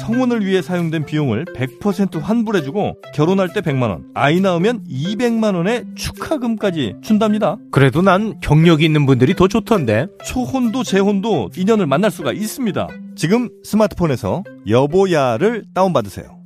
성혼을 0.00 0.44
위해 0.44 0.62
사용된 0.62 1.04
비용을 1.06 1.44
100% 1.56 2.20
환불해주고 2.20 2.96
결혼할 3.14 3.52
때 3.52 3.60
100만 3.60 3.90
원, 3.90 4.04
아이 4.14 4.40
낳으면 4.40 4.84
200만 4.88 5.54
원의 5.54 5.84
축하금까지 5.94 6.96
준답니다. 7.02 7.56
그래도 7.70 8.02
난 8.02 8.38
경력이 8.40 8.84
있는 8.84 9.06
분들이 9.06 9.34
더 9.34 9.48
좋던데. 9.48 10.06
초혼도 10.24 10.82
재혼도 10.84 11.50
인연을 11.56 11.86
만날 11.86 12.10
수가 12.10 12.32
있습니다. 12.32 12.88
지금 13.16 13.48
스마트폰에서 13.64 14.42
여보야를 14.68 15.64
다운받으세요. 15.74 16.44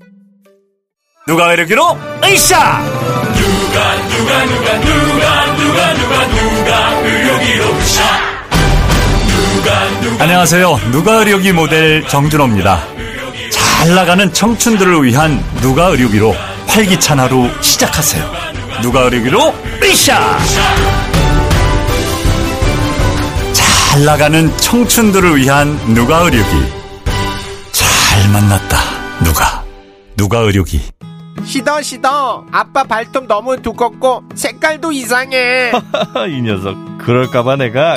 누가 1.26 1.52
이르기로 1.52 1.82
으쌰 2.24 2.80
안녕하세요 10.18 10.76
누가 10.90 11.16
의료기 11.16 11.52
모델 11.52 12.02
정준호입니다 12.08 12.80
잘 13.78 13.94
나가는 13.94 14.32
청춘들을 14.32 15.04
위한 15.04 15.40
누가 15.60 15.86
의료기로 15.86 16.34
활기찬 16.66 17.20
하루 17.20 17.48
시작하세요 17.60 18.24
누가 18.82 19.02
의료기로 19.02 19.54
으쌰 19.84 20.36
잘 23.52 24.04
나가는 24.04 24.54
청춘들을 24.56 25.36
위한 25.36 25.78
누가 25.94 26.18
의료기 26.18 26.50
잘 27.70 28.28
만났다 28.32 28.78
누가 29.24 29.64
누가 30.16 30.38
의료기 30.40 30.80
시더 31.44 31.80
시더. 31.80 32.44
아빠 32.50 32.82
발톱 32.82 33.26
너무 33.26 33.62
두껍고 33.62 34.22
색깔도 34.34 34.90
이상해. 34.92 35.70
이 36.28 36.42
녀석. 36.42 36.76
그럴까봐 36.98 37.56
내가 37.56 37.96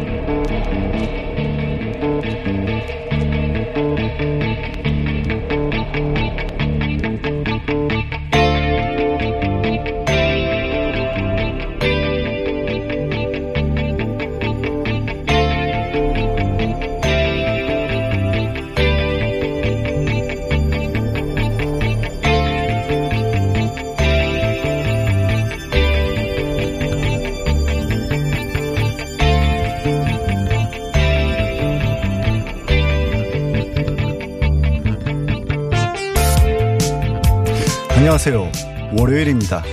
안녕하세요. 38.01 38.51
월요일입니다. 38.97 39.63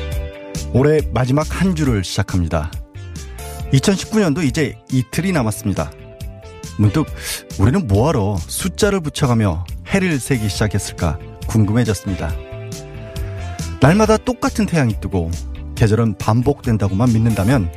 올해 0.74 1.00
마지막 1.14 1.46
한 1.48 1.74
주를 1.74 2.04
시작합니다. 2.04 2.70
2019년도 3.72 4.44
이제 4.44 4.76
이틀이 4.92 5.32
남았습니다. 5.32 5.90
문득 6.78 7.06
우리는 7.58 7.86
뭐하러 7.86 8.36
숫자를 8.36 9.00
붙여가며 9.00 9.64
해를 9.86 10.20
세기 10.20 10.50
시작했을까 10.50 11.18
궁금해졌습니다. 11.46 12.30
날마다 13.80 14.18
똑같은 14.18 14.66
태양이 14.66 15.00
뜨고 15.00 15.30
계절은 15.74 16.18
반복된다고만 16.18 17.10
믿는다면 17.10 17.72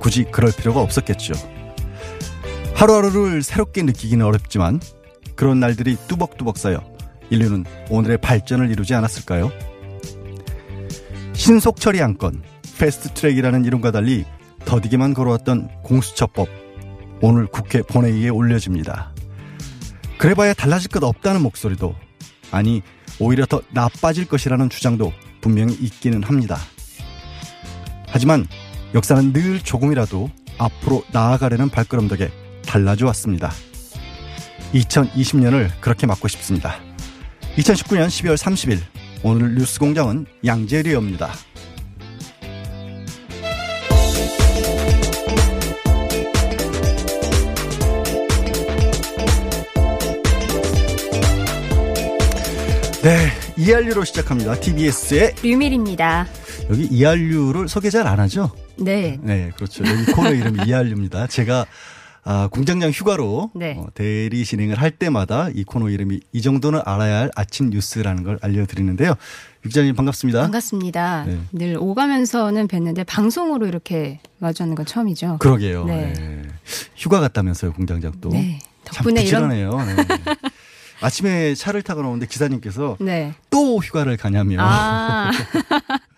굳이 0.00 0.24
그럴 0.24 0.50
필요가 0.50 0.80
없었겠죠. 0.80 1.34
하루하루를 2.74 3.44
새롭게 3.44 3.84
느끼기는 3.84 4.26
어렵지만 4.26 4.80
그런 5.36 5.60
날들이 5.60 5.96
뚜벅뚜벅 6.08 6.58
쌓여 6.58 6.82
인류는 7.30 7.64
오늘의 7.90 8.18
발전을 8.18 8.72
이루지 8.72 8.92
않았을까요? 8.92 9.52
신속 11.34 11.80
처리 11.80 12.00
안건, 12.00 12.42
패스트 12.78 13.10
트랙이라는 13.10 13.64
이름과 13.64 13.90
달리 13.90 14.24
더디게만 14.64 15.14
걸어왔던 15.14 15.68
공수처법, 15.82 16.48
오늘 17.20 17.46
국회 17.46 17.82
본회의에 17.82 18.28
올려집니다. 18.28 19.12
그래봐야 20.16 20.54
달라질 20.54 20.90
것 20.90 21.02
없다는 21.02 21.42
목소리도, 21.42 21.94
아니, 22.50 22.82
오히려 23.18 23.46
더 23.46 23.60
나빠질 23.70 24.26
것이라는 24.26 24.70
주장도 24.70 25.12
분명히 25.40 25.74
있기는 25.74 26.22
합니다. 26.22 26.58
하지만 28.08 28.46
역사는 28.94 29.32
늘 29.32 29.60
조금이라도 29.60 30.30
앞으로 30.56 31.02
나아가려는 31.12 31.68
발걸음 31.68 32.08
덕에 32.08 32.30
달라져 32.64 33.06
왔습니다. 33.06 33.52
2020년을 34.72 35.70
그렇게 35.80 36.06
맞고 36.06 36.28
싶습니다. 36.28 36.76
2019년 37.56 38.06
12월 38.06 38.36
30일 38.36 38.78
오늘 39.24 39.54
뉴스 39.54 39.78
공장은 39.80 40.26
양재리입니다. 40.44 41.32
네, 53.02 53.28
이한류로 53.58 54.04
시작합니다. 54.04 54.54
TBS의 54.54 55.34
류밀입니다. 55.42 56.26
여기 56.70 56.84
이한류를 56.86 57.68
소개 57.68 57.90
잘 57.90 58.06
안 58.06 58.18
하죠? 58.20 58.50
네. 58.78 59.18
네, 59.22 59.50
그렇죠. 59.56 59.84
여기 59.86 60.04
코너 60.12 60.30
이름이 60.30 60.60
이한류입니다. 60.66 61.26
제가 61.26 61.66
아, 62.26 62.48
공장장 62.50 62.90
휴가로 62.90 63.50
네. 63.54 63.76
어, 63.78 63.86
대리 63.94 64.44
진행을 64.44 64.80
할 64.80 64.90
때마다 64.90 65.48
이 65.54 65.62
코너 65.62 65.90
이름이 65.90 66.20
이 66.32 66.42
정도는 66.42 66.80
알아야 66.84 67.18
할 67.20 67.30
아침 67.36 67.68
뉴스라는 67.68 68.22
걸 68.22 68.38
알려드리는데요. 68.40 69.14
유 69.64 69.68
기자님 69.68 69.94
반갑습니다. 69.94 70.40
반갑습니다. 70.40 71.24
네. 71.26 71.38
늘 71.52 71.76
오가면서는 71.78 72.66
뵀는데 72.66 73.04
방송으로 73.06 73.66
이렇게 73.66 74.20
마주하는 74.38 74.74
건 74.74 74.86
처음이죠. 74.86 75.38
그러게요. 75.38 75.84
네. 75.84 76.14
네. 76.14 76.42
휴가 76.96 77.20
갔다면서요, 77.20 77.74
공장장 77.74 78.12
또. 78.22 78.30
네. 78.30 78.58
참 78.84 79.04
덕분에 79.04 79.22
이런. 79.22 79.48
네. 79.50 79.66
아침에 81.02 81.54
차를 81.54 81.82
타고 81.82 82.00
나오는데 82.00 82.26
기사님께서 82.26 82.96
네. 83.00 83.34
또 83.50 83.78
휴가를 83.78 84.16
가냐며 84.16 84.56
아, 84.60 85.30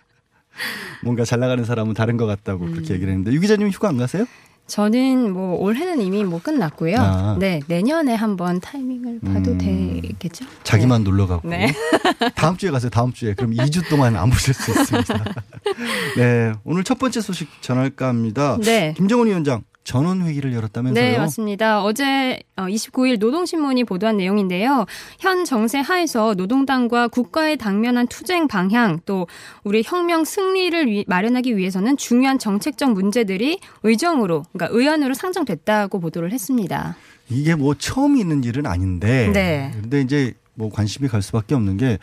뭔가 1.03 1.25
잘 1.25 1.39
나가는 1.39 1.63
사람은 1.65 1.93
다른 1.93 2.15
것 2.15 2.25
같다고 2.25 2.63
음. 2.65 2.71
그렇게 2.71 2.93
얘기를 2.93 3.11
했는데 3.11 3.33
유 3.33 3.41
기자님 3.41 3.69
휴가 3.69 3.89
안 3.89 3.97
가세요? 3.97 4.25
저는 4.67 5.31
뭐 5.31 5.55
올해는 5.55 6.01
이미 6.01 6.23
뭐 6.23 6.39
끝났고요. 6.41 6.95
아. 6.99 7.37
네, 7.39 7.61
내년에 7.67 8.13
한번 8.13 8.59
타이밍을 8.59 9.21
봐도 9.21 9.51
음. 9.51 9.57
되겠죠? 9.57 10.45
자기만 10.63 11.03
놀러 11.03 11.25
가고 11.25 11.47
네. 11.47 11.73
다음 12.35 12.57
주에 12.57 12.69
가세요. 12.69 12.89
다음 12.89 13.13
주에 13.13 13.33
그럼 13.33 13.51
2주 13.51 13.89
동안 13.89 14.15
안 14.17 14.29
보실 14.29 14.53
수 14.53 14.71
있습니다. 14.71 15.23
네, 16.17 16.53
오늘 16.65 16.83
첫 16.83 16.99
번째 16.99 17.21
소식 17.21 17.49
전할까 17.61 18.07
합니다. 18.07 18.57
네. 18.61 18.93
김정은 18.97 19.27
위원장 19.27 19.63
전원 19.87 20.21
회의를 20.21 20.51
열었다면서요? 20.51 21.01
네, 21.11 21.17
맞습니다. 21.17 21.81
어제 21.81 22.41
29일 22.57 23.19
노동신문이 23.19 23.85
보도한 23.85 24.17
내용인데요. 24.17 24.85
현 25.17 25.45
정세 25.45 25.79
하에서 25.79 26.33
노동당과 26.33 27.07
국가의 27.07 27.55
당면한 27.55 28.07
투쟁 28.07 28.49
방향 28.49 28.99
또 29.05 29.27
우리 29.63 29.83
혁명 29.85 30.25
승리를 30.25 30.87
위- 30.87 31.05
마련하기 31.07 31.55
위해서는 31.55 31.95
중요한 31.95 32.37
정책적 32.37 32.91
문제들이 32.91 33.59
의정으로, 33.83 34.43
그러니까 34.51 34.77
의안으로 34.77 35.13
상정됐다고 35.13 36.01
보도를 36.01 36.33
했습니다. 36.33 36.97
이게 37.29 37.55
뭐 37.55 37.73
처음 37.73 38.17
있는 38.17 38.43
일은 38.43 38.65
아닌데. 38.65 39.29
네. 39.33 39.71
근데 39.73 40.01
이제 40.01 40.33
뭐 40.53 40.69
관심이 40.69 41.07
갈 41.07 41.21
수밖에 41.21 41.55
없는 41.55 41.77
게 41.77 41.97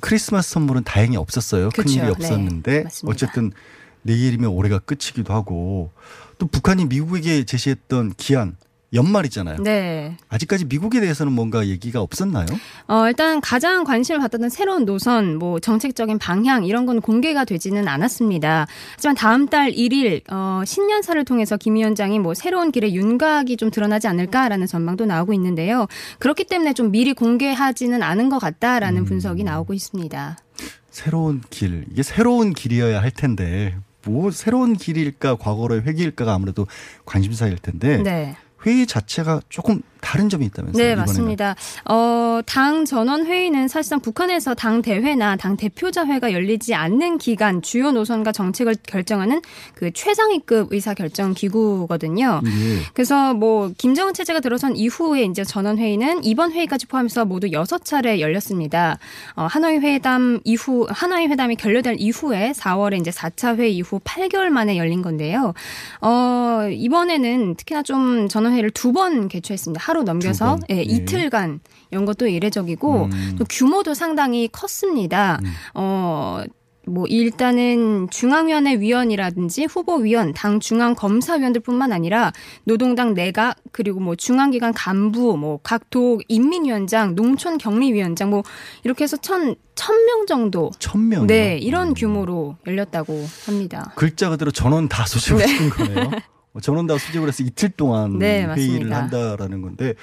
크리스마스 0.00 0.50
선물은 0.50 0.82
다행히 0.82 1.16
없었어요. 1.16 1.68
그쵸. 1.68 1.82
큰일이 1.84 2.00
네, 2.02 2.08
없었는데 2.08 2.82
맞습니다. 2.82 3.12
어쨌든 3.14 3.52
내일이면 4.02 4.50
올해가 4.50 4.80
끝이기도 4.80 5.32
하고 5.32 5.92
또 6.40 6.46
북한이 6.46 6.86
미국에게 6.86 7.44
제시했던 7.44 8.14
기한 8.16 8.56
연말이잖아요. 8.92 9.62
네. 9.62 10.16
아직까지 10.28 10.64
미국에 10.64 11.00
대해서는 11.00 11.32
뭔가 11.32 11.68
얘기가 11.68 12.00
없었나요? 12.00 12.46
어, 12.88 13.06
일단 13.06 13.40
가장 13.40 13.84
관심을 13.84 14.20
받았던 14.20 14.48
새로운 14.48 14.84
노선, 14.84 15.36
뭐 15.36 15.60
정책적인 15.60 16.18
방향 16.18 16.64
이런 16.64 16.86
건 16.86 17.00
공개가 17.00 17.44
되지는 17.44 17.86
않았습니다. 17.86 18.66
하지만 18.94 19.14
다음 19.14 19.46
달 19.46 19.70
1일 19.70 20.22
어, 20.32 20.62
신년사를 20.66 21.24
통해서 21.24 21.56
김 21.56 21.76
위원장이 21.76 22.18
뭐 22.18 22.34
새로운 22.34 22.72
길의 22.72 22.96
윤곽이 22.96 23.56
좀 23.58 23.70
드러나지 23.70 24.08
않을까라는 24.08 24.66
전망도 24.66 25.04
나오고 25.04 25.34
있는데요. 25.34 25.86
그렇기 26.18 26.44
때문에 26.44 26.72
좀 26.72 26.90
미리 26.90 27.12
공개하지는 27.12 28.02
않은 28.02 28.28
것 28.28 28.40
같다라는 28.40 29.04
분석이 29.04 29.44
나오고 29.44 29.72
있습니다. 29.72 30.36
새로운 30.90 31.42
길 31.50 31.84
이게 31.92 32.02
새로운 32.02 32.52
길이어야 32.52 33.00
할 33.00 33.12
텐데 33.12 33.76
뭐 34.06 34.30
새로운 34.30 34.74
길일까 34.74 35.36
과거로의 35.36 35.82
회귀일까가 35.82 36.34
아무래도 36.34 36.66
관심사일 37.04 37.58
텐데 37.58 38.02
네. 38.02 38.36
회의 38.66 38.86
자체가 38.86 39.40
조금 39.48 39.82
다른 40.00 40.28
점이 40.28 40.46
있다면서요? 40.46 40.78
네, 40.82 40.92
이번에는. 40.92 41.00
맞습니다. 41.00 41.54
어, 41.88 42.40
당 42.46 42.84
전원 42.84 43.26
회의는 43.26 43.68
사실상 43.68 44.00
북한에서 44.00 44.54
당 44.54 44.82
대회나 44.82 45.36
당 45.36 45.56
대표자회가 45.56 46.32
열리지 46.32 46.74
않는 46.74 47.18
기간 47.18 47.62
주요 47.62 47.90
노선과 47.92 48.32
정책을 48.32 48.76
결정하는 48.86 49.40
그 49.74 49.92
최상위급 49.92 50.72
의사 50.72 50.94
결정 50.94 51.34
기구거든요. 51.34 52.40
예. 52.44 52.50
그래서 52.94 53.34
뭐 53.34 53.70
김정은 53.76 54.14
체제가 54.14 54.40
들어선 54.40 54.76
이후에 54.76 55.22
이제 55.24 55.44
전원 55.44 55.78
회의는 55.78 56.24
이번 56.24 56.52
회의까지 56.52 56.86
포함해서 56.86 57.24
모두 57.24 57.50
여섯 57.52 57.84
차례 57.84 58.20
열렸습니다. 58.20 58.98
어, 59.34 59.46
하노이 59.50 59.78
회담 59.78 60.40
이후 60.44 60.86
하노이 60.90 61.26
회담이 61.28 61.56
결렬될 61.56 61.96
이후에 61.98 62.52
4월에 62.52 63.00
이제 63.00 63.10
4차 63.10 63.56
회의 63.56 63.76
이후 63.76 64.00
8개월 64.00 64.48
만에 64.48 64.76
열린 64.76 65.02
건데요. 65.02 65.54
어, 66.00 66.68
이번에는 66.70 67.54
특히나 67.56 67.82
좀 67.82 68.28
전원 68.28 68.52
회의를 68.52 68.70
두 68.70 68.90
번 68.90 69.28
개최했습니다. 69.28 69.80
하루 69.90 70.04
넘겨서 70.04 70.56
번? 70.56 70.62
예, 70.70 70.76
예. 70.76 70.82
이틀간 70.82 71.60
연 71.92 72.04
것도 72.04 72.28
이례적이고 72.28 73.04
음. 73.06 73.36
또 73.38 73.44
규모도 73.48 73.94
상당히 73.94 74.48
컸습니다. 74.48 75.40
어, 75.74 76.44
뭐 76.86 77.06
일단은 77.06 78.08
중앙위원회 78.10 78.80
위원이라든지 78.80 79.66
후보위원, 79.66 80.32
당 80.32 80.60
중앙 80.60 80.94
검사위원들뿐만 80.94 81.92
아니라 81.92 82.32
노동당 82.64 83.14
내각 83.14 83.56
그리고 83.72 84.00
뭐 84.00 84.14
중앙기관 84.14 84.72
간부, 84.72 85.36
뭐 85.36 85.58
각도 85.62 86.20
인민위원장, 86.28 87.14
농촌격리위원장 87.16 88.30
뭐 88.30 88.42
이렇게 88.84 89.04
해서 89.04 89.16
천 89.16 89.56
천명 89.74 90.26
정도. 90.26 90.70
천 90.78 91.08
명이요? 91.08 91.26
네, 91.26 91.58
이런 91.58 91.88
음. 91.88 91.94
규모로 91.94 92.56
열렸다고 92.66 93.26
합니다. 93.46 93.92
글자 93.96 94.30
그대로 94.30 94.50
전원 94.50 94.88
다 94.88 95.04
수집을 95.06 95.44
네. 95.44 95.68
거네요. 95.68 96.10
어, 96.52 96.60
전원 96.60 96.86
다 96.86 96.98
수집을 96.98 97.28
해서 97.28 97.42
이틀 97.42 97.70
동안 97.70 98.18
네, 98.18 98.44
회의를. 98.44 98.92
한다라는 98.92 99.62
건데 99.62 99.94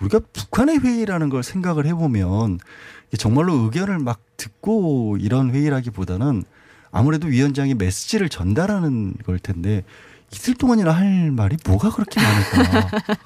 우리가 0.00 0.20
북한의 0.32 0.78
회의라는 0.78 1.28
걸 1.28 1.42
생각을 1.42 1.86
해보면 1.86 2.58
정말로 3.18 3.54
의견을 3.54 3.98
막 3.98 4.20
듣고 4.36 5.16
이런 5.20 5.50
회의라기보다는 5.50 6.44
아무래도 6.90 7.28
위원장이 7.28 7.74
메시지를 7.74 8.28
전달하는 8.28 9.14
걸 9.24 9.38
텐데 9.38 9.84
이틀 10.32 10.54
동안이나 10.54 10.90
할 10.90 11.30
말이 11.30 11.56
뭐가 11.64 11.90
그렇게 11.90 12.20
많을까? 12.20 12.90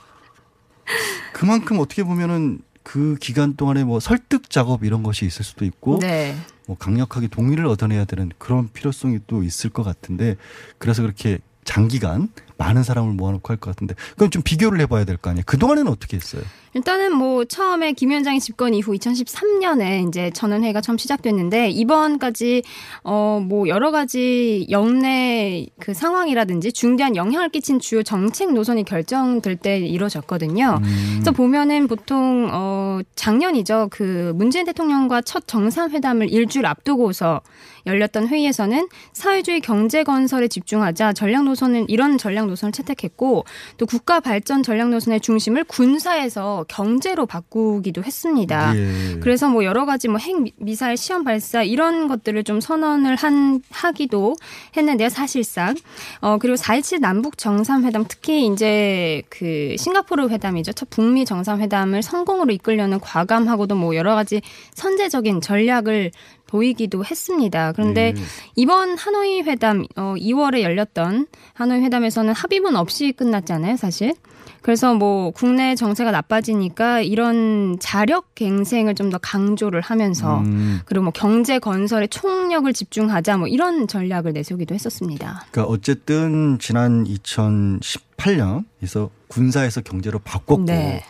그만큼 1.33 1.79
어떻게 1.79 2.03
보면은 2.05 2.61
그 2.83 3.17
기간 3.21 3.55
동안에 3.57 3.85
뭐 3.85 4.01
설득 4.01 4.51
작업 4.51 4.85
이런 4.85 5.03
것이 5.03 5.25
있을 5.25 5.45
수도 5.45 5.65
있고 5.65 5.99
네. 6.01 6.37
뭐 6.67 6.77
강력하게 6.77 7.29
동의를 7.29 7.67
얻어내야 7.67 8.05
되는 8.05 8.31
그런 8.39 8.69
필요성이 8.73 9.21
또 9.27 9.43
있을 9.43 9.71
것 9.71 9.83
같은데 9.83 10.37
그래서 10.79 11.03
그렇게 11.03 11.39
장기간 11.65 12.29
많은 12.61 12.83
사람을 12.83 13.15
모아놓고 13.15 13.51
할 13.51 13.57
것 13.57 13.71
같은데 13.71 13.95
그럼 14.17 14.31
좀 14.31 14.43
비교를 14.43 14.81
해봐야 14.83 15.05
될 15.05 15.17
거 15.17 15.31
아니에요. 15.31 15.45
그 15.47 15.59
동안에는 15.59 15.91
어떻게 15.91 16.17
했어요? 16.17 16.43
일단은 16.75 17.17
뭐 17.17 17.45
처음에 17.45 17.93
김 17.95 18.11
위원장이 18.11 18.39
집권 18.39 18.75
이후 18.75 18.93
2013년에 18.93 20.07
이제 20.09 20.31
전원회의가 20.31 20.81
처음 20.81 20.99
시작됐는데 20.99 21.71
이번까지 21.71 22.63
어 23.03 23.41
뭐 23.41 23.69
여러 23.69 23.91
가지 23.91 24.67
영내 24.71 25.67
그 25.81 25.95
상황이라든지 25.95 26.73
중대한 26.73 27.17
영향을 27.17 27.49
끼친 27.49 27.81
주요 27.81 28.03
정책 28.03 28.53
노선이 28.53 28.85
결정될 28.85 29.57
때 29.57 29.79
이루어졌거든요. 29.79 30.81
그래서 31.15 31.33
보면은 31.33 31.89
보통 31.89 32.49
어 32.53 33.01
작년이죠. 33.17 33.89
그 33.91 34.33
문재인 34.37 34.67
대통령과 34.67 35.23
첫 35.23 35.47
정상회담을 35.47 36.31
일주일 36.31 36.67
앞두고서 36.67 37.41
열렸던 37.87 38.29
회의에서는 38.29 38.89
사회주의 39.15 39.61
경제 39.61 40.05
건설에 40.05 40.49
집중하자 40.49 41.15
전략 41.15 41.45
노선은 41.45 41.89
이런 41.89 42.19
전략 42.19 42.47
노선을 42.51 42.73
채택했고 42.73 43.45
또 43.79 43.87
국가 43.87 44.21
발전 44.21 44.63
전략 44.63 44.91
노선의 44.91 45.21
중심을 45.21 45.65
군사에서 45.65 46.65
경제로 46.69 47.27
바꾸기도 47.27 48.03
했습니다. 48.05 48.77
예. 48.77 49.19
그래서 49.21 49.49
뭐 49.49 49.65
여러 49.65 49.87
가지 49.87 50.09
뭐 50.09 50.19
핵 50.21 50.37
미사일 50.59 50.97
시험 50.97 51.25
발사 51.25 51.63
이런 51.63 52.09
것들을 52.09 52.45
좀 52.45 52.61
선언을 52.61 53.17
한 53.17 53.63
하기도 53.71 54.35
했는데요, 54.77 55.09
사실상. 55.09 55.75
어 56.21 56.39
그리고 56.39 56.57
4.17 56.57 57.01
남북 57.01 57.39
정상회담 57.39 58.05
특히 58.09 58.47
이제 58.47 59.23
그 59.29 59.75
싱가포르 59.79 60.29
회담이죠. 60.29 60.73
첫 60.73 60.91
북미 60.91 61.25
정상회담을 61.25 62.03
성공으로 62.03 62.53
이끌려는 62.53 63.01
과감하고도 63.01 63.75
뭐 63.77 63.95
여러 63.97 64.15
가지 64.15 64.43
선제적인 64.75 65.41
전략을 65.41 66.11
보이기도 66.51 67.05
했습니다. 67.05 67.73
그런데 67.73 68.13
네. 68.13 68.23
이번 68.57 68.99
하노이 68.99 69.43
회담 69.43 69.85
어 69.97 70.15
2월에 70.17 70.63
열렸던 70.63 71.27
하노이 71.55 71.81
회담에서는 71.81 72.33
합의문 72.35 72.77
없이 72.77 73.13
끝났잖아요, 73.13 73.77
사실. 73.77 74.15
그래서 74.63 74.95
뭐 74.95 75.31
국내 75.31 75.75
정세가 75.75 76.11
나빠지니까 76.11 77.01
이런 77.01 77.79
자력 77.81 78.35
갱생을 78.35 78.95
좀 78.95 79.11
더 79.11 79.19
강조를 79.19 79.81
하면서 79.81 80.39
음, 80.39 80.81
그리고 80.85 81.03
뭐 81.05 81.13
경제 81.13 81.59
건설에 81.59 82.07
총력을 82.07 82.73
집중하자 82.73 83.39
뭐 83.39 83.49
이런 83.49 83.89
전략을 83.89 84.33
내세우기도 84.33 84.73
했었습니다. 84.73 85.47
그러니까 85.51 85.73
어쨌든 85.73 86.59
지난 86.61 87.03
2018년에서 87.05 89.11
군사에서 89.27 89.81
경제로 89.81 90.21
바꿨고 90.21 90.67
네. 90.67 91.03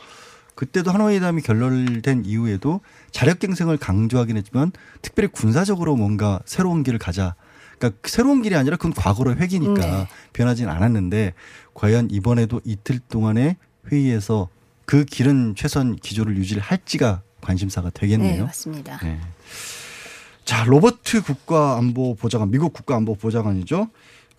그때도 0.55 0.91
하노이담이 0.91 1.43
결렬된 1.43 2.25
이후에도 2.25 2.81
자력갱생을 3.13 3.77
강조하긴 3.77 4.37
했지만 4.37 4.73
특별히 5.03 5.29
군사적으로 5.29 5.97
뭔가 5.97 6.41
새로운 6.45 6.83
길을 6.83 6.99
가자. 6.99 7.35
그러니까 7.79 7.99
새로운 8.05 8.43
길이 8.43 8.55
아니라 8.57 8.77
그건 8.77 8.93
과거로의 8.93 9.39
회기니까 9.39 9.75
네. 9.81 10.09
변하진 10.33 10.69
않았는데 10.69 11.35
과연 11.75 12.09
이번에도 12.11 12.61
이틀 12.65 12.99
동안의 12.99 13.57
회의에서 13.91 14.49
그 14.85 15.05
길은 15.05 15.55
최선 15.57 15.97
기조를 15.97 16.37
유지를 16.37 16.63
할지가 16.63 17.23
관심사가 17.41 17.91
네, 17.91 18.01
되겠네요. 18.01 18.45
맞습니다. 18.45 18.99
네. 18.99 19.19
자, 20.45 20.65
로버트 20.65 21.23
국가안보보좌관, 21.23 22.51
미국 22.51 22.73
국가안보보좌관이죠. 22.73 23.89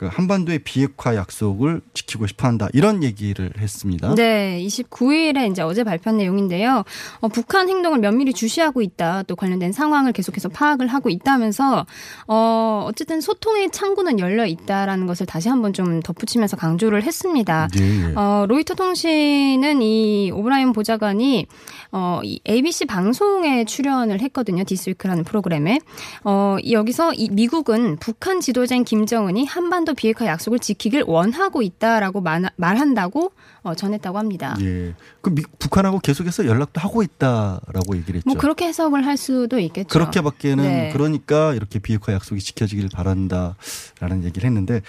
그 0.02 0.08
한반도의 0.12 0.58
비핵화 0.64 1.16
약속을 1.16 1.82
지키고 1.94 2.26
싶어 2.26 2.48
한다. 2.48 2.68
이런 2.74 3.04
얘기를 3.04 3.52
했습니다. 3.60 4.16
네, 4.16 4.60
29일에 4.66 5.52
이제 5.52 5.62
어제 5.62 5.84
발표한 5.84 6.18
내용인데요. 6.18 6.84
어, 7.20 7.28
북한 7.28 7.70
행동을 7.70 8.00
면밀히 8.00 8.34
주시하고 8.34 8.82
있다. 8.82 9.22
또 9.28 9.36
관련된 9.36 9.72
상황을 9.72 10.12
계속해서 10.12 10.50
파악을 10.50 10.88
하고 10.88 11.12
있다면서 11.12 11.86
어, 12.28 12.86
어쨌든 12.88 13.22
소통의 13.22 13.70
창구는 13.70 14.18
열려 14.18 14.48
있다라는 14.48 15.06
것을 15.06 15.28
다시 15.28 15.50
한번 15.50 15.72
좀 15.72 16.00
덧붙이면서 16.00 16.58
강조를 16.58 17.04
했습니다. 17.04 17.68
예, 17.78 18.10
예. 18.10 18.14
어, 18.16 18.48
로이터 18.50 18.74
통신은 18.74 19.84
이 19.84 20.32
오브라이언 20.32 20.74
보좌관이 20.74 21.46
어, 21.92 22.22
이 22.24 22.40
ABC 22.50 22.86
방송에 22.86 23.66
출연을 23.66 24.20
했거든요. 24.22 24.64
디스위크라는 24.64 25.26
프로그램에. 25.26 25.78
어, 26.24 26.58
이- 26.64 26.74
여기서 26.74 27.14
이 27.14 27.30
미국은 27.30 27.98
북한 28.00 28.40
지도자인 28.42 28.84
김정은이 28.84 29.46
한반도 29.46 29.91
더 29.92 29.94
비핵화 29.94 30.26
약속을 30.26 30.60
지키길 30.60 31.04
원하고 31.06 31.62
있다라고 31.62 32.22
말, 32.22 32.50
말한다고 32.56 33.34
어, 33.64 33.76
전했다고 33.76 34.18
합니다. 34.18 34.56
예. 34.62 34.94
그 35.22 35.30
미- 35.30 35.44
북한하고 35.60 36.00
계속해서 36.00 36.46
연락도 36.46 36.80
하고 36.80 37.04
있다라고 37.04 37.98
얘기를 37.98 38.16
했죠. 38.18 38.28
뭐 38.30 38.36
그렇게 38.38 38.66
해석을 38.68 39.06
할 39.06 39.18
수도 39.18 39.60
있겠죠. 39.60 39.88
그렇게밖에는 39.90 40.64
네. 40.64 40.90
그러니까 40.94 41.54
이렇게 41.54 41.80
비핵화 41.80 42.14
약속이 42.14 42.40
지켜지길 42.42 42.90
바란다라는 42.94 44.24
얘기를 44.24 44.48
했는데 44.48 44.82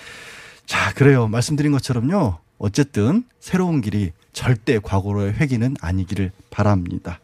자 0.66 0.92
그래요 0.94 1.26
말씀드린 1.26 1.72
것처럼요 1.72 2.38
어쨌든 2.58 3.24
새로운 3.40 3.80
길이 3.80 4.12
절대 4.32 4.78
과거로의 4.78 5.32
회귀는 5.34 5.76
아니기를 5.80 6.30
바랍니다. 6.50 7.18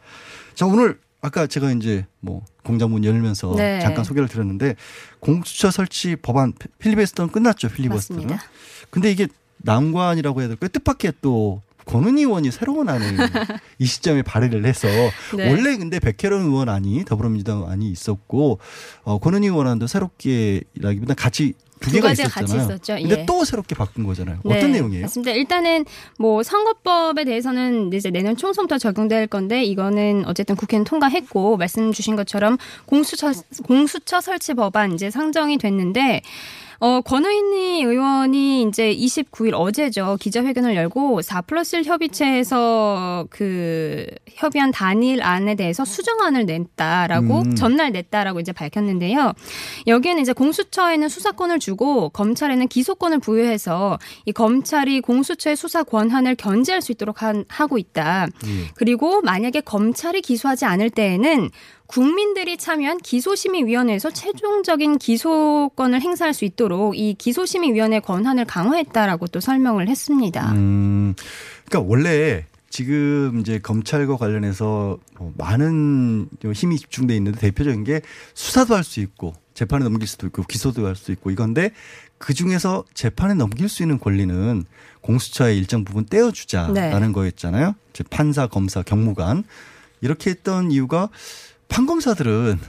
자 0.53 0.65
오늘 0.65 0.99
아까 1.21 1.47
제가 1.47 1.71
이제 1.71 2.05
뭐 2.21 2.43
공장 2.63 2.91
문 2.91 3.03
열면서 3.03 3.53
네. 3.57 3.79
잠깐 3.81 4.03
소개를 4.03 4.27
드렸는데 4.29 4.75
공수처 5.19 5.69
설치 5.71 6.15
법안 6.15 6.53
필- 6.53 6.71
필리버스터는 6.79 7.31
끝났죠 7.31 7.69
필리버스터는. 7.69 8.23
맞습니다. 8.27 8.49
근데 8.89 9.11
이게 9.11 9.27
난관이라고 9.57 10.39
해야 10.41 10.47
될까요? 10.47 10.69
뜻밖의 10.69 11.13
또 11.21 11.61
권은 11.85 12.17
의원이 12.17 12.51
새로운 12.51 12.87
안을 12.87 13.17
이 13.79 13.85
시점에 13.85 14.21
발의를 14.21 14.65
해서 14.65 14.87
네. 15.35 15.49
원래 15.49 15.75
근데 15.75 15.99
백혜련 15.99 16.43
의원 16.43 16.69
안이 16.69 17.03
더불어민주당 17.05 17.67
안이 17.69 17.89
있었고 17.91 18.59
어, 19.03 19.17
권은 19.17 19.43
의원 19.43 19.67
안도 19.67 19.87
새롭게라기보다 19.87 21.15
같이 21.15 21.53
두두 21.79 21.95
개가 21.95 22.09
가지가 22.09 22.29
같이 22.29 22.55
있었잖아요. 22.55 22.75
있었죠. 22.75 22.95
근데 22.95 23.21
예. 23.21 23.25
또 23.25 23.45
새롭게 23.45 23.75
바꾼 23.75 24.03
거잖아요. 24.03 24.39
네, 24.43 24.57
어떤 24.57 24.71
내용이에요? 24.71 25.03
맞습니다. 25.03 25.31
일단은 25.31 25.85
뭐 26.17 26.43
선거법에 26.43 27.23
대해서는 27.23 27.91
이제 27.93 28.09
내년 28.11 28.35
총선부터 28.35 28.77
적용될 28.77 29.27
건데 29.27 29.63
이거는 29.63 30.25
어쨌든 30.27 30.55
국회는 30.55 30.83
통과했고 30.83 31.57
말씀 31.57 31.91
주신 31.91 32.15
것처럼 32.15 32.57
공수처 32.85 33.31
공수처 33.63 34.21
설치 34.21 34.53
법안 34.53 34.93
이제 34.93 35.09
상정이 35.09 35.57
됐는데 35.57 36.21
어, 36.81 37.01
권의니 37.01 37.83
의원이 37.83 38.61
이제 38.63 38.95
29일 38.95 39.51
어제죠. 39.53 40.15
기자회견을 40.21 40.75
열고 40.77 41.21
4 41.21 41.41
플러스 41.41 41.75
1 41.75 41.83
협의체에서 41.83 43.27
그 43.29 44.05
협의한 44.29 44.71
단일안에 44.71 45.55
대해서 45.55 45.83
수정안을 45.83 46.45
냈다라고 46.45 47.39
음. 47.41 47.55
전날 47.55 47.91
냈다라고 47.91 48.39
이제 48.39 48.53
밝혔는데요. 48.53 49.33
여기에는 49.87 50.21
이제 50.21 50.31
공수처에는 50.31 51.09
수사권을 51.09 51.59
주고 51.59 52.07
검찰에는 52.09 52.65
기소권을 52.69 53.19
부여해서 53.19 53.99
이 54.25 54.31
검찰이 54.31 55.01
공수처의 55.01 55.57
수사 55.57 55.83
권한을 55.83 56.35
견제할 56.35 56.81
수 56.81 56.93
있도록 56.93 57.21
한- 57.21 57.43
하고 57.49 57.77
있다. 57.77 58.27
그리고 58.75 59.21
만약에 59.21 59.59
검찰이 59.61 60.21
기소하지 60.21 60.63
않을 60.63 60.91
때에는 60.91 61.49
국민들이 61.89 62.55
참여한 62.55 62.99
기소심의위원회에서 62.99 64.11
최종적인 64.11 64.99
기소권을 64.99 66.01
행사할 66.01 66.35
수 66.35 66.45
있도록 66.45 66.95
이 66.95 67.15
기소심의위원회 67.15 67.99
권한을 68.01 68.45
강화했다라고 68.45 69.25
또 69.27 69.39
설명을 69.39 69.87
했습니다. 69.87 70.51
음, 70.51 71.15
그러니까 71.65 71.89
원래 71.89 72.45
지금 72.69 73.39
이제 73.39 73.57
검찰과 73.57 74.17
관련해서 74.17 74.99
뭐 75.17 75.33
많은 75.35 76.29
좀 76.39 76.51
힘이 76.51 76.77
집중돼 76.77 77.15
있는데 77.15 77.39
대표적인 77.39 77.83
게 77.83 78.01
수사도 78.35 78.75
할 78.75 78.83
수 78.83 78.99
있고 78.99 79.33
재판에 79.55 79.83
넘길 79.83 80.07
수도 80.07 80.27
있고 80.27 80.43
기소도 80.43 80.85
할 80.85 80.95
수 80.95 81.11
있고 81.11 81.31
이건데 81.31 81.71
그 82.19 82.35
중에서 82.35 82.83
재판에 82.93 83.33
넘길 83.33 83.67
수 83.67 83.81
있는 83.81 83.97
권리는 83.99 84.63
공수처의 85.01 85.57
일정 85.57 85.83
부분 85.85 86.05
떼어주자라는 86.05 87.07
네. 87.07 87.11
거였잖아요. 87.11 87.73
즉 87.93 88.11
판사, 88.11 88.45
검사, 88.45 88.83
경무관 88.83 89.43
이렇게 90.01 90.29
했던 90.29 90.71
이유가 90.71 91.09
판검사들은 91.69 92.59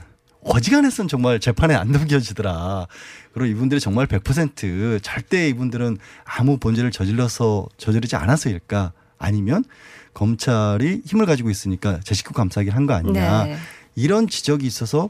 어지간해서는 0.43 1.07
정말 1.07 1.39
재판에 1.39 1.75
안 1.75 1.91
넘겨지더라. 1.91 2.87
그리고 3.33 3.45
이분들이 3.45 3.79
정말 3.79 4.07
100% 4.07 5.03
절대 5.03 5.47
이분들은 5.49 5.97
아무 6.23 6.57
범죄를 6.57 6.91
저질러서 6.91 7.67
저지르지 7.77 8.15
않아서일까? 8.15 8.93
아니면 9.19 9.63
검찰이 10.15 11.03
힘을 11.05 11.27
가지고 11.27 11.51
있으니까 11.51 11.99
제 12.03 12.15
식구 12.15 12.33
감싸기를 12.33 12.75
한거 12.75 12.93
아니냐? 12.93 13.43
네. 13.45 13.57
이런 13.95 14.27
지적이 14.27 14.65
있어서 14.65 15.09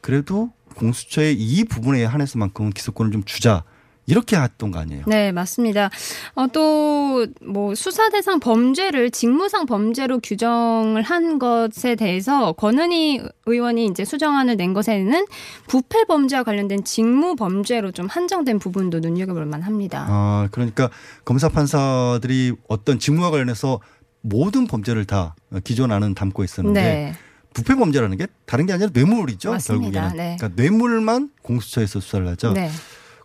그래도 0.00 0.50
공수처의 0.74 1.34
이 1.34 1.64
부분에 1.64 2.04
한해서만큼은 2.04 2.70
기소권을 2.70 3.12
좀 3.12 3.22
주자. 3.24 3.62
이렇게 4.06 4.36
했던 4.36 4.70
거 4.70 4.80
아니에요? 4.80 5.04
네, 5.06 5.30
맞습니다. 5.32 5.90
어, 6.34 6.46
또, 6.48 7.26
뭐, 7.40 7.74
수사 7.74 8.10
대상 8.10 8.40
범죄를 8.40 9.10
직무상 9.10 9.66
범죄로 9.66 10.18
규정을 10.20 11.02
한 11.02 11.38
것에 11.38 11.94
대해서 11.94 12.52
권은희 12.52 13.20
의원이 13.46 13.86
이제 13.86 14.04
수정안을 14.04 14.56
낸 14.56 14.72
것에는 14.72 15.26
부패 15.68 16.04
범죄와 16.04 16.42
관련된 16.42 16.84
직무 16.84 17.36
범죄로 17.36 17.92
좀 17.92 18.06
한정된 18.06 18.58
부분도 18.58 19.00
눈여겨볼 19.00 19.46
만합니다. 19.46 20.06
아, 20.08 20.48
그러니까 20.50 20.90
검사 21.24 21.48
판사들이 21.48 22.54
어떤 22.68 22.98
직무와 22.98 23.30
관련해서 23.30 23.80
모든 24.20 24.66
범죄를 24.66 25.04
다 25.04 25.34
기존 25.64 25.92
안은 25.92 26.14
담고 26.14 26.44
있었는데 26.44 26.80
네. 26.82 27.14
부패 27.54 27.74
범죄라는 27.74 28.16
게 28.16 28.26
다른 28.46 28.66
게 28.66 28.72
아니라 28.72 28.90
뇌물이죠. 28.92 29.50
맞습니다. 29.50 29.90
결국에는. 30.00 30.16
네. 30.16 30.36
그러니까 30.38 30.60
뇌물만 30.62 31.30
공수처에서 31.42 32.00
수사를 32.00 32.26
하죠. 32.28 32.52
네. 32.52 32.70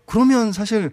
그러면 0.08 0.52
사실 0.52 0.92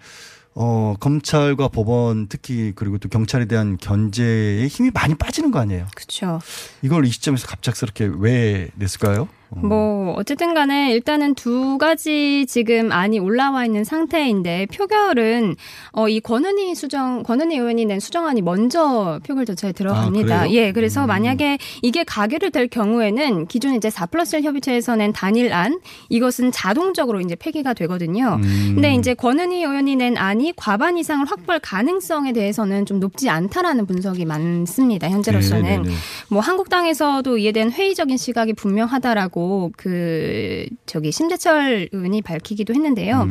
어 0.54 0.94
검찰과 1.00 1.68
법원 1.68 2.28
특히 2.28 2.72
그리고 2.76 2.98
또 2.98 3.08
경찰에 3.08 3.46
대한 3.46 3.76
견제에 3.78 4.66
힘이 4.68 4.90
많이 4.92 5.14
빠지는 5.14 5.50
거 5.50 5.58
아니에요. 5.58 5.86
그렇죠. 5.96 6.40
이걸 6.82 7.06
이 7.06 7.10
시점에서 7.10 7.46
갑작스럽게 7.48 8.10
왜 8.18 8.68
냈을까요? 8.76 9.28
뭐 9.62 10.14
어쨌든 10.16 10.54
간에 10.54 10.92
일단은 10.92 11.34
두 11.34 11.76
가지 11.76 12.46
지금 12.48 12.92
안이 12.92 13.18
올라와 13.18 13.66
있는 13.66 13.84
상태인데 13.84 14.66
표결은 14.72 15.56
어 15.92 16.04
이 16.14 16.20
권은희 16.20 16.76
수정 16.76 17.24
권은희 17.24 17.56
의원이 17.56 17.86
낸 17.86 17.98
수정안이 17.98 18.40
먼저 18.42 19.18
표결 19.26 19.46
절차에 19.46 19.72
들어갑니다. 19.72 20.42
아? 20.42 20.50
예, 20.50 20.70
그래서 20.70 21.06
만약에 21.06 21.58
이게 21.82 22.04
가결이 22.04 22.50
될 22.50 22.68
경우에는 22.68 23.46
기존 23.46 23.74
이제 23.74 23.90
4 23.90 24.06
플러스 24.06 24.36
1 24.36 24.44
협의체에서 24.44 24.94
낸 24.94 25.12
단일안 25.12 25.80
이것은 26.08 26.52
자동적으로 26.52 27.20
이제 27.20 27.34
폐기가 27.34 27.74
되거든요. 27.74 28.38
음. 28.42 28.72
근데 28.74 28.94
이제 28.94 29.14
권은희 29.14 29.58
의원이 29.58 29.96
낸 29.96 30.16
안이 30.16 30.52
과반 30.56 30.98
이상을 30.98 31.26
확보할 31.26 31.58
가능성에 31.60 32.32
대해서는 32.32 32.86
좀 32.86 33.00
높지 33.00 33.28
않다라는 33.28 33.86
분석이 33.86 34.24
많습니다. 34.24 35.10
현재로서는 35.10 35.62
네네네. 35.62 35.94
뭐 36.28 36.40
한국당에서도 36.40 37.38
이에 37.38 37.50
대한 37.50 37.72
회의적인 37.72 38.16
시각이 38.16 38.52
분명하다라고 38.52 39.43
그 39.76 40.66
저기 40.86 41.12
심재철 41.12 41.88
의원이 41.92 42.22
밝히기도 42.22 42.74
했는데요. 42.74 43.28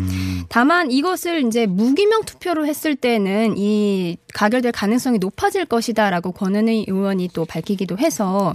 다만 0.49 0.91
이것을 0.91 1.45
이제 1.45 1.65
무기명 1.65 2.23
투표로 2.23 2.65
했을 2.65 2.95
때는 2.95 3.55
이 3.57 4.17
가결될 4.33 4.71
가능성이 4.71 5.19
높아질 5.19 5.65
것이다라고 5.65 6.31
권은희 6.31 6.85
의원이 6.87 7.29
또 7.33 7.45
밝히기도 7.45 7.97
해서 7.97 8.53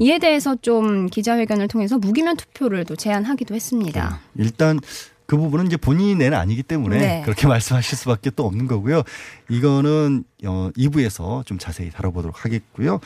이에 0.00 0.18
대해서 0.18 0.56
좀 0.56 1.06
기자회견을 1.06 1.68
통해서 1.68 1.98
무기명 1.98 2.36
투표를 2.36 2.84
또 2.84 2.96
제안하기도 2.96 3.54
했습니다. 3.54 4.20
일단 4.36 4.80
그 5.26 5.36
부분은 5.38 5.66
이제 5.66 5.78
본인이 5.78 6.14
낸 6.14 6.34
아니기 6.34 6.62
때문에 6.62 6.98
네. 6.98 7.22
그렇게 7.24 7.46
말씀하실 7.48 7.96
수밖에 7.96 8.30
또 8.36 8.44
없는 8.44 8.66
거고요. 8.66 9.02
이거는 9.48 10.24
어 10.44 10.70
2부에서 10.76 11.46
좀 11.46 11.58
자세히 11.58 11.90
다뤄보도록 11.90 12.44
하겠고요. 12.44 13.00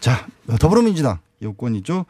자, 0.00 0.26
더불어민주당 0.60 1.18
요건이죠. 1.42 2.06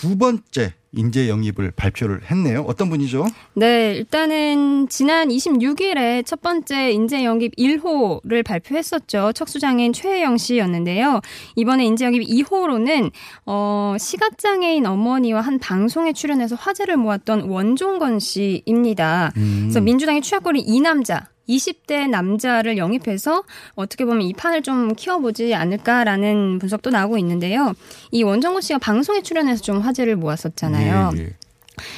두 0.00 0.16
번째 0.18 0.74
인재 0.92 1.28
영입을 1.28 1.72
발표를 1.72 2.22
했네요. 2.30 2.64
어떤 2.66 2.88
분이죠? 2.88 3.26
네, 3.54 3.94
일단은 3.96 4.88
지난 4.88 5.28
26일에 5.28 6.24
첫 6.24 6.40
번째 6.40 6.90
인재 6.90 7.24
영입 7.24 7.54
1호를 7.56 8.42
발표했었죠. 8.44 9.32
척수장애인 9.32 9.92
최혜영 9.92 10.38
씨였는데요. 10.38 11.20
이번에 11.54 11.84
인재 11.84 12.06
영입 12.06 12.22
2호로는 12.22 13.10
어, 13.44 13.96
시각장애인 13.98 14.86
어머니와 14.86 15.40
한 15.42 15.58
방송에 15.58 16.12
출연해서 16.12 16.56
화제를 16.56 16.96
모았던 16.96 17.42
원종건 17.42 18.18
씨입니다. 18.20 19.32
그래서 19.34 19.80
민주당의 19.80 20.22
취약거리 20.22 20.60
이 20.60 20.80
남자 20.80 21.28
20대 21.48 22.08
남자를 22.08 22.76
영입해서 22.76 23.44
어떻게 23.74 24.04
보면 24.04 24.22
이 24.22 24.32
판을 24.32 24.62
좀 24.62 24.94
키워보지 24.94 25.54
않을까라는 25.54 26.58
분석도 26.58 26.90
나오고 26.90 27.18
있는데요. 27.18 27.74
이 28.10 28.22
원정구 28.22 28.60
씨가 28.60 28.78
방송에 28.78 29.22
출연해서 29.22 29.62
좀 29.62 29.80
화제를 29.80 30.16
모았었잖아요. 30.16 31.12
예, 31.16 31.20
예. 31.20 31.36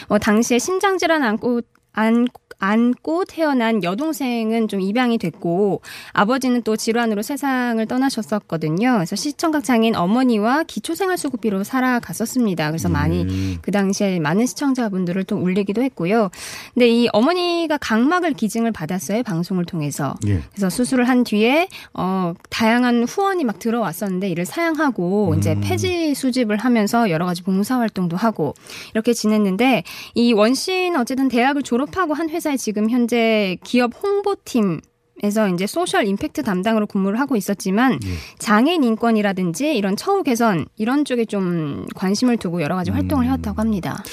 어, 0.08 0.18
당시에 0.18 0.58
심장질환 0.58 1.22
안고 1.22 1.62
안 1.92 2.26
안고 2.58 3.24
태어난 3.26 3.84
여동생은 3.84 4.68
좀 4.68 4.80
입양이 4.80 5.18
됐고 5.18 5.80
아버지는 6.12 6.62
또 6.62 6.76
질환으로 6.76 7.22
세상을 7.22 7.84
떠나셨었거든요. 7.86 8.94
그래서 8.94 9.16
시청각 9.16 9.64
장애인 9.64 9.94
어머니와 9.94 10.64
기초생활수급비로 10.64 11.64
살아갔었습니다. 11.64 12.68
그래서 12.70 12.88
많이 12.88 13.58
그 13.62 13.70
당시에 13.70 14.18
많은 14.18 14.46
시청자분들을 14.46 15.24
또 15.24 15.36
울리기도 15.36 15.82
했고요. 15.82 16.30
근데 16.74 16.88
이 16.88 17.08
어머니가 17.12 17.78
각막을 17.78 18.32
기증을 18.32 18.72
받았어요 18.72 19.22
방송을 19.22 19.64
통해서. 19.64 20.14
예. 20.26 20.40
그래서 20.52 20.70
수술을 20.70 21.08
한 21.08 21.24
뒤에 21.24 21.68
어 21.94 22.32
다양한 22.50 23.04
후원이 23.04 23.44
막 23.44 23.58
들어왔었는데 23.58 24.28
이를 24.30 24.44
사양하고 24.44 25.34
이제 25.36 25.56
폐지 25.60 26.14
수집을 26.14 26.56
하면서 26.56 27.10
여러 27.10 27.26
가지 27.26 27.42
봉사 27.42 27.78
활동도 27.78 28.16
하고 28.16 28.54
이렇게 28.94 29.12
지냈는데 29.12 29.84
이 30.14 30.32
원 30.38 30.54
씨는 30.54 31.00
어쨌든 31.00 31.26
대학을 31.28 31.62
졸업하고 31.62 32.14
한 32.14 32.30
회사에 32.30 32.47
회사에 32.48 32.56
지금 32.56 32.88
현재 32.90 33.58
기업 33.62 33.92
홍보팀 34.02 34.80
에서 35.24 35.48
이제 35.48 35.66
소셜 35.66 36.06
임팩트 36.06 36.44
담당으로 36.44 36.86
근무를 36.86 37.18
하고 37.18 37.34
있었지만 37.34 37.94
예. 38.04 38.08
장애인 38.38 38.84
인권이라든지 38.84 39.76
이런 39.76 39.96
처우 39.96 40.22
개선 40.22 40.66
이런 40.76 41.04
쪽에 41.04 41.24
좀 41.24 41.86
관심을 41.96 42.36
두고 42.36 42.62
여러 42.62 42.76
가지 42.76 42.92
활동을 42.92 43.24
음. 43.24 43.26
해왔다고 43.26 43.60
합니다. 43.60 44.04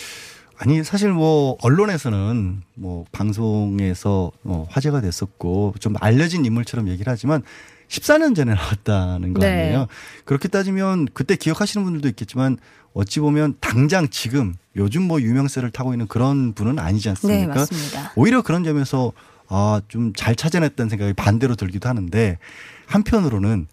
아니 0.58 0.84
사실 0.84 1.12
뭐 1.12 1.58
언론에서는 1.62 2.63
뭐 2.74 3.06
방송에서 3.12 4.32
어, 4.46 4.65
화제가 4.68 5.01
됐었고 5.01 5.75
좀 5.80 5.94
알려진 6.01 6.44
인물처럼 6.44 6.88
얘기를 6.88 7.12
하지만 7.12 7.44
14년 7.89 8.36
전에 8.36 8.54
나왔다는 8.54 9.34
거 9.34 9.42
네. 9.42 9.51
아니에요. 9.63 9.88
그렇게 10.25 10.48
따지면 10.48 11.08
그때 11.13 11.36
기억하시는 11.36 11.84
분들도 11.84 12.08
있겠지만 12.10 12.58
어찌 12.94 13.20
보면 13.20 13.56
당장 13.60 14.08
지금 14.10 14.54
요즘 14.75 15.04
뭐 15.04 15.22
유명세를 15.22 15.72
타고 15.72 15.94
있는 15.94 16.08
그런 16.08 16.54
분은 16.54 16.80
아니지 16.80 17.10
않습니까? 17.10 17.39
네, 17.54 17.60
맞습니다. 17.60 18.12
오히려 18.15 18.42
그런 18.42 18.63
점에서 18.63 19.12
아, 19.48 19.82
좀 19.88 20.12
잘 20.15 20.36
찾아냈다는 20.36 20.89
생각이 20.89 21.13
반대로 21.13 21.56
들기도 21.56 21.88
하는데 21.88 22.39
한편으로는 22.88 23.68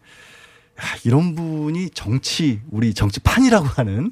야, 0.81 0.85
이런 1.05 1.35
분이 1.35 1.91
정치, 1.91 2.61
우리 2.71 2.93
정치판이라고 2.95 3.67
하는 3.77 4.11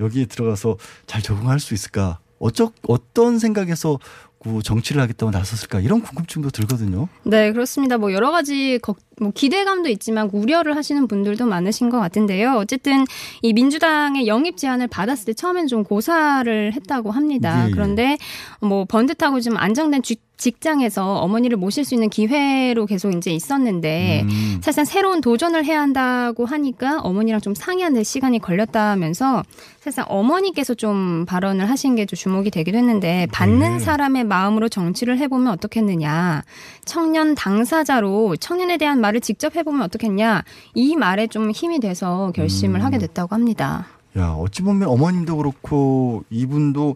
여기에 0.00 0.26
들어가서 0.26 0.76
잘 1.06 1.22
적응할 1.22 1.60
수 1.60 1.74
있을까? 1.74 2.18
어쩌, 2.38 2.72
어떤 2.86 3.38
생각에서 3.38 3.98
그 4.40 4.60
정치를 4.62 5.02
하겠다고 5.02 5.30
나섰을까? 5.32 5.80
이런 5.80 6.00
궁금증도 6.00 6.50
들거든요. 6.50 7.08
네, 7.24 7.52
그렇습니다. 7.52 7.98
뭐 7.98 8.12
여러 8.12 8.30
가지 8.30 8.78
걱- 8.80 8.98
뭐 9.20 9.30
기대감도 9.34 9.88
있지만 9.90 10.28
우려를 10.32 10.76
하시는 10.76 11.06
분들도 11.08 11.46
많으신 11.46 11.90
것 11.90 11.98
같은데요. 11.98 12.54
어쨌든 12.56 13.04
이 13.42 13.52
민주당의 13.52 14.26
영입 14.26 14.56
제안을 14.56 14.86
받았을 14.88 15.26
때 15.26 15.32
처음에는 15.34 15.66
좀 15.68 15.84
고사를 15.84 16.72
했다고 16.74 17.10
합니다. 17.10 17.64
예, 17.64 17.68
예. 17.68 17.70
그런데 17.72 18.18
뭐 18.60 18.84
번듯하고 18.84 19.40
좀 19.40 19.56
안정된 19.56 20.02
직- 20.02 20.26
직장에서 20.38 21.16
어머니를 21.16 21.56
모실 21.56 21.84
수 21.84 21.94
있는 21.94 22.08
기회로 22.08 22.86
계속 22.86 23.12
이제 23.12 23.32
있었는데 23.32 24.22
음. 24.22 24.60
사실상 24.62 24.84
새로운 24.84 25.20
도전을 25.20 25.64
해야 25.64 25.80
한다고 25.80 26.46
하니까 26.46 27.00
어머니랑 27.00 27.40
좀 27.40 27.56
상의하는 27.56 28.04
시간이 28.04 28.38
걸렸다면서 28.38 29.42
사실상 29.80 30.04
어머니께서 30.08 30.74
좀 30.74 31.24
발언을 31.26 31.68
하신 31.68 31.96
게 31.96 32.06
좀 32.06 32.16
주목이 32.16 32.50
되기도 32.52 32.78
했는데 32.78 33.26
받는 33.32 33.72
네. 33.72 33.78
사람의 33.80 34.24
마음으로 34.24 34.68
정치를 34.68 35.18
해보면 35.18 35.52
어떻겠느냐 35.54 36.44
청년 36.84 37.34
당사자로 37.34 38.36
청년에 38.36 38.76
대한 38.76 39.00
말을 39.08 39.20
직접 39.20 39.56
해보면 39.56 39.82
어떻겠냐 39.82 40.44
이 40.74 40.96
말에 40.96 41.26
좀 41.26 41.50
힘이 41.50 41.80
돼서 41.80 42.32
결심을 42.34 42.80
음. 42.80 42.84
하게 42.84 42.98
됐다고 42.98 43.34
합니다. 43.34 43.86
야, 44.16 44.30
어찌 44.30 44.62
보면 44.62 44.88
어머님도 44.88 45.36
그렇고 45.36 46.24
이분도 46.30 46.94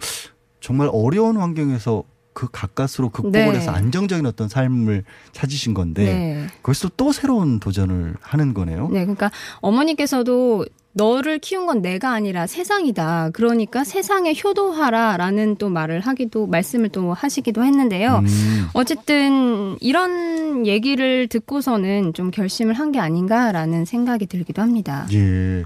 정말 0.61 0.89
어려운 0.93 1.37
환경에서 1.37 2.05
그 2.35 2.49
가까스로 2.51 3.11
극복을 3.11 3.53
네. 3.53 3.59
해서 3.59 3.73
안정적인 3.73 4.25
어떤 4.25 4.49
삶을 4.49 5.05
찾으신 5.33 5.75
건데 5.75 6.05
네. 6.05 6.47
거기서 6.63 6.91
또 6.97 7.13
새로운 7.13 7.61
도전을 7.61 8.17
하는 8.21 8.55
거네요. 8.55 8.89
네, 8.89 9.01
그러니까 9.01 9.31
어머니께서도 9.61 10.65
너를 10.95 11.39
키운 11.39 11.67
건 11.67 11.81
내가 11.83 12.13
아니라 12.13 12.47
세상이다. 12.47 13.31
그러니까 13.33 13.83
세상에 13.85 14.35
효도하라라는 14.45 15.57
또 15.57 15.69
말을 15.71 16.01
하기도 16.01 16.47
말씀을 16.47 16.91
또 16.91 17.13
하시기도 17.15 17.65
했는데요. 17.65 18.19
음. 18.25 18.67
어쨌든 18.75 19.77
이런 19.81 20.67
얘기를 20.67 21.29
듣고서는 21.29 22.13
좀 22.15 22.31
결심을 22.31 22.75
한 22.75 22.93
게 22.93 22.99
아닌가라는 23.01 23.87
생각이 23.87 24.27
들기도 24.27 24.61
합니다. 24.61 25.07
예. 25.13 25.65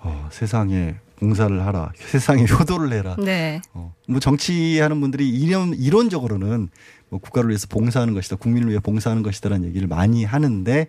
어, 0.00 0.28
세상에 0.32 0.96
봉사를 1.20 1.64
하라. 1.64 1.92
세상에 2.10 2.42
효도를 2.44 2.92
해라. 2.92 3.14
네. 3.20 3.62
어, 3.72 3.94
뭐 4.08 4.18
정치하는 4.18 5.00
분들이 5.00 5.28
이론, 5.28 5.74
이론적으로는 5.74 6.68
뭐 7.08 7.20
국가를 7.20 7.50
위해서 7.50 7.68
봉사하는 7.68 8.14
것이다. 8.14 8.34
국민을 8.34 8.68
위해 8.70 8.80
봉사하는 8.80 9.22
것이다라는 9.22 9.68
얘기를 9.68 9.86
많이 9.86 10.24
하는데 10.24 10.80
어, 10.82 10.86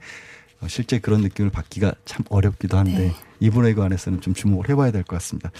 실제 0.67 0.97
그런 0.99 1.21
느낌을 1.21 1.51
받기가 1.51 1.93
참 2.05 2.25
어렵기도 2.29 2.77
한데 2.77 2.97
네. 2.97 3.13
이분에 3.39 3.75
관해서는 3.75 4.21
좀 4.21 4.33
주목을 4.33 4.69
해봐야 4.69 4.91
될 4.91 5.03
것 5.03 5.15
같습니다. 5.17 5.51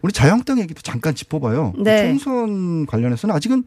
우리 0.00 0.12
자유한국당 0.12 0.58
얘기도 0.60 0.80
잠깐 0.80 1.14
짚어봐요. 1.14 1.74
네. 1.78 2.08
총선 2.08 2.86
관련해서는 2.86 3.34
아직은 3.34 3.64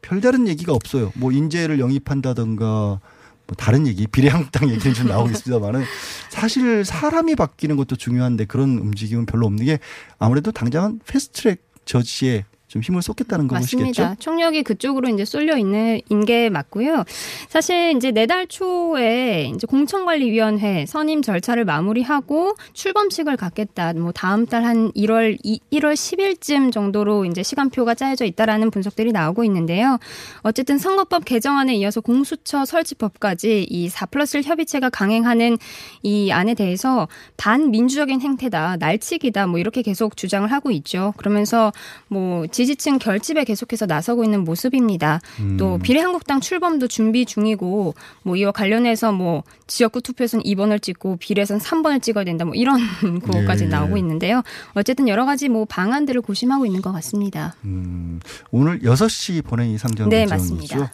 별다른 0.00 0.48
얘기가 0.48 0.72
없어요. 0.72 1.12
뭐 1.14 1.30
인재를 1.30 1.78
영입한다든가 1.78 2.64
뭐 2.64 3.56
다른 3.58 3.86
얘기 3.86 4.06
비례한국당 4.06 4.70
얘기는 4.70 4.94
좀 4.94 5.08
나오고 5.08 5.30
있습니다만은 5.30 5.84
사실 6.30 6.84
사람이 6.84 7.34
바뀌는 7.34 7.76
것도 7.76 7.96
중요한데 7.96 8.46
그런 8.46 8.78
움직임은 8.78 9.26
별로 9.26 9.46
없는 9.46 9.66
게 9.66 9.78
아무래도 10.18 10.52
당장은 10.52 11.00
패스트트랙 11.06 11.62
저지에 11.84 12.44
좀 12.70 12.82
힘을 12.82 13.02
쏟겠다는 13.02 13.48
맞습니다. 13.48 13.88
것이겠죠. 13.88 14.16
총력이 14.20 14.62
그쪽으로 14.62 15.08
이제 15.08 15.24
쏠려 15.24 15.58
있는 15.58 16.00
게 16.24 16.48
맞고요. 16.50 17.04
사실 17.48 17.94
이제 17.96 18.12
내달 18.12 18.46
초에 18.46 19.50
이제 19.52 19.66
공천관리위원회 19.66 20.86
선임 20.86 21.20
절차를 21.20 21.64
마무리하고 21.64 22.54
출범식을 22.72 23.36
갖겠다. 23.36 23.92
뭐 23.94 24.12
다음 24.12 24.46
달 24.46 24.60
한 24.60 24.92
1월 24.92 25.38
2, 25.42 25.58
1월 25.72 25.94
10일쯤 25.94 26.70
정도로 26.70 27.24
이제 27.24 27.42
시간표가 27.42 27.94
짜여져 27.94 28.26
있다라는 28.26 28.70
분석들이 28.70 29.10
나오고 29.10 29.42
있는데요. 29.44 29.98
어쨌든 30.42 30.76
선거법 30.76 31.24
개정안에 31.24 31.74
이어서 31.76 32.00
공수처 32.02 32.66
설치법까지 32.66 33.66
이 33.68 33.88
4플러스 33.88 34.44
협의체가 34.44 34.90
강행하는 34.90 35.56
이 36.02 36.30
안에 36.30 36.52
대해서 36.54 37.08
반민주적인 37.38 38.20
행태다, 38.20 38.76
날치기다, 38.76 39.46
뭐 39.46 39.58
이렇게 39.58 39.80
계속 39.80 40.16
주장을 40.16 40.50
하고 40.52 40.70
있죠. 40.70 41.14
그러면서 41.16 41.72
뭐 42.08 42.46
지지층 42.60 42.98
결집에 42.98 43.44
계속해서 43.44 43.86
나서고 43.86 44.22
있는 44.22 44.44
모습입니다. 44.44 45.18
음. 45.38 45.56
또 45.56 45.78
비례한국당 45.78 46.40
출범도 46.40 46.88
준비 46.88 47.24
중이고 47.24 47.94
뭐 48.22 48.36
이와 48.36 48.52
관련해서 48.52 49.12
뭐 49.12 49.44
지역구 49.66 50.02
투표에서는 50.02 50.44
2번을 50.44 50.82
찍고 50.82 51.16
비례선 51.16 51.58
3번을 51.58 52.02
찍어야 52.02 52.24
된다 52.24 52.44
뭐 52.44 52.54
이런 52.54 52.78
구호까지 53.24 53.64
예. 53.64 53.68
나오고 53.68 53.96
있는데요. 53.96 54.42
어쨌든 54.74 55.08
여러 55.08 55.24
가지 55.24 55.48
뭐 55.48 55.64
방안들을 55.64 56.20
고심하고 56.20 56.66
있는 56.66 56.82
것 56.82 56.92
같습니다. 56.92 57.54
음, 57.64 58.20
오늘 58.50 58.80
6시 58.80 59.42
본회의 59.42 59.78
상정 59.78 60.10
네. 60.10 60.26
맞습니다. 60.26 60.92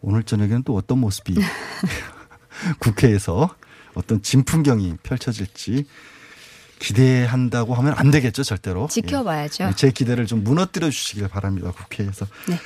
오늘 0.00 0.24
저녁에는 0.24 0.64
또 0.64 0.74
어떤 0.74 0.98
모습이 0.98 1.36
국회에서 2.80 3.54
어떤 3.94 4.20
진풍경이 4.20 4.96
펼쳐질지 5.04 5.86
기대한다고 6.84 7.74
하면 7.74 7.94
안 7.96 8.10
되겠죠, 8.10 8.42
절대로. 8.42 8.88
지켜봐야죠. 8.88 9.64
예. 9.64 9.72
제 9.74 9.90
기대를 9.90 10.26
좀 10.26 10.44
무너뜨려 10.44 10.90
주시길 10.90 11.28
바랍니다, 11.28 11.72
국회에서. 11.72 12.26
네. 12.48 12.58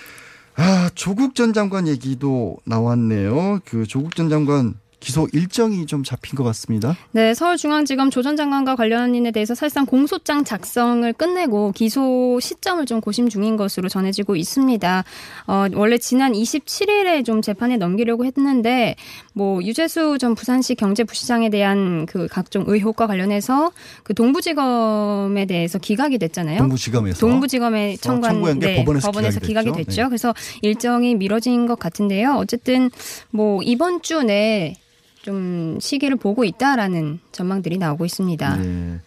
아, 0.56 0.90
조국 0.94 1.36
전 1.36 1.52
장관 1.52 1.86
얘기도 1.86 2.56
나왔네요. 2.64 3.60
그 3.64 3.86
조국 3.86 4.16
전 4.16 4.28
장관 4.28 4.74
기소 5.00 5.28
일정이 5.32 5.86
좀 5.86 6.02
잡힌 6.02 6.36
것 6.36 6.42
같습니다. 6.44 6.96
네, 7.12 7.32
서울중앙지검 7.32 8.10
조전 8.10 8.36
장관과 8.36 8.74
관련인에 8.74 9.30
대해서 9.30 9.54
사실상 9.54 9.86
공소장 9.86 10.44
작성을 10.44 11.10
끝내고 11.12 11.72
기소 11.72 12.40
시점을 12.40 12.84
좀 12.86 13.00
고심 13.00 13.28
중인 13.28 13.56
것으로 13.56 13.88
전해지고 13.88 14.34
있습니다. 14.36 15.04
어, 15.46 15.66
원래 15.74 15.98
지난 15.98 16.32
27일에 16.32 17.24
좀 17.24 17.42
재판에 17.42 17.76
넘기려고 17.76 18.24
했는데 18.24 18.96
뭐 19.34 19.62
유재수 19.62 20.18
전 20.18 20.34
부산시 20.34 20.74
경제부시장에 20.74 21.48
대한 21.50 22.06
그 22.06 22.26
각종 22.26 22.64
의혹과 22.66 23.06
관련해서 23.06 23.70
그 24.02 24.14
동부지검에 24.14 25.46
대해서 25.46 25.78
기각이 25.78 26.18
됐잖아요. 26.18 26.58
동부지검에서. 26.58 27.20
동부지검에 27.20 27.94
어, 27.94 27.96
청구한 28.00 28.34
청구한 28.34 28.58
게 28.58 28.66
네, 28.66 28.76
법원에서 28.76 29.06
법원에서 29.08 29.40
기각이 29.40 29.68
기각이 29.68 29.84
됐죠. 29.84 30.02
네. 30.02 30.08
그래서 30.08 30.34
일정이 30.62 31.14
미뤄진 31.14 31.66
것 31.66 31.78
같은데요. 31.78 32.34
어쨌든 32.34 32.90
뭐 33.30 33.62
이번 33.62 34.02
주 34.02 34.22
내에 34.22 34.74
좀 35.22 35.78
시기를 35.80 36.16
보고 36.16 36.44
있다라는 36.44 37.18
전망들이 37.32 37.78
나오고 37.78 38.04
있습니다. 38.04 38.56
네. 38.56 39.00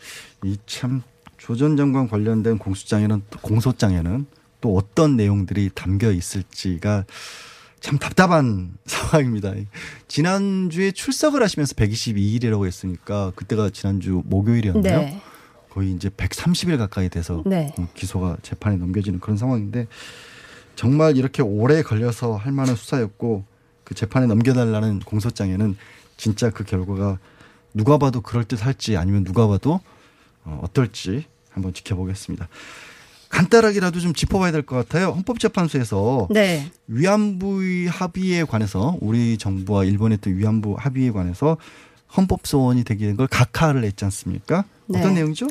이참 0.43 1.04
조 1.38 1.56
전 1.56 1.76
장관 1.78 2.08
관련된 2.08 2.58
공소장에는 2.58 3.24
공소장에는 3.41 4.26
또 4.62 4.76
어떤 4.76 5.17
내용들이 5.17 5.71
담겨 5.74 6.12
있을지가 6.12 7.06
참 7.80 7.97
답답한 7.97 8.74
상황입니다. 8.86 9.54
지난주에 10.08 10.91
출석을 10.91 11.41
하시면서 11.41 11.74
122일이라고 11.74 12.67
했으니까 12.67 13.32
그때가 13.36 13.71
지난주 13.71 14.21
목요일이었나요? 14.26 15.00
네. 15.00 15.21
거의 15.71 15.91
이제 15.93 16.10
130일 16.10 16.78
가까이 16.78 17.10
돼서 17.10 17.41
네. 17.45 17.74
음, 17.80 17.88
기소가 17.95 18.38
재판에 18.43 18.76
넘겨지는 18.76 19.19
그런 19.19 19.38
상황인데 19.38 19.88
정말 20.76 21.17
이렇게 21.17 21.41
오래 21.41 21.82
걸려서 21.82 22.36
할 22.36 22.52
만한 22.52 22.76
수사였고 22.76 23.45
그 23.84 23.95
재판에 23.95 24.28
넘겨달라는 24.28 25.00
공소장에는 25.00 25.76
진짜 26.21 26.51
그 26.51 26.63
결과가 26.63 27.17
누가 27.73 27.97
봐도 27.97 28.21
그럴 28.21 28.43
듯할지 28.43 28.95
아니면 28.95 29.23
누가 29.23 29.47
봐도 29.47 29.79
어, 30.43 30.60
어떨지 30.63 31.25
한번 31.49 31.73
지켜보겠습니다. 31.73 32.47
간단하게라도 33.29 33.99
좀 33.99 34.13
짚어봐야 34.13 34.51
될 34.51 34.62
것 34.62 34.75
같아요. 34.75 35.07
헌법재판소에서 35.13 36.27
네. 36.29 36.69
위안부 36.88 37.88
합의에 37.89 38.43
관해서 38.43 38.97
우리 39.01 39.38
정부와 39.39 39.86
일본의 39.86 40.19
또 40.21 40.29
위안부 40.29 40.75
합의에 40.77 41.10
관해서 41.10 41.57
헌법 42.15 42.45
소원이 42.45 42.84
되게 42.84 43.07
된걸 43.07 43.25
각하를 43.27 43.84
했지 43.84 44.05
않습니까? 44.05 44.65
어떤 44.99 45.13
네. 45.13 45.21
내용이죠? 45.21 45.47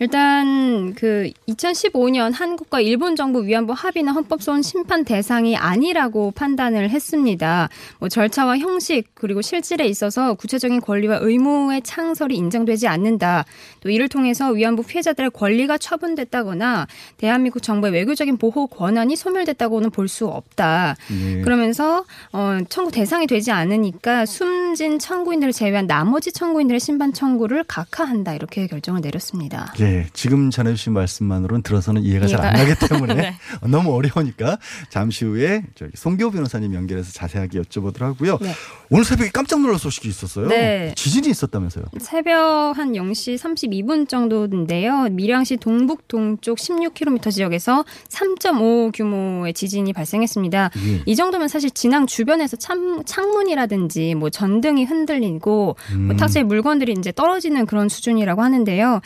일단 0.00 0.94
그 0.94 1.30
2015년 1.48 2.32
한국과 2.32 2.80
일본 2.80 3.16
정부 3.16 3.44
위안부 3.44 3.72
합의나 3.76 4.12
헌법소원 4.12 4.62
심판 4.62 5.04
대상이 5.04 5.56
아니라고 5.56 6.30
판단을 6.30 6.90
했습니다. 6.90 7.68
뭐 7.98 8.08
절차와 8.08 8.58
형식 8.58 9.06
그리고 9.14 9.42
실질에 9.42 9.86
있어서 9.86 10.34
구체적인 10.34 10.80
권리와 10.82 11.18
의무의 11.20 11.82
창설이 11.82 12.36
인정되지 12.36 12.86
않는다. 12.86 13.44
또 13.80 13.90
이를 13.90 14.08
통해서 14.08 14.50
위안부 14.50 14.84
피해자들의 14.84 15.30
권리가 15.30 15.78
처분됐다거나 15.78 16.86
대한민국 17.16 17.60
정부의 17.60 17.92
외교적인 17.92 18.36
보호 18.36 18.68
권한이 18.68 19.16
소멸됐다고는 19.16 19.90
볼 19.90 20.08
수 20.08 20.26
없다. 20.26 20.96
예. 21.10 21.42
그러면서 21.42 22.06
어, 22.32 22.58
청구 22.70 22.90
대상이 22.90 23.26
되지 23.26 23.50
않으니까 23.50 24.24
숨진 24.24 24.98
청구인들을 24.98 25.52
제외한 25.52 25.86
나머지 25.86 26.32
청구인들의 26.32 26.80
신반 26.80 27.12
청구를 27.12 27.64
각하한다 27.64 28.32
이렇게 28.34 28.66
결 28.68 28.77
정을 28.80 29.00
내렸습니다. 29.00 29.72
예, 29.80 30.06
지금 30.12 30.50
전해주신 30.50 30.92
말씀만으로는 30.92 31.62
들어서는 31.62 32.02
이해가 32.02 32.26
잘안 32.26 32.54
이해가- 32.54 32.78
가기 32.78 32.88
때문에 32.88 33.14
네. 33.14 33.34
너무 33.68 33.94
어려우니까 33.94 34.58
잠시 34.90 35.24
후에 35.24 35.64
저기 35.74 35.92
송교 35.96 36.30
변호사님 36.30 36.74
연결해서 36.74 37.12
자세하게 37.12 37.60
여쭤보도록 37.62 38.00
하고요. 38.02 38.38
네. 38.40 38.52
오늘 38.90 39.04
새벽에 39.04 39.30
깜짝 39.30 39.60
놀랄 39.60 39.78
소식이 39.78 40.08
있었어요. 40.08 40.48
네. 40.48 40.92
지진이 40.96 41.28
있었다면서요? 41.28 41.84
새벽 42.00 42.72
한 42.78 42.92
0시 42.92 43.36
32분 43.36 44.08
정도인데요. 44.08 45.08
밀양시 45.10 45.58
동북 45.58 46.08
동쪽 46.08 46.58
16km 46.58 47.30
지역에서 47.30 47.84
3.5 48.08 48.92
규모의 48.94 49.52
지진이 49.54 49.92
발생했습니다. 49.92 50.70
예. 50.76 51.02
이 51.06 51.16
정도면 51.16 51.48
사실 51.48 51.70
진앙 51.70 52.06
주변에서 52.06 52.56
참, 52.56 53.02
창문이라든지 53.04 54.14
뭐 54.14 54.30
전등이 54.30 54.84
흔들리고 54.84 55.48
뭐 55.48 55.74
음. 55.92 56.16
탁자의 56.16 56.44
물건들이 56.44 56.94
이제 56.98 57.12
떨어지는 57.12 57.66
그런 57.66 57.88
수준이라고 57.88 58.42
하는 58.42 58.57
데요. 58.64 59.00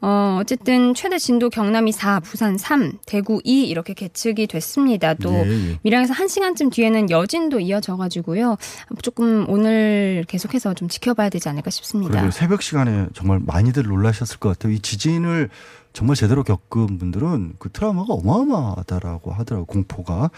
어, 0.00 0.38
어쨌든 0.40 0.94
최대 0.94 1.18
진도 1.18 1.50
경남이 1.50 1.92
4, 1.92 2.20
부산 2.20 2.58
3, 2.58 2.98
대구 3.06 3.40
2 3.44 3.64
이렇게 3.64 3.94
계측이 3.94 4.46
됐습니다. 4.46 5.14
또 5.14 5.32
예, 5.32 5.70
예. 5.70 5.78
밀양에서 5.82 6.14
1시간쯤 6.14 6.72
뒤에는 6.72 7.10
여진도 7.10 7.60
이어져 7.60 7.96
가지고요. 7.96 8.56
조금 9.02 9.46
오늘 9.48 10.24
계속해서 10.28 10.74
좀 10.74 10.88
지켜봐야 10.88 11.28
되지 11.28 11.48
않을까 11.48 11.70
싶습니다. 11.70 12.12
그리고 12.12 12.30
새벽 12.30 12.62
시간에 12.62 13.06
정말 13.14 13.40
많이들 13.44 13.84
놀라셨을 13.84 14.38
것 14.38 14.50
같아요. 14.50 14.72
이 14.72 14.80
지진을 14.80 15.50
정말 15.92 16.16
제대로 16.16 16.42
겪은 16.42 16.98
분들은 16.98 17.54
그 17.58 17.70
트라우마가 17.70 18.14
어마어마하다라고 18.14 19.32
하더라고요. 19.32 19.66
공포가. 19.66 20.30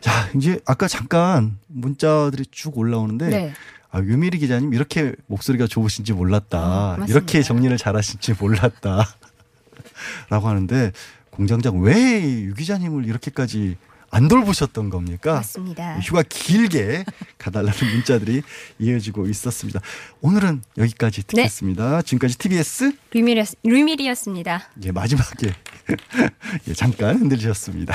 자, 0.00 0.10
이제 0.36 0.60
아까 0.66 0.86
잠깐 0.86 1.58
문자들이 1.68 2.46
쭉 2.50 2.76
올라오는데 2.76 3.28
네. 3.28 3.52
아, 3.92 4.00
유미리 4.00 4.38
기자님 4.38 4.72
이렇게 4.74 5.12
목소리가 5.26 5.66
좋으신지 5.66 6.12
몰랐다. 6.14 6.58
아, 6.58 6.94
고맙습니다. 6.94 7.12
이렇게 7.12 7.42
정리를 7.42 7.76
잘하신지 7.76 8.34
몰랐다. 8.40 9.06
라고 10.30 10.48
하는데 10.48 10.92
공장장 11.30 11.80
왜 11.80 12.22
유 12.44 12.54
기자님을 12.54 13.06
이렇게까지 13.06 13.76
안 14.10 14.28
돌보셨던 14.28 14.90
겁니까? 14.90 15.34
맞습니다. 15.34 15.98
휴가 16.00 16.22
길게 16.22 17.04
가달라는 17.38 17.78
문자들이 17.94 18.42
이어지고 18.78 19.26
있었습니다. 19.26 19.80
오늘은 20.20 20.62
여기까지 20.76 21.22
네. 21.22 21.26
듣겠습니다. 21.28 22.02
지금까지 22.02 22.36
TBS 22.36 22.92
류미리, 23.12 23.42
류미리였습니다. 23.62 24.68
예, 24.84 24.92
마지막에 24.92 25.54
예, 26.68 26.74
잠깐 26.74 27.20
흔들리셨습니다. 27.20 27.94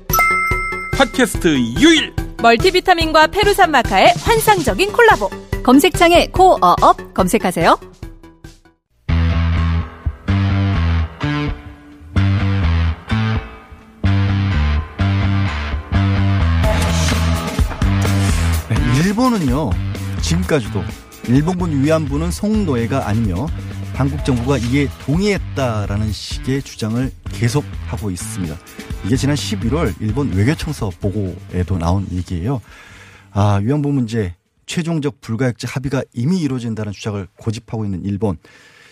팟캐스트 1.01 1.47
유일! 1.79 2.13
멀티비타민과 2.43 3.25
페루산 3.27 3.71
마카의 3.71 4.13
환상적인 4.19 4.91
콜라보. 4.91 5.31
검색창에 5.63 6.27
코어업 6.27 7.15
검색하세요. 7.15 7.79
네, 18.69 18.99
일본은요, 19.03 19.71
지금까지도 20.21 20.83
일본군 21.27 21.83
위안부는 21.83 22.29
송노예가 22.29 23.07
아니며 23.07 23.47
한국 24.01 24.25
정부가 24.25 24.57
이에 24.57 24.87
동의했다라는 25.05 26.11
식의 26.11 26.63
주장을 26.63 27.11
계속하고 27.25 28.09
있습니다. 28.09 28.55
이게 29.05 29.15
지난 29.15 29.35
11월 29.35 29.93
일본 30.01 30.33
외교청서 30.33 30.89
보고에도 30.99 31.77
나온 31.77 32.07
얘기예요. 32.11 32.61
아, 33.31 33.59
위안부 33.61 33.91
문제 33.91 34.33
최종적 34.65 35.21
불가역적 35.21 35.75
합의가 35.75 36.01
이미 36.15 36.41
이루어진다는 36.41 36.93
주장을 36.93 37.27
고집하고 37.37 37.85
있는 37.85 38.03
일본. 38.03 38.37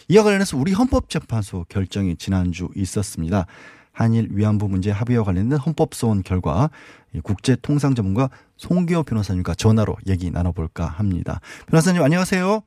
이와 0.09 0.23
관련해서 0.23 0.57
우리 0.57 0.73
헌법재판소 0.73 1.65
결정이 1.69 2.15
지난주 2.17 2.67
있었습니다. 2.75 3.47
한일 3.91 4.27
위안부 4.29 4.69
문제 4.69 4.91
합의와 4.91 5.23
관련된 5.23 5.57
헌법소원 5.57 6.21
결과 6.21 6.69
국제통상 7.23 7.95
전문가 7.95 8.29
송기호 8.57 9.01
변호사님과 9.01 9.55
전화로 9.55 9.97
얘기 10.05 10.29
나눠볼까 10.29 10.85
합니다. 10.85 11.39
변호사님 11.65 12.03
안녕하세요. 12.03 12.61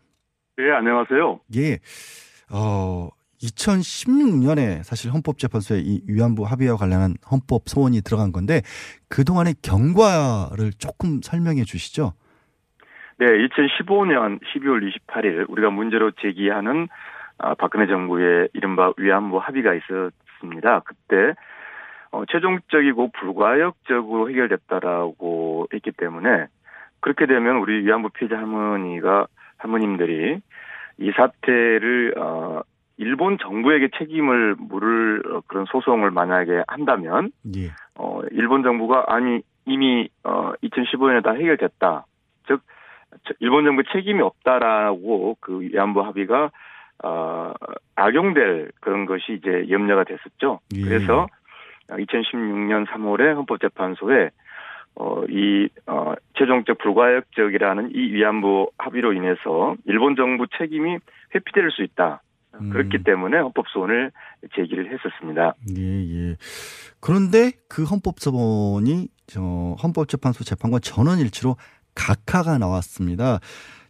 네, 0.57 0.71
안녕하세요. 0.73 1.41
예. 1.55 1.79
어, 2.53 3.09
2016년에 3.43 4.83
사실 4.85 5.11
헌법재판소에 5.11 5.81
이 5.81 6.03
위안부 6.07 6.45
합의와 6.45 6.77
관련한 6.77 7.15
헌법 7.31 7.63
소원이 7.67 8.03
들어간 8.03 8.31
건데 8.31 8.61
그동안의 9.09 9.55
경과를 9.63 10.73
조금 10.79 11.21
설명해 11.23 11.65
주시죠. 11.65 12.13
네, 13.19 13.27
2015년 13.27 14.41
12월 14.43 14.89
28일 14.89 15.49
우리가 15.49 15.71
문제로 15.71 16.11
제기하는 16.13 16.89
아, 17.39 17.55
박근혜 17.55 17.87
정부의 17.87 18.51
이른바 18.53 18.93
위안부 18.97 19.39
합의가 19.39 19.75
있었습니다. 19.75 20.81
그때 20.81 21.35
어, 22.13 22.25
최종적이고 22.27 23.11
불가역적으로 23.13 24.31
해결됐다라고 24.31 25.69
했기 25.73 25.91
때문에 25.93 26.47
그렇게 27.01 27.27
되면 27.27 27.57
우리 27.57 27.85
위안부 27.85 28.11
피해자 28.11 28.37
할머니가 28.37 29.27
할머님들이 29.57 30.41
이 30.99 31.11
사태를 31.13 32.15
어, 32.19 32.63
일본 32.99 33.39
정부에게 33.39 33.89
책임을 33.99 34.57
물을 34.59 35.23
어, 35.33 35.41
그런 35.47 35.65
소송을 35.67 36.11
만약에 36.11 36.63
한다면 36.69 37.33
예. 37.57 37.71
어, 37.97 38.21
일본 38.31 38.63
정부가 38.63 39.05
아니 39.09 39.41
이미 39.65 40.09
어, 40.25 40.53
2015년에 40.63 41.23
다 41.25 41.33
해결됐다. 41.33 42.07
즉 42.47 42.61
저- 43.25 43.35
일본 43.41 43.65
정부 43.65 43.83
책임이 43.93 44.21
없다라고 44.21 45.37
그 45.41 45.61
위안부 45.61 46.03
합의가 46.03 46.51
어, 47.05 47.53
악용될 47.97 48.71
그런 48.81 49.07
것이 49.07 49.33
이제 49.35 49.67
염려가 49.71 50.05
됐었죠. 50.05 50.61
예. 50.77 50.83
그래서 50.83 51.27
2016년 51.89 52.87
3월에 52.87 53.35
헌법재판소에 53.35 54.31
어, 54.95 55.25
이, 55.29 55.69
어, 55.87 56.15
최종적 56.37 56.79
불가역적이라는 56.79 57.93
이 57.95 58.13
위안부 58.13 58.71
합의로 58.79 59.13
인해서 59.13 59.77
일본 59.87 60.17
정부 60.17 60.47
책임이 60.59 60.99
회피될 61.35 61.71
수 61.71 61.83
있다. 61.83 62.23
음. 62.61 62.71
그렇기 62.71 63.03
때문에 63.03 63.39
헌법소원을 63.39 64.13
제기를 64.55 64.93
했었습니다. 64.93 65.55
예, 65.77 65.83
예. 65.83 66.37
그런데 67.01 67.53
그 67.69 67.85
헌법소원이 67.85 69.09
저 69.27 69.41
헌법재판소 69.83 70.45
재판관 70.45 70.81
전원 70.83 71.19
일치로 71.19 71.57
각하가 71.95 72.59
나왔습니다. 72.59 73.39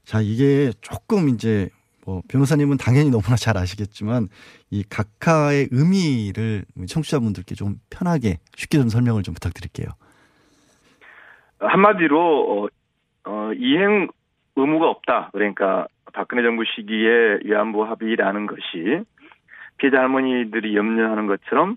자, 0.05 0.21
이게 0.21 0.71
조금 0.81 1.29
이제 1.29 1.69
뭐 2.05 2.23
변호사님은 2.29 2.79
당연히 2.79 3.11
너무나 3.11 3.37
잘 3.37 3.57
아시겠지만 3.57 4.29
이 4.71 4.83
각하의 4.89 5.69
의미를 5.71 6.65
청취자분들께 6.89 7.55
좀 7.55 7.77
편하게 7.91 8.39
쉽게 8.57 8.79
좀 8.79 8.89
설명을 8.89 9.23
좀 9.23 9.35
부탁드릴게요. 9.35 9.89
한마디로, 11.67 12.65
어, 12.65 12.69
어, 13.25 13.53
이행 13.55 14.09
의무가 14.57 14.89
없다. 14.89 15.31
그러니까 15.33 15.87
박근혜 16.13 16.43
정부 16.43 16.65
시기에 16.65 17.41
위안부 17.45 17.85
합의라는 17.85 18.47
것이 18.47 19.05
피해자 19.79 19.99
할머니들이 20.01 20.77
염려하는 20.77 21.27
것처럼 21.27 21.77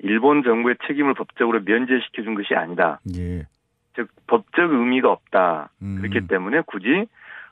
일본 0.00 0.42
정부의 0.42 0.76
책임을 0.86 1.14
법적으로 1.14 1.60
면제시켜 1.64 2.22
준 2.22 2.34
것이 2.34 2.54
아니다. 2.54 3.00
예. 3.16 3.46
즉 3.94 4.08
법적 4.26 4.72
의미가 4.72 5.10
없다. 5.10 5.70
음. 5.82 5.96
그렇기 6.00 6.28
때문에 6.28 6.62
굳이 6.66 7.06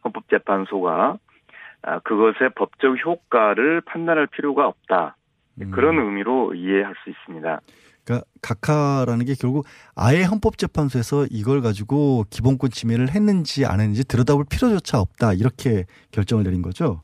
헌법재판소가 0.05 1.19
아, 1.83 1.99
그것의 2.01 2.51
법적 2.55 3.05
효과를 3.05 3.81
판단할 3.83 4.27
필요가 4.27 4.67
없다. 4.67 5.17
음. 5.61 5.71
그런 5.71 5.99
의미로 5.99 6.55
이해할 6.55 6.95
수 7.03 7.11
있습니다. 7.11 7.61
그러니까 8.07 8.25
각하라는 8.41 9.27
게 9.27 9.35
결국 9.39 9.67
아예 9.97 10.23
헌법재판소에서 10.23 11.27
이걸 11.31 11.61
가지고 11.61 12.25
기본권 12.31 12.71
침해를 12.71 13.11
했는지 13.11 13.67
안 13.67 13.81
했는지 13.81 14.07
들여다볼 14.07 14.45
필요조차 14.49 15.01
없다. 15.01 15.33
이렇게 15.33 15.85
결정을 16.13 16.45
내린 16.45 16.63
거죠. 16.63 17.03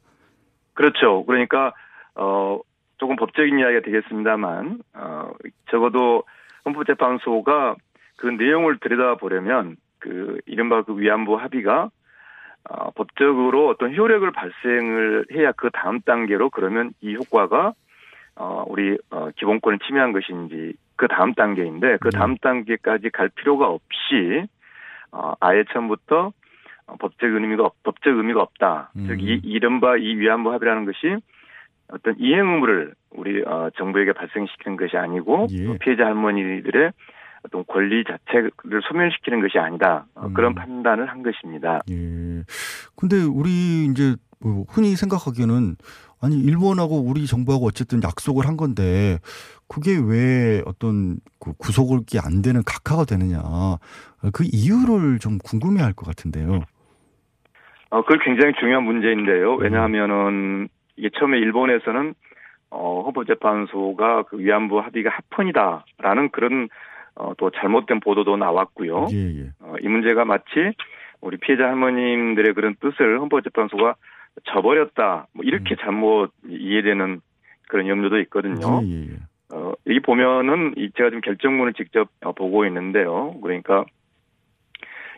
그렇죠. 0.75 1.25
그러니까 1.27 1.75
어 2.15 2.61
조금 2.99 3.17
법적인 3.17 3.59
이야기가 3.59 3.81
되겠습니다만 3.83 4.79
어 4.95 5.33
적어도 5.71 6.23
헌법재판소가 6.65 7.75
그 8.17 8.29
내용을 8.29 8.79
들여다보려면 8.79 9.77
그 9.99 10.38
이른바 10.47 10.83
그 10.83 10.97
위안부 10.97 11.35
합의가 11.37 11.91
어, 12.71 12.91
법적으로 12.93 13.69
어떤 13.69 13.95
효력을 13.97 14.31
발생을 14.31 15.27
해야 15.33 15.51
그 15.51 15.71
다음 15.73 16.01
단계로 16.01 16.51
그러면 16.51 16.93
이 17.01 17.17
효과가 17.17 17.73
어, 18.37 18.65
우리 18.69 18.97
어, 19.11 19.31
기본권을 19.37 19.81
침해한 19.81 20.12
것인지 20.12 20.75
그 21.03 21.09
다음 21.09 21.35
단계인데 21.35 21.97
그 22.01 22.11
다음 22.11 22.37
단계까지 22.37 23.11
갈 23.11 23.29
필요가 23.29 23.67
없이 23.67 24.47
어, 25.11 25.33
아예 25.41 25.65
처음부터 25.73 26.33
어, 26.87 26.97
법적 26.97 27.29
의미가 27.29 27.65
없- 27.65 27.83
법적 27.83 28.17
의미가 28.17 28.41
없다. 28.41 28.93
즉이 29.09 29.41
이른바 29.43 29.97
이 29.97 30.15
위안부 30.17 30.53
합의라는 30.53 30.85
것이 30.85 31.17
어떤 31.88 32.15
이행 32.21 32.47
의무를 32.53 32.95
우리 33.11 33.43
어, 33.45 33.71
정부에게 33.77 34.12
발생시키는 34.12 34.77
것이 34.77 34.97
아니고 34.97 35.49
또 35.67 35.79
피해자 35.81 36.05
할머니들의 36.07 36.93
어떤 37.45 37.65
권리 37.67 38.05
자체를 38.05 38.53
소멸시키는 38.88 39.41
것이 39.41 39.59
아니다. 39.59 40.07
어, 40.15 40.29
그런 40.33 40.55
판단을 40.55 41.09
한 41.11 41.25
것입니다. 41.25 41.81
예. 41.91 42.45
근데 42.95 43.17
우리 43.25 43.87
이제 43.91 44.15
뭐 44.41 44.65
흔히 44.69 44.95
생각하기에는 44.95 45.75
아니 46.23 46.37
일본하고 46.37 47.03
우리 47.03 47.27
정부하고 47.27 47.67
어쨌든 47.67 48.01
약속을 48.03 48.47
한 48.47 48.57
건데 48.57 49.19
그게 49.69 49.93
왜 49.99 50.63
어떤 50.67 51.17
그 51.41 51.53
구속이 51.59 52.19
안 52.23 52.43
되는 52.43 52.63
각하가 52.65 53.05
되느냐 53.05 53.41
그 54.33 54.45
이유를 54.45 55.19
좀 55.19 55.39
궁금해할 55.39 55.93
것 55.95 56.07
같은데요. 56.07 56.63
어, 57.91 58.03
그걸 58.03 58.21
굉장히 58.25 58.55
중요한 58.59 58.85
문제인데요. 58.85 59.57
왜냐하면은 59.57 60.69
이게 60.97 61.11
처음에 61.19 61.39
일본에서는 61.39 62.15
어, 62.71 63.03
헌법재판소가 63.05 64.23
그 64.25 64.39
위안부 64.39 64.79
합의가 64.81 65.11
합헌이다라는 65.11 66.31
그런 66.31 66.69
어, 67.15 67.33
또 67.37 67.51
잘못된 67.51 68.01
보도도 68.01 68.37
나왔고요. 68.37 69.09
예, 69.13 69.41
예. 69.41 69.51
어, 69.61 69.75
이 69.83 69.89
문제가 69.89 70.25
마치 70.25 70.73
우리 71.21 71.37
피해자 71.37 71.65
할머님들의 71.65 72.55
그런 72.55 72.75
뜻을 72.81 73.21
헌법재판소가 73.21 73.97
저버렸다. 74.45 75.27
뭐 75.33 75.45
이렇게 75.45 75.77
잘못 75.77 76.31
이해되는 76.49 77.21
그런 77.68 77.87
염려도 77.88 78.18
있거든요. 78.21 78.81
예, 78.85 79.12
예. 79.12 79.16
어, 79.55 79.73
여기 79.87 80.01
보면은 80.01 80.75
이 80.77 80.90
제가 80.97 81.11
지금 81.11 81.21
결정문을 81.21 81.75
직접 81.75 82.09
어, 82.23 82.33
보고 82.33 82.64
있는데요. 82.66 83.35
그러니까 83.42 83.85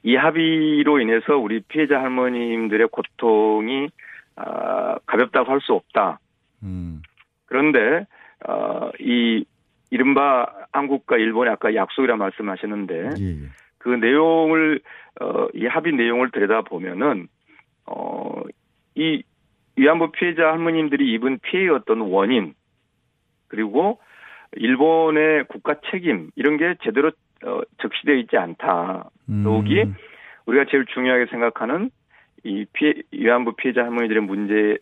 이 0.03 0.17
합의로 0.17 1.01
인해서 1.01 1.37
우리 1.37 1.61
피해자 1.61 2.01
할머님들의 2.01 2.89
고통이 2.89 3.89
아, 4.37 4.99
가볍다고 5.07 5.51
할 5.51 5.61
수 5.61 5.73
없다. 5.73 6.19
음. 6.63 7.01
그런데 7.47 8.07
어, 8.47 8.91
이 8.99 9.45
이른바 9.91 10.47
한국과 10.73 11.17
일본의 11.17 11.53
아까 11.53 11.75
약속이라 11.75 12.17
말씀하셨는데 12.17 13.11
예, 13.19 13.37
그 13.79 13.89
내용을 13.89 14.81
어, 15.21 15.47
이 15.55 15.67
합의 15.67 15.93
내용을 15.93 16.31
들여다 16.33 16.63
보면은 16.63 17.29
어, 17.87 18.43
이 18.95 19.23
위안부 19.77 20.13
피해자 20.13 20.53
할머님들이 20.53 21.13
입은 21.15 21.39
피해의 21.41 21.71
어떤 21.71 22.01
원인 22.01 22.55
그리고 23.49 24.01
일본의 24.53 25.45
국가 25.49 25.75
책임 25.91 26.31
이런 26.37 26.57
게 26.57 26.77
제대로 26.83 27.11
어, 27.45 27.61
적시되어 27.79 28.15
있지 28.17 28.37
않다. 28.37 29.11
여기 29.45 29.85
우리가 30.47 30.67
제일 30.71 30.87
중요하게 30.87 31.27
생각하는 31.27 31.91
이 32.45 32.67
피해 32.73 32.95
위안부 33.13 33.55
피해자 33.57 33.83
할머니들의 33.83 34.23
문제 34.23 34.79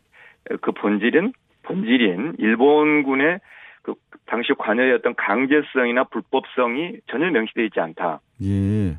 그 0.60 0.72
본질은 0.72 1.32
본질인 1.62 2.34
일본군의 2.38 3.40
그 3.82 3.94
당시 4.26 4.52
관여의 4.56 4.94
어떤 4.94 5.14
강제성이나 5.14 6.04
불법성이 6.04 6.98
전혀 7.06 7.30
명시되어 7.30 7.64
있지 7.64 7.80
않다. 7.80 8.20
예. 8.42 8.98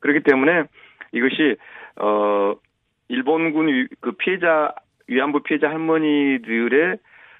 그렇기 0.00 0.20
때문에 0.20 0.64
이것이 1.12 1.56
어 1.96 2.54
일본군 3.08 3.68
위- 3.68 3.88
그 4.00 4.12
피해자 4.12 4.72
위안부 5.08 5.42
피해자 5.42 5.68
할머니들의 5.70 6.96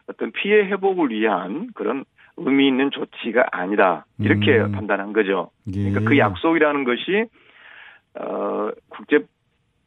어떤 0.09 0.33
피해 0.33 0.65
회복을 0.67 1.11
위한 1.11 1.69
그런 1.75 2.05
의미 2.37 2.67
있는 2.69 2.91
조치가 2.91 3.47
아니다 3.53 4.05
이렇게 4.19 4.59
음. 4.59 4.73
판단한 4.73 5.13
거죠. 5.13 5.51
예. 5.75 5.91
그러니까 5.91 6.01
그 6.11 6.19
약속이라는 6.19 6.85
것이 6.85 7.25
어 8.19 8.71
국제 8.89 9.21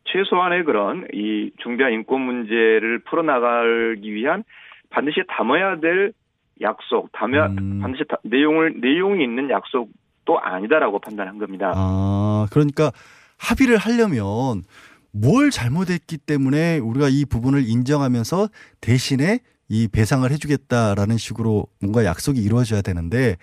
최소한의 0.05 0.63
그런 0.63 1.07
이 1.13 1.51
중대한 1.61 1.91
인권 1.93 2.21
문제를 2.21 2.99
풀어나가기 2.99 4.13
위한 4.13 4.43
반드시 4.89 5.21
담아야 5.27 5.79
될 5.81 6.13
약속, 6.61 7.11
담아 7.11 7.47
음. 7.47 7.79
반드시 7.81 8.03
다- 8.07 8.17
내용을 8.23 8.75
내용이 8.79 9.23
있는 9.23 9.49
약속도 9.49 10.39
아니다라고 10.39 10.99
판단한 10.99 11.37
겁니다. 11.37 11.73
아, 11.75 12.47
그러니까 12.51 12.91
합의를 13.37 13.77
하려면 13.77 14.63
뭘 15.21 15.49
잘못했기 15.51 16.17
때문에 16.17 16.79
우리가 16.79 17.09
이 17.09 17.25
부분을 17.25 17.63
인정하면서 17.67 18.49
대신에 18.81 19.39
이 19.69 19.87
배상을 19.91 20.29
해주겠다라는 20.31 21.17
식으로 21.17 21.67
뭔가 21.81 22.05
약속이 22.05 22.41
이루어져야 22.41 22.81
되는데 22.81 23.35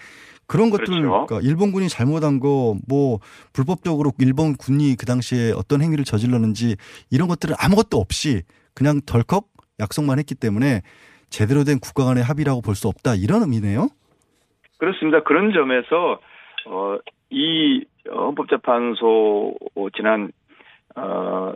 그런 0.47 0.71
것들 0.71 0.87
그렇죠. 0.87 1.27
그러니까 1.27 1.41
일본군이 1.41 1.89
잘못한 1.89 2.39
거 2.41 2.75
뭐 2.89 3.19
불법적으로 3.53 4.13
일본 4.19 4.55
군이 4.57 4.97
그 4.99 5.07
당시에 5.07 5.53
어떤 5.53 5.81
행위를 5.83 6.05
저질렀는지 6.05 6.77
이런 7.11 7.29
것들은 7.29 7.55
아무것도 7.59 7.99
없이 7.99 8.43
그냥 8.75 9.01
덜컥 9.07 9.47
약속만 9.81 10.19
했기 10.19 10.35
때문에 10.35 10.83
제대로 11.31 11.65
된 11.65 11.79
국가 11.81 12.05
간의 12.05 12.23
합의라고 12.23 12.61
볼 12.63 12.75
수 12.75 12.89
없다 12.89 13.15
이런 13.17 13.43
의미네요. 13.43 13.89
그렇습니다. 14.79 15.23
그런 15.23 15.53
점에서 15.53 16.21
어, 16.67 16.99
이 17.31 17.85
헌법재판소 18.09 19.55
지난 19.97 20.31
어, 20.97 21.53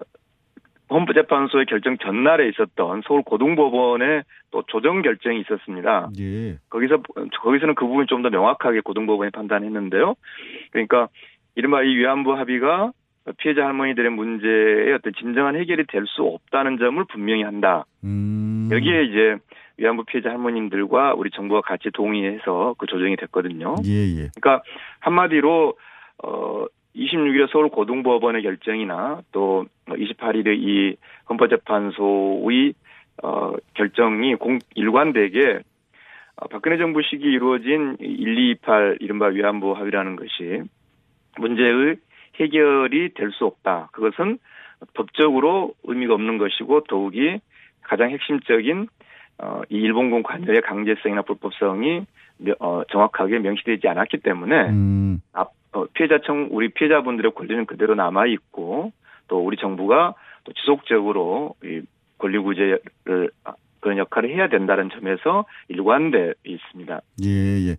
헌법재판소의 0.91 1.67
결정 1.67 1.99
전날에 1.99 2.49
있었던 2.49 3.03
서울 3.07 3.23
고등법원의 3.23 4.23
또 4.51 4.63
조정 4.69 5.03
결정이 5.03 5.41
있었습니다. 5.41 6.09
예. 6.19 6.57
거기서 6.71 7.03
거기서는 7.43 7.75
그 7.75 7.87
부분이 7.87 8.07
좀 8.07 8.23
더 8.23 8.31
명확하게 8.31 8.81
고등법원이 8.81 9.31
판단했는데요. 9.31 10.15
그러니까 10.73 11.09
이른바 11.55 11.83
이 11.83 11.95
위안부 11.95 12.33
합의가 12.33 12.93
피해자 13.37 13.67
할머니들의 13.67 14.11
문제의 14.11 14.95
어떤 14.95 15.13
진정한 15.13 15.57
해결이 15.57 15.85
될 15.89 16.07
수 16.07 16.23
없다는 16.23 16.79
점을 16.79 17.05
분명히 17.13 17.43
한다. 17.43 17.85
음. 18.05 18.71
여기에 18.73 19.03
이제 19.05 19.37
위안부 19.77 20.05
피해자 20.05 20.31
할머님들과 20.31 21.13
우리 21.15 21.31
정부가 21.31 21.61
같이 21.61 21.91
동의해서 21.93 22.75
그 22.79 22.87
조정이 22.87 23.17
됐거든요. 23.17 23.77
예, 23.85 23.91
예. 23.91 24.29
그러니까 24.41 24.63
한마디로 25.01 25.75
어 26.25 26.65
26일에 26.99 27.49
서울 27.51 27.69
고등법원의 27.69 28.43
결정이나 28.43 29.23
또 29.33 29.67
28일의 29.87 30.59
이 30.59 30.97
헌법재판소의 31.31 32.75
어, 33.23 33.53
결정이 33.75 34.35
공, 34.37 34.59
일관되게 34.75 35.61
어, 36.37 36.49
박근혜 36.49 36.77
정부 36.79 37.03
시기 37.03 37.25
이루어진 37.27 37.97
1228 38.01 38.99
이른바 39.01 39.27
위안부 39.27 39.73
합의라는 39.73 40.17
것이 40.17 40.63
문제의 41.39 41.97
해결이 42.41 43.15
될 43.15 43.33
수 43.33 43.45
없다. 43.47 43.89
그것은 43.93 44.39
법적으로 44.95 45.75
의미가 45.85 46.15
없는 46.15 46.39
것이고 46.39 46.83
더욱이 46.89 47.41
가장 47.83 48.11
핵심적인 48.11 48.87
어, 49.41 49.63
이 49.69 49.77
일본군 49.77 50.23
관여의 50.23 50.63
강제성이나 50.63 51.23
불법성이 51.23 52.03
며- 52.39 52.55
어, 52.61 52.83
정확하게 52.91 53.39
명시되지 53.41 53.87
않았기 53.89 54.19
때문에 54.19 54.69
음, 54.69 55.21
앞, 55.33 55.49
어, 55.68 55.68
피해자청 55.95 56.49
우리 56.51 56.71
피해자분들의 56.73 57.33
권리는 57.35 57.67
그대로 57.67 57.95
남아 57.95 58.27
있고 58.27 58.93
또 59.29 59.45
우리 59.45 59.57
정부가 59.57 60.15
또 60.45 60.53
지속적으로 60.55 61.55
이 61.65 61.83
권리 62.19 62.39
구제를 62.39 63.31
아, 63.45 63.53
그런 63.81 63.99
역할을 63.99 64.31
해야 64.35 64.49
된다는 64.49 64.91
점에서 64.91 65.45
일관돼 65.69 66.35
있습니다. 66.45 67.01
예, 67.25 67.29
예. 67.71 67.77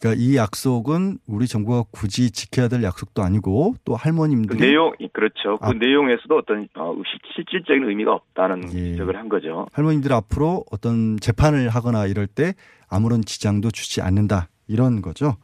그러니까 0.00 0.20
이 0.20 0.36
약속은 0.36 1.18
우리 1.28 1.46
정부가 1.46 1.84
굳이 1.92 2.32
지켜야 2.32 2.66
될 2.68 2.82
약속도 2.82 3.22
아니고 3.22 3.74
또그 3.84 3.98
할머님들이 4.02 4.58
내용 4.58 4.92
그렇죠. 5.12 5.58
그 5.58 5.66
아. 5.66 5.72
내용에서도 5.72 6.36
어떤 6.36 6.68
어, 6.74 6.94
실- 7.06 7.20
실질적인 7.34 7.84
의미가 7.88 8.12
없다는 8.12 8.64
예. 8.74 8.92
지적을 8.92 9.16
한 9.16 9.28
거죠. 9.28 9.66
할머님들 9.72 10.12
앞으로 10.12 10.64
어떤 10.72 11.18
재판을 11.20 11.68
하거나 11.68 12.06
이럴 12.06 12.26
때 12.26 12.54
아무런 12.88 13.20
지장도 13.22 13.70
주지 13.70 14.00
않는다 14.00 14.48
이런 14.66 15.02
거죠. 15.02 15.36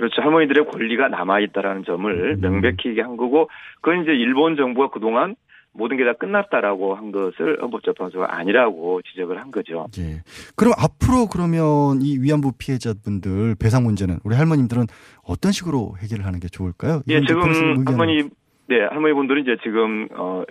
그렇죠. 0.00 0.22
할머니들의 0.22 0.66
권리가 0.66 1.08
남아 1.08 1.40
있다라는 1.40 1.84
점을 1.84 2.10
음. 2.36 2.40
명백히 2.40 2.88
얘기한 2.88 3.18
거고 3.18 3.50
그건 3.82 4.02
이제 4.02 4.12
일본 4.12 4.56
정부가 4.56 4.88
그동안 4.88 5.36
모든 5.72 5.98
게 5.98 6.04
다 6.04 6.14
끝났다라고 6.14 6.94
한 6.94 7.12
것을 7.12 7.60
헌법재판소가 7.62 8.34
아니라고 8.36 9.02
지적을 9.02 9.38
한 9.38 9.50
거죠. 9.50 9.86
예. 9.98 10.22
그럼 10.56 10.72
앞으로 10.76 11.26
그러면 11.30 12.00
이 12.00 12.18
위안부 12.18 12.52
피해자분들 12.58 13.56
배상 13.60 13.84
문제는 13.84 14.18
우리 14.24 14.34
할머님들은 14.36 14.84
어떤 15.22 15.52
식으로 15.52 15.94
해결을 16.02 16.24
하는 16.24 16.40
게 16.40 16.48
좋을까요? 16.48 17.02
예, 17.08 17.20
지금 17.20 17.42
할머니, 17.86 18.22
네, 18.68 18.80
할머니 18.88 19.12
분들은 19.14 19.42
이제 19.42 19.56
지금, 19.62 20.08
어, 20.16 20.42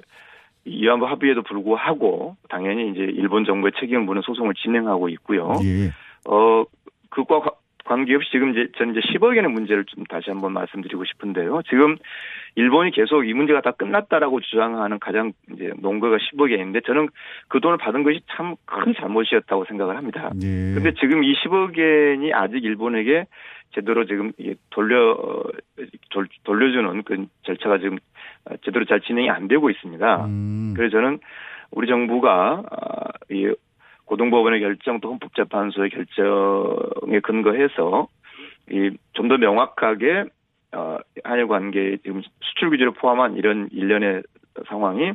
이 0.64 0.84
위안부 0.84 1.06
합의에도 1.08 1.42
불구하고 1.44 2.38
당연히 2.48 2.92
이제 2.92 3.00
일본 3.02 3.44
정부의 3.46 3.72
책임을 3.80 4.04
묻는 4.04 4.22
소송을 4.22 4.54
진행하고 4.54 5.10
있고요. 5.10 5.54
예. 5.64 5.90
어, 6.30 6.64
그과 7.10 7.40
과- 7.42 7.52
관계없이 7.86 8.30
지금 8.32 8.52
이제 8.52 8.68
저는 8.78 8.96
이제 8.96 9.02
10억 9.14 9.36
엔의 9.38 9.50
문제를 9.52 9.86
좀 9.86 10.04
다시 10.06 10.30
한번 10.30 10.54
말씀드리고 10.54 11.06
싶은데요. 11.06 11.62
지금 11.70 11.96
일본이 12.56 12.92
계속 12.92 13.28
이 13.28 13.34
문제가 13.34 13.62
다 13.62 13.72
끝났다라고 13.72 14.42
주장하는 14.42 15.00
가장 15.00 15.32
이제 15.54 15.72
농가가 15.80 16.18
10억 16.18 16.52
엔인데 16.52 16.82
저는 16.82 17.10
그 17.48 17.60
돈을 17.60 17.78
받은 17.78 18.04
것이 18.04 18.20
참 18.32 18.56
큰 18.66 18.94
잘못이었다고 19.00 19.66
생각을 19.66 19.96
합니다. 19.98 20.30
예. 20.42 20.74
근데 20.76 20.94
지금 21.00 21.24
이 21.24 21.34
10억 21.36 21.78
엔이 21.78 22.34
아직 22.34 22.64
일본에게 22.64 23.26
제대로 23.74 24.06
지금 24.06 24.32
돌려 24.72 25.12
어, 25.12 25.44
돌- 26.12 26.28
돌려주는 26.44 27.04
그 27.04 27.26
절차가 27.44 27.78
지금 27.80 27.98
어, 28.46 28.56
제대로 28.64 28.86
잘 28.86 29.00
진행이 29.02 29.30
안 29.30 29.48
되고 29.48 29.70
있습니다. 29.70 30.26
음. 30.26 30.74
그래서 30.76 30.98
저는 30.98 31.20
우리 31.72 31.88
정부가 31.88 32.64
아, 32.70 33.10
이 33.30 33.54
고등법원의 34.10 34.60
결정 34.60 35.00
또 35.00 35.12
헌법재판소의 35.12 35.92
결정에 35.92 37.20
근거해서 37.22 38.08
이 38.72 38.92
좀 39.14 39.28
더 39.30 39.38
명확하게 39.38 40.26
어, 40.72 40.98
한일 41.24 41.48
관계 41.48 41.98
지금 42.04 42.22
수출 42.42 42.70
규제를 42.72 42.92
포함한 42.94 43.36
이런 43.36 43.70
일련의 43.72 44.24
상황이 44.68 45.14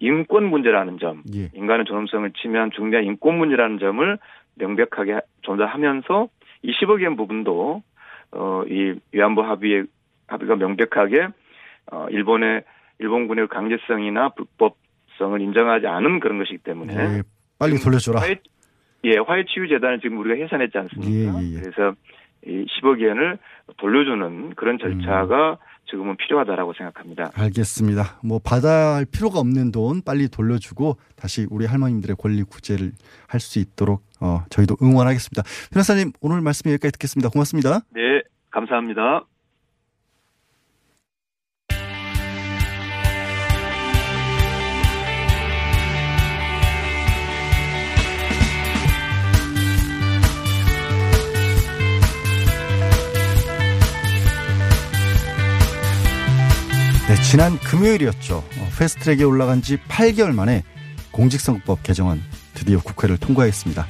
인권 0.00 0.44
문제라는 0.44 0.98
점, 0.98 1.22
예. 1.34 1.48
인간의 1.54 1.84
존엄성을 1.86 2.30
침해한 2.40 2.70
중대한 2.70 3.04
인권 3.04 3.38
문제라는 3.38 3.78
점을 3.78 4.18
명백하게 4.56 5.20
전달하면서 5.42 6.28
이 6.62 6.72
10억 6.72 7.02
엔 7.02 7.16
부분도 7.16 7.82
어, 8.32 8.62
이 8.68 8.94
위안부 9.12 9.42
합의의 9.42 9.84
합의가 10.26 10.56
명백하게 10.56 11.28
어, 11.92 12.06
일본의 12.10 12.64
일본군의 12.98 13.48
강제성이나 13.48 14.30
불법성을 14.30 15.40
인정하지 15.40 15.86
않은 15.86 16.20
그런 16.20 16.38
것이기 16.38 16.58
때문에 16.58 16.94
예, 16.94 17.22
빨리 17.70 17.78
돌려줘라. 17.82 18.20
화해, 18.20 18.40
예, 19.04 19.16
화해치유재단을 19.18 20.00
지금 20.00 20.18
우리가 20.18 20.42
해산했지 20.42 20.76
않습니까? 20.78 21.42
예, 21.42 21.44
예, 21.44 21.54
예. 21.56 21.60
그래서 21.60 21.94
이 22.46 22.66
10억 22.66 23.00
엔을 23.02 23.38
돌려주는 23.78 24.54
그런 24.54 24.78
절차가 24.78 25.58
지금은 25.90 26.16
필요하다라고 26.16 26.72
생각합니다. 26.72 27.30
알겠습니다. 27.34 28.18
뭐 28.24 28.40
받아야 28.42 28.94
할 28.94 29.04
필요가 29.04 29.38
없는 29.38 29.70
돈 29.70 30.00
빨리 30.02 30.28
돌려주고 30.28 30.96
다시 31.16 31.46
우리 31.50 31.66
할머님들의 31.66 32.16
권리 32.18 32.42
구제를 32.42 32.92
할 33.28 33.40
수 33.40 33.58
있도록 33.58 34.02
어, 34.20 34.44
저희도 34.48 34.76
응원하겠습니다. 34.82 35.42
변호사님 35.72 36.12
오늘 36.22 36.40
말씀 36.40 36.70
여기까지 36.70 36.92
듣겠습니다. 36.92 37.28
고맙습니다. 37.28 37.80
네, 37.92 38.22
감사합니다. 38.50 39.24
지난 57.30 57.58
금요일이었죠. 57.58 58.36
어, 58.36 58.70
패스트트랙에 58.78 59.24
올라간 59.24 59.62
지 59.62 59.76
8개월 59.88 60.32
만에 60.32 60.62
공직선거법 61.10 61.82
개정안 61.82 62.22
드디어 62.54 62.78
국회를 62.80 63.16
통과했습니다. 63.16 63.86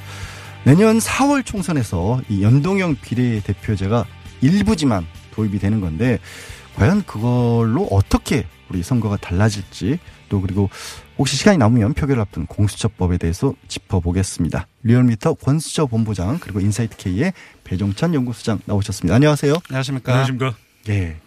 내년 0.63 0.97
4월 0.97 1.45
총선에서 1.45 2.21
이 2.29 2.41
연동형 2.41 2.95
비례대표제가 3.01 4.05
일부지만 4.41 5.05
도입이 5.31 5.59
되는 5.59 5.79
건데 5.79 6.17
과연 6.75 7.03
그걸로 7.05 7.87
어떻게 7.91 8.47
우리 8.69 8.81
선거가 8.81 9.17
달라질지 9.17 9.99
또 10.29 10.41
그리고 10.41 10.69
혹시 11.19 11.37
시간이 11.37 11.57
남으면 11.59 11.93
표결을 11.93 12.19
앞둔 12.21 12.47
공수처법에 12.47 13.17
대해서 13.17 13.53
짚어보겠습니다. 13.67 14.67
리얼미터 14.83 15.35
권순정 15.35 15.85
본부장 15.85 16.39
그리고 16.39 16.59
인사이트 16.61 16.97
K의 16.97 17.33
배종찬 17.63 18.15
연구소장 18.15 18.59
나오셨습니다. 18.65 19.13
안녕하세요. 19.13 19.53
안녕하십니까. 19.69 20.11
안녕하십니까. 20.11 20.55
예. 20.89 21.17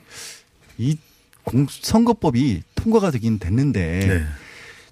이 0.79 0.97
공, 1.45 1.67
선거법이 1.69 2.63
통과가 2.75 3.11
되긴 3.11 3.39
됐는데 3.39 4.01
네. 4.07 4.25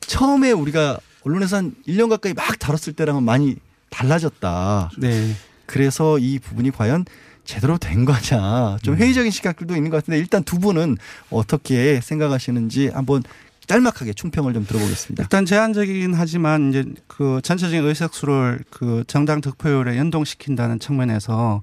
처음에 0.01 0.53
우리가 0.53 0.99
언론에서 1.23 1.57
한 1.57 1.75
1년 1.87 2.09
가까이 2.09 2.33
막 2.35 2.59
다뤘을 2.59 2.95
때랑은 2.95 3.23
많이 3.23 3.57
달라졌다. 3.91 4.91
네. 4.99 5.35
그래서 5.67 6.19
이 6.19 6.39
부분이 6.39 6.71
과연 6.71 7.05
제대로 7.45 7.79
된 7.79 8.05
거냐. 8.05 8.79
좀 8.83 8.97
회의적인 8.97 9.31
시각들도 9.31 9.75
있는 9.75 9.91
것 9.91 9.99
같은데 9.99 10.19
일단 10.19 10.43
두 10.43 10.59
분은 10.59 10.99
어떻게 11.31 12.01
생각하시는지 12.01 12.89
한번 12.89 13.23
짤막하게 13.67 14.13
충평을 14.13 14.53
좀 14.55 14.65
들어보겠습니다. 14.67 15.23
일단 15.23 15.45
제한적이긴 15.47 16.15
하지만 16.15 16.71
이제 16.71 16.85
그 17.07 17.41
전체적인 17.43 17.85
의석수를 17.85 18.61
그 18.71 19.05
정당 19.07 19.41
득표율에 19.41 19.97
연동시킨다는 19.99 20.79
측면에서 20.79 21.63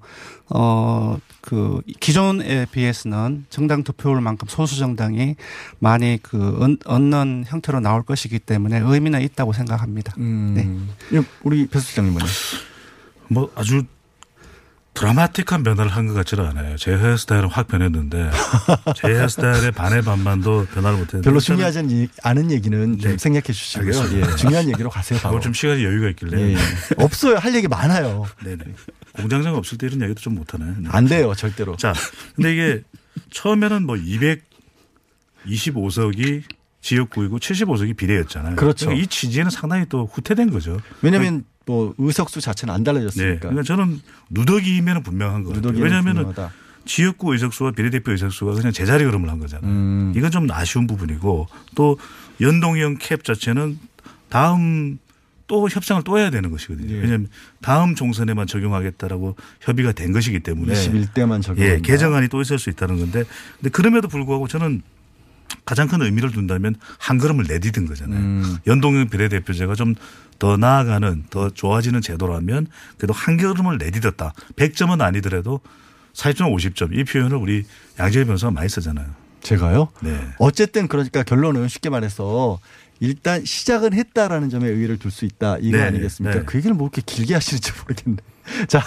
어 0.50 1.18
그 1.42 1.82
기존에 2.00 2.66
비해서는 2.72 3.46
정당 3.50 3.84
득표율만큼 3.84 4.48
소수 4.48 4.78
정당이 4.78 5.36
많이 5.80 6.18
그 6.24 6.56
얻- 6.62 6.88
얻는 6.88 7.44
형태로 7.48 7.82
나올 7.82 8.04
것이기 8.04 8.40
때문에 8.40 8.80
의미는 8.80 9.22
있다고 9.22 9.52
생각합니다. 9.52 10.14
음. 10.20 10.90
네. 11.12 11.22
우리 11.44 11.68
배 11.68 11.80
수 11.82 11.94
장님은 11.96 12.22
뭐 13.28 13.52
아주 13.56 13.84
드라마틱한 14.94 15.64
변화를 15.64 15.92
한 15.92 16.08
것 16.08 16.14
같지는 16.14 16.46
않아요. 16.48 16.76
제 16.78 16.92
헤어스타일은 16.92 17.50
확 17.50 17.68
변했는데 17.68 18.30
제 18.96 19.08
헤어스타일의 19.08 19.72
반의 19.72 20.02
반만도 20.04 20.68
변화를 20.74 20.98
못했는데 21.00 21.28
별로 21.28 21.40
중요하지 21.40 21.80
않은 21.80 22.08
않은 22.24 22.52
얘기는 22.52 23.00
좀 23.00 23.12
네. 23.12 23.18
생략해 23.18 23.44
주시고요. 23.46 24.20
예, 24.20 24.36
중요한 24.36 24.68
얘기로 24.70 24.90
가세요. 24.90 25.20
바로. 25.20 25.36
오늘 25.36 25.42
좀 25.44 25.54
시간이 25.54 25.84
여유가 25.84 26.10
있길래 26.10 26.54
예. 26.54 26.58
없어요. 26.98 27.38
할 27.38 27.56
얘기 27.56 27.68
많아요. 27.68 28.26
네네. 28.44 28.64
공장장 29.14 29.56
없을 29.56 29.78
때 29.78 29.88
이런 29.88 30.02
얘기도 30.04 30.20
좀 30.22 30.36
못하네. 30.36 30.66
네. 30.80 30.90
안 30.92 31.06
돼요, 31.06 31.34
절대로. 31.36 31.76
자, 31.78 31.94
근데 32.36 32.54
이게 32.54 32.84
처음에는 33.32 33.86
뭐 33.86 33.96
225석이 33.96 36.44
지역구이고 36.82 37.40
75석이 37.40 37.96
비례였잖아요. 37.96 38.58
그렇죠. 38.58 38.88
그러니까 38.88 39.04
이 39.04 39.08
취지에는 39.08 39.50
상당히 39.50 39.86
또 39.88 40.10
후퇴된 40.12 40.52
거죠. 40.52 40.82
왜냐하면 41.02 41.46
뭐 41.66 41.94
의석수 41.98 42.42
자체는 42.42 42.74
안 42.74 42.84
네. 42.84 42.92
달라졌으니까. 42.92 43.40
그러니까 43.40 43.64
저는 43.64 44.02
누더기면 44.30 45.04
분명한. 45.04 45.44
누더기는 45.44 45.82
왜냐하면. 45.84 46.34
지역구 46.86 47.32
의석수와 47.32 47.72
비례대표 47.72 48.12
의석수가 48.12 48.56
그냥 48.56 48.74
제자리 48.74 49.06
걸음을 49.06 49.30
한 49.30 49.40
거잖아요. 49.40 49.72
음. 49.72 50.14
이건 50.18 50.32
좀 50.32 50.52
아쉬운 50.52 50.86
부분이고 50.86 51.48
또 51.76 51.98
연동형 52.42 52.98
캡 53.00 53.18
자체는 53.24 53.80
다음 54.28 54.98
또 55.48 55.70
협상을 55.70 56.04
또 56.04 56.18
해야 56.18 56.30
되는 56.30 56.52
것이거든요. 56.52 56.94
예. 56.96 57.00
왜냐하면 57.00 57.28
다음 57.62 57.96
총선에만 57.96 58.48
적용하겠다라고 58.48 59.36
협의가 59.62 59.92
된 59.92 60.12
것이기 60.12 60.40
때문에 60.40 60.74
21대만 60.74 61.42
적용한다. 61.42 61.62
예, 61.64 61.80
개정안이 61.80 62.28
또 62.30 62.42
있을 62.42 62.60
수 62.60 62.70
있다는 62.70 62.98
건데 63.00 63.24
근데 63.58 63.70
그럼에도 63.70 64.08
불구하고 64.08 64.48
저는 64.48 64.82
가장 65.66 65.88
큰 65.88 66.02
의미를 66.02 66.32
둔다면 66.32 66.76
한 66.98 67.18
걸음을 67.18 67.46
내디딘 67.48 67.88
거잖아요. 67.88 68.20
음. 68.20 68.58
연동형 68.68 69.10
비례대표제가 69.10 69.76
좀 69.76 69.96
더 70.44 70.58
나아가는 70.58 71.24
더 71.30 71.50
좋아지는 71.50 72.02
제도라면 72.02 72.68
그래도 72.98 73.14
한 73.14 73.38
걸음을 73.38 73.78
내디뎠다. 73.78 74.34
100점은 74.58 75.00
아니더라도 75.00 75.62
40점, 76.14 76.54
50점 76.54 76.98
이 76.98 77.06
표현을 77.06 77.38
우리 77.38 77.64
양재희 77.98 78.26
변호사가 78.26 78.52
많이 78.52 78.68
쓰잖아요. 78.68 79.08
제가요? 79.42 79.88
네. 80.02 80.20
어쨌든 80.40 80.90
그러니까 80.90 81.24
결론은 81.24 81.70
쉽게 81.70 81.90
말해서 81.90 82.60
일단 83.00 83.46
시작은 83.46 83.94
했다라는 83.94 84.50
점에 84.50 84.68
의의를 84.68 84.98
둘 84.98 85.12
수 85.12 85.24
있다 85.24 85.58
이거 85.62 85.78
네, 85.78 85.84
아니겠습니까? 85.84 86.40
네. 86.40 86.46
그 86.46 86.58
얘기를 86.58 86.76
뭐 86.76 86.88
이렇게 86.88 87.02
길게 87.06 87.34
하시는지 87.36 87.72
모르겠네. 87.82 88.18
자 88.68 88.82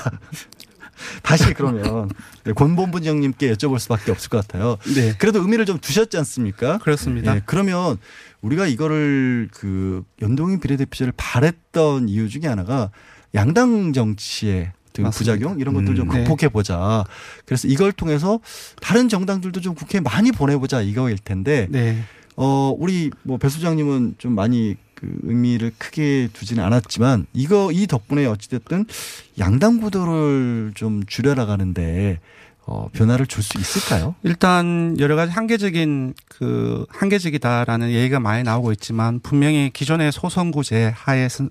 다시 1.23 1.53
그러면 1.55 2.09
네, 2.45 2.53
권 2.53 2.77
본부장님께 2.77 3.53
여쭤볼 3.55 3.79
수밖에 3.79 4.11
없을 4.11 4.29
것 4.31 4.47
같아요. 4.47 4.77
네. 4.95 5.15
그래도 5.19 5.41
의미를 5.41 5.67
좀 5.67 5.79
두셨지 5.79 6.17
않습니까? 6.19 6.79
그렇습니다. 6.79 7.35
네, 7.35 7.41
그러면 7.47 7.99
우리가 8.43 8.67
이거를 8.67 9.49
그 9.53 10.05
연동형 10.23 10.61
비례대표제를 10.61 11.13
바랬던 11.17 12.09
이유 12.09 12.29
중에 12.29 12.43
하나가 12.49 12.91
양당 13.35 13.93
정치의 13.93 14.73
그. 14.93 15.11
부작용 15.19 15.61
이런 15.61 15.75
것들 15.75 15.95
좀 15.95 16.09
음, 16.11 16.15
네. 16.15 16.25
극복해 16.25 16.49
보자. 16.49 17.05
그래서 17.45 17.69
이걸 17.69 17.93
통해서 17.93 18.41
다른 18.81 19.09
정당들도 19.11 19.61
좀 19.61 19.75
국회에 19.75 20.01
많이 20.01 20.33
보내보자 20.33 20.81
이거일 20.81 21.19
텐데. 21.19 21.67
네. 21.71 22.03
어 22.37 22.75
우리 22.79 23.11
뭐 23.23 23.37
배 23.39 23.49
소장님은 23.49 24.15
좀 24.19 24.35
많이 24.35 24.77
그 24.97 25.07
의미를 25.23 25.73
크게 25.79 26.29
두지는 26.33 26.65
않았지만 26.65 27.27
이거 27.33 27.71
이 27.73 27.87
덕분에 27.87 28.27
어찌됐든 28.27 28.87
양당 29.39 29.81
구도를 29.81 30.73
좀 30.75 31.05
줄여나가는데 31.07 32.19
어 32.67 32.89
변화를 32.93 33.27
줄 33.27 33.45
수 33.45 33.59
있을까요? 33.59 34.17
일단 34.25 34.97
여러 34.99 35.15
가지 35.15 35.31
한계적인 35.31 36.15
그 36.29 36.85
한계적이다라는 36.89 37.91
얘기가 37.93 38.19
많이 38.19 38.43
나오고 38.43 38.73
있지만 38.73 39.21
분명히 39.21 39.71
기존의 39.73 40.11
소선구제 40.11 40.93
하에서 40.97 41.45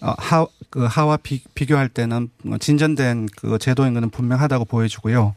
어, 0.00 0.14
하, 0.18 0.46
그 0.72 0.84
하와 0.84 1.18
비, 1.18 1.42
비교할 1.54 1.88
때는 1.88 2.30
진전된 2.58 3.28
그 3.36 3.58
제도인 3.58 3.94
것은 3.94 4.10
분명하다고 4.10 4.64
보여주고요. 4.64 5.34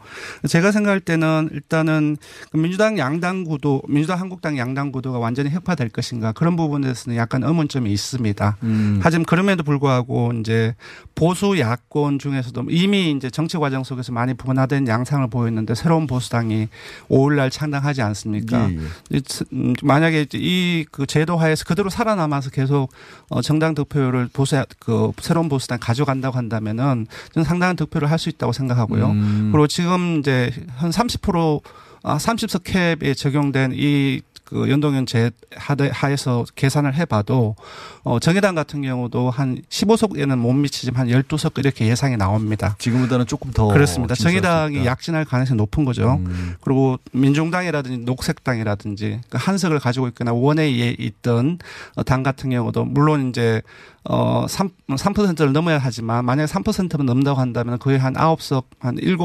제가 0.48 0.72
생각할 0.72 1.00
때는 1.00 1.50
일단은 1.52 2.18
그 2.52 2.58
민주당 2.58 2.98
양당 2.98 3.44
구도, 3.44 3.84
민주당 3.88 4.20
한국당 4.20 4.58
양당 4.58 4.92
구도가 4.92 5.20
완전히 5.20 5.52
혁파될 5.52 5.90
것인가 5.90 6.32
그런 6.32 6.56
부분에서는 6.56 7.18
약간 7.18 7.44
의문점이 7.44 7.92
있습니다. 7.92 8.58
음. 8.64 9.00
하지만 9.04 9.26
그럼에도 9.26 9.64
불구하고 9.64 10.32
이제 10.40 10.74
보수 11.14 11.60
야권 11.60 12.20
중에서도 12.20 12.64
이미 12.70 13.12
이제 13.12 13.30
정치 13.30 13.58
과정 13.58 13.84
속에서 13.84 14.12
많이 14.12 14.34
분화된 14.34 14.88
양상을 14.88 15.28
보였는데 15.30 15.76
새로운 15.76 16.08
보수당이 16.08 16.70
5일날 17.10 17.52
창당하지 17.52 18.02
않습니까? 18.02 18.72
예, 18.72 18.78
예. 19.14 19.22
음, 19.54 19.74
만약에 19.84 20.28
이 20.34 20.86
그 20.96 21.06
제도 21.06 21.38
하에서 21.38 21.66
그대로 21.66 21.90
살아남아서 21.90 22.50
계속 22.52 22.90
어, 23.30 23.42
정당 23.42 23.76
득표율을 23.76 24.30
보수 24.32 24.64
그 24.80 25.12
새로운 25.26 25.50
보수당 25.50 25.80
가져간다고 25.82 26.38
한다면은 26.38 27.08
저는 27.34 27.46
상당한 27.46 27.76
득표를 27.76 28.10
할 28.12 28.16
수 28.20 28.30
있다고 28.30 28.54
생각하고요. 28.54 29.08
음. 29.08 29.50
그리고 29.52 29.68
지금 29.68 30.20
이제 30.20 30.52
한 30.78 30.90
30% 30.92 31.62
아, 32.04 32.18
30석 32.18 32.62
캡에 32.64 33.14
적용된 33.16 33.72
이그 33.74 34.70
연동연제 34.70 35.32
하대- 35.56 35.90
하에서 35.92 36.46
계산을 36.56 36.94
해봐도 36.96 37.56
어, 38.04 38.20
정의당 38.20 38.54
같은 38.56 38.84
경우도 38.84 39.32
한 39.32 39.60
15석에는 39.70 40.38
못 40.38 40.54
미치지만 40.54 41.02
한 41.02 41.08
12석 41.24 41.58
이렇게 41.58 41.88
예상이 41.88 42.16
나옵니다. 42.16 42.76
지금보다는 42.78 43.26
조금 43.26 43.52
더 43.52 43.68
그렇습니다. 43.68 44.14
정의당이. 44.16 44.86
약진할 44.86 45.26
가능성이 45.26 45.58
높은 45.58 45.84
거죠. 45.84 46.22
음. 46.24 46.54
그리고 46.62 46.98
민중당이라든지 47.12 47.98
녹색당이라든지 48.06 49.22
그 49.30 49.38
한석을 49.42 49.80
가지고 49.80 50.08
있거나 50.10 50.32
원외에 50.32 50.96
있던 51.00 51.58
어, 51.96 52.04
당 52.04 52.22
같은 52.24 52.50
경우도 52.52 52.86
물론 52.86 53.30
이제 53.30 53.62
어, 54.08 54.46
3, 54.48 54.70
3%를 54.90 55.52
넘어야 55.54 55.78
하지만 55.80 56.26
만약에 56.26 56.52
3%만 56.52 57.06
넘는다고 57.06 57.40
한다면 57.40 57.80
거의 57.80 57.98
한 57.98 58.14
9석, 58.14 58.66
한 58.80 58.96
7, 58.98 59.18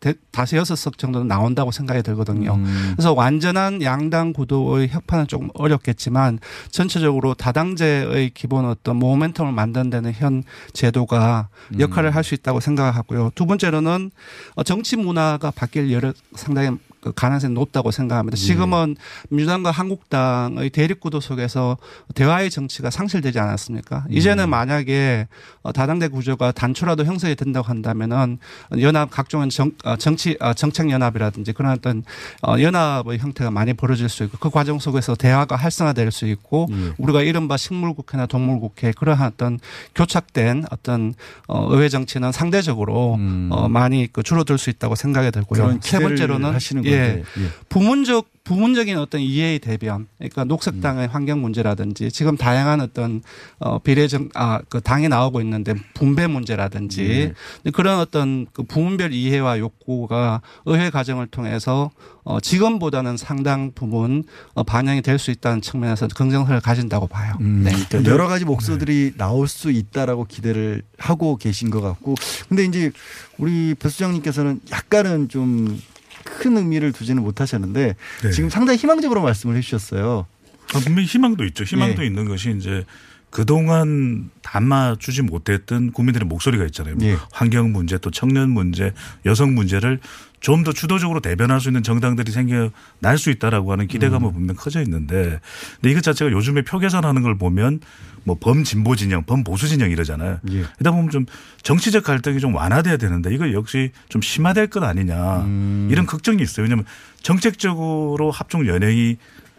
대- 0.00 0.12
다섯 0.30 0.58
여섯 0.58 0.76
석 0.76 0.98
정도는 0.98 1.28
나온다고 1.28 1.70
생각이 1.70 2.02
들거든요. 2.02 2.56
음. 2.56 2.90
그래서 2.94 3.14
완전한 3.14 3.80
양당 3.80 4.34
구도의 4.34 4.88
혁파는 4.88 5.28
조금 5.28 5.48
어렵겠지만 5.54 6.40
전체적으로 6.70 7.32
다당제의 7.32 8.32
기본 8.34 8.66
어떤 8.66 8.98
모멘텀을 9.00 9.50
만드는 9.50 10.12
현 10.12 10.42
제도가 10.74 11.48
음. 11.72 11.80
역할을 11.80 12.14
할 12.14 12.22
수 12.22 12.34
있다고 12.34 12.60
생각하고요. 12.60 13.30
두 13.34 13.46
번째로는 13.46 14.10
어, 14.56 14.62
정치 14.62 14.96
문화가 14.96 15.50
바뀔 15.50 15.90
여러 15.90 16.12
상당히 16.34 16.68
그 16.68 16.76
가능성이 17.14 17.54
높다고 17.54 17.90
생각합니다. 17.90 18.36
지금은 18.36 18.96
민주당과 19.30 19.70
한국당의 19.70 20.70
대립 20.70 21.00
구도 21.00 21.20
속에서 21.20 21.76
대화의 22.14 22.50
정치가 22.50 22.90
상실되지 22.90 23.38
않았습니까? 23.38 24.04
이제는 24.10 24.48
만약에 24.48 25.26
어, 25.62 25.72
다당대 25.72 26.08
구조가 26.08 26.52
단초라도 26.52 27.04
형성이 27.04 27.34
된다고 27.34 27.68
한다면은 27.68 28.38
연합 28.80 29.10
각종의 29.10 29.50
정, 29.50 29.72
어, 29.84 29.96
정치 29.96 30.36
어, 30.40 30.54
정책 30.54 30.90
연합이라든지 30.90 31.52
그런 31.52 31.72
어떤 31.72 32.04
어, 32.42 32.60
연합의 32.60 33.18
형태가 33.18 33.50
많이 33.50 33.72
벌어질 33.72 34.08
수 34.08 34.24
있고 34.24 34.38
그 34.38 34.50
과정 34.50 34.78
속에서 34.78 35.14
대화가 35.14 35.56
활성화될 35.56 36.10
수 36.12 36.26
있고 36.26 36.68
예. 36.70 36.92
우리가 36.98 37.22
이른바 37.22 37.56
식물국회나 37.56 38.26
동물국회 38.26 38.92
그러한 38.92 39.32
어떤 39.32 39.58
교착된 39.94 40.64
어떤 40.70 41.14
어, 41.48 41.66
의회 41.70 41.88
정치는 41.88 42.32
상대적으로 42.32 43.18
어, 43.50 43.68
많이 43.68 44.08
그 44.12 44.22
줄어들 44.22 44.58
수 44.58 44.70
있다고 44.70 44.94
생각이 44.94 45.30
들고요. 45.30 45.64
음. 45.66 45.80
세 45.82 45.98
번째로는 45.98 46.54
하시는 46.54 46.84
예, 46.84 46.91
예. 46.94 47.22
부문적 47.68 48.30
부문적인 48.44 48.98
어떤 48.98 49.20
이해의 49.20 49.60
대변, 49.60 50.08
그러니까 50.18 50.42
녹색당의 50.42 51.06
음. 51.06 51.10
환경 51.12 51.40
문제라든지 51.40 52.10
지금 52.10 52.36
다양한 52.36 52.80
어떤 52.80 53.22
어 53.60 53.78
비례정 53.78 54.30
아그 54.34 54.80
당에 54.80 55.06
나오고 55.06 55.40
있는데 55.42 55.74
분배 55.94 56.26
문제라든지 56.26 57.32
예. 57.64 57.70
그런 57.70 58.00
어떤 58.00 58.46
그 58.52 58.64
부문별 58.64 59.12
이해와 59.12 59.60
욕구가 59.60 60.42
의회 60.66 60.90
과정을 60.90 61.28
통해서 61.28 61.92
어 62.24 62.40
지금보다는 62.40 63.16
상당 63.16 63.70
부분 63.74 64.24
어 64.54 64.64
반영이 64.64 65.02
될 65.02 65.22
수 65.22 65.30
있다는 65.30 65.60
측면에서 65.60 66.08
긍정성을 66.08 66.60
가진다고 66.60 67.06
봐요. 67.06 67.36
음, 67.40 67.62
네. 67.64 67.72
그러니까 67.88 68.10
여러 68.10 68.26
가지 68.26 68.44
목소들이 68.44 69.12
나올 69.16 69.48
수 69.48 69.70
있다라고 69.70 70.24
기대를 70.24 70.82
하고 70.98 71.36
계신 71.36 71.70
것 71.70 71.80
같고, 71.80 72.16
근데 72.48 72.64
이제 72.64 72.90
우리 73.38 73.74
배 73.74 73.88
수장님께서는 73.88 74.60
약간은 74.70 75.28
좀 75.28 75.80
큰 76.24 76.56
의미를 76.56 76.92
두지는 76.92 77.22
못하셨는데 77.22 77.96
네. 78.22 78.30
지금 78.30 78.50
상당히 78.50 78.78
희망적으로 78.78 79.22
말씀을 79.22 79.56
해주셨어요. 79.56 80.26
아, 80.74 80.80
분명히 80.80 81.06
희망도 81.06 81.44
있죠. 81.46 81.64
희망도 81.64 82.02
예. 82.02 82.06
있는 82.06 82.26
것이 82.26 82.54
이제 82.56 82.84
그동안 83.30 84.30
담아주지 84.42 85.22
못했던 85.22 85.90
국민들의 85.92 86.26
목소리가 86.28 86.64
있잖아요. 86.66 86.96
뭐 86.96 87.06
예. 87.06 87.16
환경 87.32 87.72
문제 87.72 87.96
또 87.98 88.10
청년 88.10 88.50
문제, 88.50 88.92
여성 89.24 89.54
문제를 89.54 90.00
좀 90.42 90.62
더 90.62 90.72
주도적으로 90.72 91.20
대변할 91.20 91.60
수 91.60 91.68
있는 91.68 91.82
정당들이 91.82 92.30
생겨날 92.30 93.16
수 93.16 93.30
있다라고 93.30 93.72
하는 93.72 93.86
기대감은 93.86 94.28
음. 94.28 94.32
분명 94.32 94.56
커져 94.56 94.80
있는데 94.82 95.40
근데 95.76 95.90
이것 95.90 96.02
자체가 96.02 96.30
요즘에 96.30 96.62
표 96.62 96.78
계산하는 96.78 97.22
걸 97.22 97.36
보면 97.36 97.80
뭐 98.24 98.36
범진보 98.38 98.94
진영, 98.96 99.24
범보수 99.24 99.68
진영 99.68 99.90
이러잖아요. 99.90 100.38
예. 100.50 100.62
그러다 100.78 100.92
보면 100.92 101.10
좀 101.10 101.26
정치적 101.62 102.04
갈등이 102.04 102.38
좀 102.38 102.54
완화돼야 102.54 102.96
되는데 102.96 103.34
이거 103.34 103.52
역시 103.52 103.90
좀 104.08 104.22
심화될 104.22 104.68
것 104.68 104.82
아니냐 104.84 105.40
음. 105.40 105.88
이런 105.90 106.06
걱정이 106.06 106.42
있어요. 106.42 106.64
왜냐하면 106.64 106.84
정책적으로 107.22 108.30
합종 108.30 108.66
연행이 108.66 109.16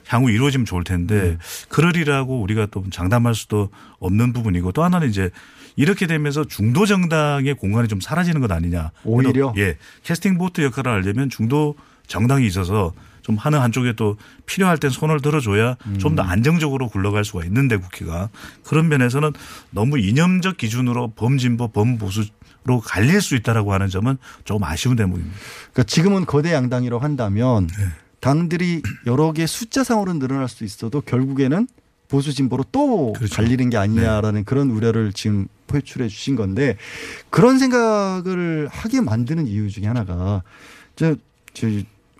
향후 0.07 0.29
이루어지면 0.31 0.65
좋을 0.65 0.84
텐데 0.84 1.21
네. 1.21 1.38
그러리라고 1.69 2.41
우리가 2.41 2.67
또 2.67 2.84
장담할 2.91 3.36
수도 3.36 3.69
없는 3.99 4.34
부분이고 4.34 4.71
또 4.73 4.84
하나는 4.84 5.09
이제 5.09 5.29
이렇게 5.76 6.07
되면서 6.07 6.45
중도 6.45 6.86
정당의 6.86 7.55
공간이 7.55 7.88
좀 7.88 7.99
사라지는 7.99 8.41
것 8.41 8.51
아니냐. 8.51 8.91
오히려? 9.03 9.53
예. 9.57 9.78
캐스팅 10.03 10.38
보트 10.38 10.61
역할을 10.61 10.91
하려면 10.91 11.30
중도 11.30 11.76
정당이 12.07 12.45
있어서 12.47 12.93
좀 13.21 13.38
하는 13.38 13.59
한쪽에 13.59 13.93
또 13.93 14.17
필요할 14.45 14.78
땐 14.78 14.89
손을 14.91 15.21
들어줘야 15.21 15.78
좀더 15.97 16.21
안정적으로 16.24 16.89
굴러갈 16.89 17.24
수가 17.24 17.45
있는데 17.45 17.78
국회가 17.78 18.30
그런 18.65 18.89
면에서는 18.89 19.32
너무 19.71 19.97
이념적 19.97 20.57
기준으로 20.57 21.13
범진보 21.15 21.69
범보수로 21.69 22.82
갈릴 22.84 23.21
수 23.21 23.36
있다라고 23.36 23.74
하는 23.74 23.88
점은 23.88 24.17
조금 24.43 24.65
아쉬운 24.65 24.97
대목입니다. 24.97 25.36
그러니까 25.71 25.84
지금은 25.84 26.26
거대 26.26 26.53
양당이라고 26.53 27.01
한다면 27.01 27.67
네. 27.67 27.86
당들이 28.19 28.82
여러 29.05 29.32
개 29.32 29.45
숫자상으로 29.45 30.13
늘어날 30.13 30.47
수 30.49 30.63
있어도 30.65 31.01
결국에는 31.01 31.67
보수 32.14 32.32
진보로 32.32 32.64
또 32.72 33.11
그렇죠. 33.14 33.36
갈리는 33.38 33.72
게 33.72 33.78
아니냐라는 33.78 34.41
네. 34.41 34.43
그런 34.43 34.70
우려를 34.70 35.14
지금 35.14 35.47
표출해 35.66 36.07
주신 36.09 36.36
건데 36.36 36.78
그런 37.32 37.57
생각을 37.57 38.70
하게 38.72 39.01
만드는 39.01 39.47
이유 39.47 39.68
중에 39.72 39.88
하나가 39.88 40.43
저, 40.95 41.16
저 41.55 41.68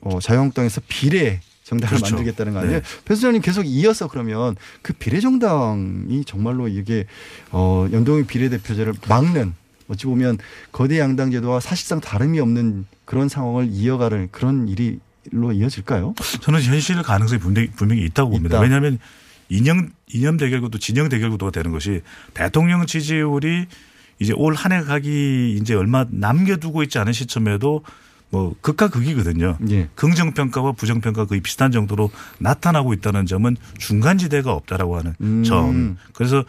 어, 0.02 0.20
자유한국당에서 0.20 0.82
비례 0.88 1.41
정당을 1.64 1.98
그렇죠. 1.98 2.16
만들겠다는 2.16 2.54
거 2.54 2.60
아니에요? 2.62 2.80
네. 2.80 2.84
배 3.06 3.14
소장님 3.14 3.44
계속 3.44 3.68
이어서 3.68 4.08
그러면 4.08 4.56
그 4.82 4.94
비례 4.94 5.20
정당이 5.20 6.26
정말로 6.26 6.68
이게 6.68 7.06
어, 7.52 7.88
연동형 7.91 8.26
비례대표제를 8.26 8.94
막는 9.08 9.54
어찌 9.89 10.08
보면 10.08 10.39
거대 10.72 10.98
양당 10.98 11.30
제도와 11.30 11.60
사실상 11.60 12.02
다름이 12.02 12.39
없는 12.39 12.88
그런 13.06 13.30
상황을 13.30 13.70
이어가는 13.72 14.30
그런 14.32 14.68
일이 14.68 14.98
이어질까요? 15.32 16.16
저는 16.41 16.64
현실 16.64 17.00
가능성이 17.04 17.39
분명히, 17.39 17.70
분명히 17.70 18.04
있다고 18.06 18.32
봅니다. 18.32 18.56
있다. 18.56 18.64
왜냐하면 18.64 18.98
이념 19.54 19.89
이념 20.08 20.38
대결구도 20.38 20.80
진영 20.80 21.10
대결구도가 21.10 21.51
되는 21.51 21.72
것이 21.72 22.01
대통령 22.34 22.86
지지율이 22.86 23.68
이제 24.20 24.34
올 24.36 24.56
한 24.56 24.72
해 24.72 24.82
가기 24.84 25.58
이제 25.60 25.76
얼마 25.76 26.06
남겨두고 26.10 26.82
있지 26.84 26.97
않은 26.97 27.14
시점에도 27.14 27.84
뭐 28.30 28.56
극과 28.62 28.88
극이거든요. 28.89 29.58
예. 29.70 29.89
긍정 29.93 30.34
평가와 30.34 30.72
부정 30.72 31.01
평가 31.01 31.26
거의 31.26 31.41
비슷한 31.41 31.72
정도로 31.72 32.10
나타나고 32.39 32.93
있다는 32.93 33.28
점은 33.28 33.56
중간 33.78 34.18
지대가 34.18 34.54
없다라고 34.54 34.97
하는 34.97 35.14
음. 35.22 35.43
점. 35.43 35.97
그래서 36.14 36.43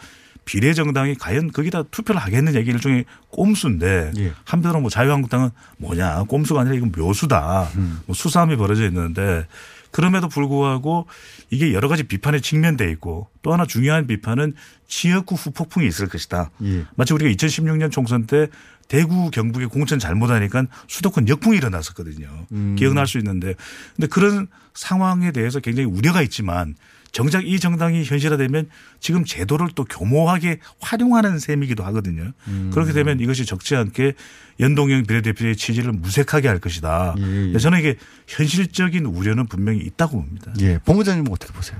비례 0.45 0.73
정당이 0.73 1.15
과연 1.15 1.51
거기다 1.51 1.83
투표를 1.83 2.21
하겠느냐 2.21 2.59
이게 2.59 2.71
일종의 2.71 3.05
꼼수인데 3.29 4.11
예. 4.17 4.33
한편으로 4.45 4.81
뭐 4.81 4.89
자유한국당은 4.89 5.49
뭐냐 5.77 6.23
꼼수가 6.23 6.61
아니라 6.61 6.75
이건 6.75 6.91
묘수다. 6.95 7.69
음. 7.75 7.99
뭐 8.07 8.15
수싸움이 8.15 8.55
벌어져 8.55 8.85
있는데 8.87 9.45
그럼에도 9.91 10.27
불구하고 10.27 11.07
이게 11.49 11.73
여러 11.73 11.87
가지 11.87 12.03
비판에 12.03 12.39
직면돼 12.39 12.89
있고 12.91 13.29
또 13.41 13.53
하나 13.53 13.65
중요한 13.65 14.07
비판은 14.07 14.53
지역구 14.87 15.35
후폭풍이 15.35 15.87
있을 15.87 16.07
것이다. 16.07 16.51
예. 16.63 16.85
마치 16.95 17.13
우리가 17.13 17.29
2016년 17.31 17.91
총선 17.91 18.25
때 18.25 18.47
대구 18.87 19.31
경북에 19.31 19.65
공천 19.65 19.99
잘못하니까 19.99 20.65
수도권 20.87 21.27
역풍이 21.27 21.57
일어났었거든요. 21.57 22.47
음. 22.51 22.75
기억날 22.77 23.07
수 23.07 23.17
있는데 23.17 23.55
근데 23.95 24.07
그런 24.07 24.47
상황에 24.73 25.31
대해서 25.31 25.59
굉장히 25.59 25.89
우려가 25.89 26.21
있지만 26.21 26.75
정작 27.15 27.47
이 27.47 27.61
정당이 27.61 28.03
현실화되면 28.03 28.67
지금 28.99 29.23
제도를 29.23 29.69
또 29.73 29.85
교모하게 29.85 30.59
활용하는 30.81 31.39
셈이기도 31.39 31.81
하거든요. 31.85 32.33
음. 32.49 32.71
그렇게 32.73 32.91
되면 32.91 33.21
이것이 33.21 33.45
적지 33.45 33.77
않게 33.77 34.15
연동형 34.59 35.03
비례대표의 35.03 35.55
취지를 35.55 35.93
무색하게 35.93 36.49
할 36.49 36.59
것이다. 36.59 37.15
예, 37.17 37.53
예. 37.53 37.57
저는 37.57 37.79
이게 37.79 37.95
현실적인 38.27 39.05
우려는 39.05 39.45
분명히 39.47 39.79
있다고 39.79 40.17
봅니다. 40.17 40.51
예. 40.59 40.77
본부장님 40.79 41.31
어떻게 41.31 41.53
보세요? 41.53 41.79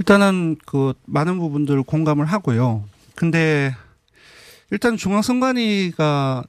일단은 0.00 0.58
그 0.66 0.92
많은 1.06 1.38
부분들 1.38 1.82
공감을 1.84 2.26
하고요. 2.26 2.84
근데 3.14 3.74
일단 4.70 4.98
중앙선관위가 4.98 6.44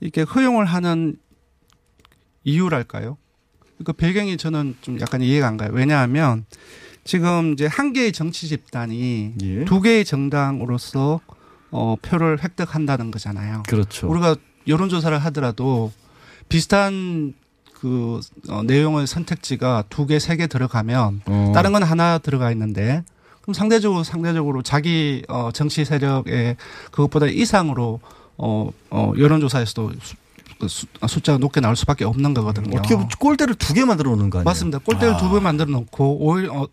이렇게 0.00 0.22
허용을 0.22 0.64
하는 0.64 1.14
이유랄까요? 2.42 3.18
그 3.84 3.92
배경이 3.92 4.36
저는 4.36 4.74
좀 4.80 4.98
약간 4.98 5.22
이해가 5.22 5.46
안 5.46 5.56
가요. 5.56 5.70
왜냐하면 5.72 6.44
지금 7.04 7.52
이제 7.54 7.66
한 7.66 7.92
개의 7.92 8.12
정치 8.12 8.48
집단이 8.48 9.32
예. 9.42 9.64
두 9.64 9.80
개의 9.80 10.04
정당으로서 10.04 11.20
어, 11.70 11.96
표를 12.02 12.42
획득한다는 12.42 13.10
거잖아요. 13.10 13.62
그렇죠. 13.68 14.08
우리가 14.08 14.36
여론조사를 14.68 15.16
하더라도 15.24 15.90
비슷한 16.48 17.34
그 17.74 18.20
어, 18.48 18.62
내용의 18.62 19.06
선택지가 19.06 19.84
두 19.88 20.06
개, 20.06 20.18
세 20.18 20.36
개 20.36 20.46
들어가면 20.46 21.22
어. 21.26 21.52
다른 21.54 21.72
건 21.72 21.82
하나 21.82 22.18
들어가 22.18 22.52
있는데 22.52 23.02
그럼 23.40 23.54
상대적으로 23.54 24.04
상대적으로 24.04 24.62
자기 24.62 25.24
어, 25.28 25.50
정치 25.52 25.84
세력의 25.84 26.56
그것보다 26.92 27.26
이상으로 27.26 28.00
어, 28.36 28.70
어, 28.90 29.12
여론조사에서도 29.18 29.92
숫자가 30.68 31.38
높게 31.38 31.60
나올 31.60 31.76
수밖에 31.76 32.04
없는 32.04 32.34
거거든요. 32.34 32.76
어떻게 32.78 32.94
보면 32.94 33.08
꼴대를 33.18 33.54
두 33.56 33.74
개 33.74 33.84
만들어 33.84 34.10
놓는 34.10 34.30
거 34.30 34.38
아니에요? 34.38 34.44
맞습니다. 34.44 34.78
꼴대를 34.78 35.14
아. 35.14 35.16
두배 35.16 35.40
만들어 35.40 35.70
놓고 35.70 36.18
오히려 36.26 36.52
어, 36.52 36.68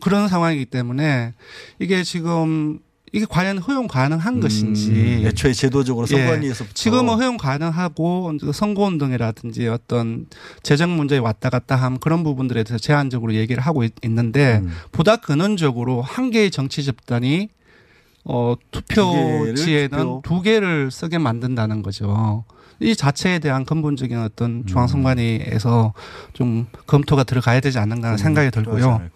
그런 0.00 0.28
상황이기 0.28 0.66
때문에 0.66 1.34
이게 1.78 2.02
지금 2.04 2.78
이게 3.12 3.26
과연 3.28 3.58
허용 3.58 3.86
가능한 3.86 4.40
것인지 4.40 4.90
음, 4.90 5.22
애초에 5.26 5.52
제도적으로 5.52 6.04
예. 6.10 6.16
선관위에서부터 6.16 6.74
지금은 6.74 7.14
허용 7.14 7.36
가능하고 7.36 8.32
선거 8.52 8.82
운동이라든지 8.84 9.68
어떤 9.68 10.26
재정 10.64 10.96
문제에 10.96 11.18
왔다 11.18 11.48
갔다 11.48 11.76
함 11.76 11.98
그런 11.98 12.24
부분들에 12.24 12.64
대해서 12.64 12.82
제한적으로 12.82 13.34
얘기를 13.34 13.62
하고 13.62 13.84
있, 13.84 13.92
는데 14.02 14.58
음. 14.64 14.72
보다 14.90 15.14
근원적으로 15.16 16.02
한 16.02 16.32
개의 16.32 16.50
정치 16.50 16.82
집단이 16.82 17.50
어, 18.24 18.56
투표지에는 18.72 19.90
투표. 19.98 20.22
두 20.24 20.42
개를 20.42 20.90
쓰게 20.90 21.18
만든다는 21.18 21.82
거죠. 21.82 22.44
이 22.84 22.94
자체에 22.94 23.38
대한 23.38 23.64
근본적인 23.64 24.18
어떤 24.18 24.66
중앙선관위에서 24.66 25.94
좀 26.34 26.66
검토가 26.86 27.24
들어가야 27.24 27.60
되지 27.60 27.78
않는가 27.78 28.08
하는 28.08 28.18
생각이 28.18 28.50
필요하지 28.50 28.80
들고요. 28.82 29.10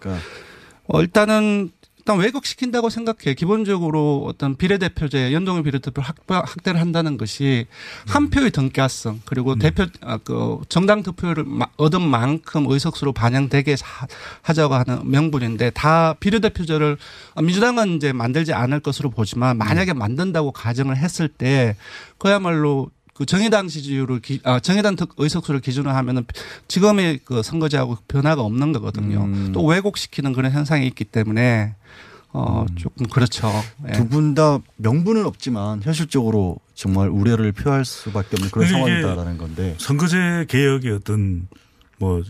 어, 0.87 1.01
일단은 1.01 1.71
일단 1.99 2.17
왜곡시킨다고 2.17 2.89
생각해. 2.89 3.35
기본적으로 3.35 4.23
어떤 4.25 4.55
비례대표제, 4.55 5.31
연동형 5.31 5.61
비례대표 5.61 6.01
확, 6.01 6.15
확대를 6.27 6.79
한다는 6.81 7.17
것이 7.17 7.67
한 8.07 8.31
표의 8.31 8.49
등가성 8.49 9.21
그리고 9.25 9.55
대표 9.55 9.85
아, 10.01 10.17
그 10.17 10.59
정당 10.69 11.03
득표를 11.03 11.43
마- 11.45 11.67
얻은 11.77 12.01
만큼 12.01 12.65
의석수로 12.67 13.11
반영되게 13.13 13.75
하- 13.83 14.07
하자고 14.41 14.73
하는 14.73 15.11
명분인데 15.11 15.69
다 15.71 16.15
비례대표제를 16.19 16.97
아, 17.35 17.41
민주당은 17.43 17.97
이제 17.97 18.11
만들지 18.11 18.53
않을 18.53 18.79
것으로 18.79 19.11
보지만 19.11 19.57
만약에 19.57 19.93
만든다고 19.93 20.51
가정을 20.53 20.97
했을 20.97 21.27
때 21.27 21.75
그야말로 22.17 22.89
그 23.19 23.25
정의당 23.25 23.67
지지율을 23.67 24.21
기, 24.21 24.39
아, 24.45 24.61
정의당 24.61 24.95
득 24.95 25.13
의석수를 25.17 25.59
기준으로 25.59 25.93
하면은 25.93 26.23
지금의 26.69 27.19
그 27.25 27.43
선거제하고 27.43 27.97
변화가 28.07 28.41
없는 28.41 28.71
거거든요. 28.71 29.25
음. 29.25 29.51
또 29.51 29.65
왜곡시키는 29.65 30.31
그런 30.31 30.53
현상이 30.53 30.87
있기 30.87 31.03
때문에 31.03 31.75
어 32.31 32.65
음. 32.69 32.75
조금 32.77 33.07
그렇죠. 33.07 33.51
예. 33.89 33.91
두분 33.91 34.35
다 34.35 34.59
명분은 34.77 35.25
없지만 35.25 35.81
현실적으로 35.83 36.59
정말 36.75 37.09
우려를 37.09 37.51
표할 37.51 37.83
수밖에 37.83 38.37
없는 38.37 38.51
그런 38.51 38.69
상황이다라는 38.69 39.37
건데. 39.37 39.75
선거제 39.79 40.45
개혁의 40.47 40.93
어떤 40.93 41.49
뭐 41.97 42.23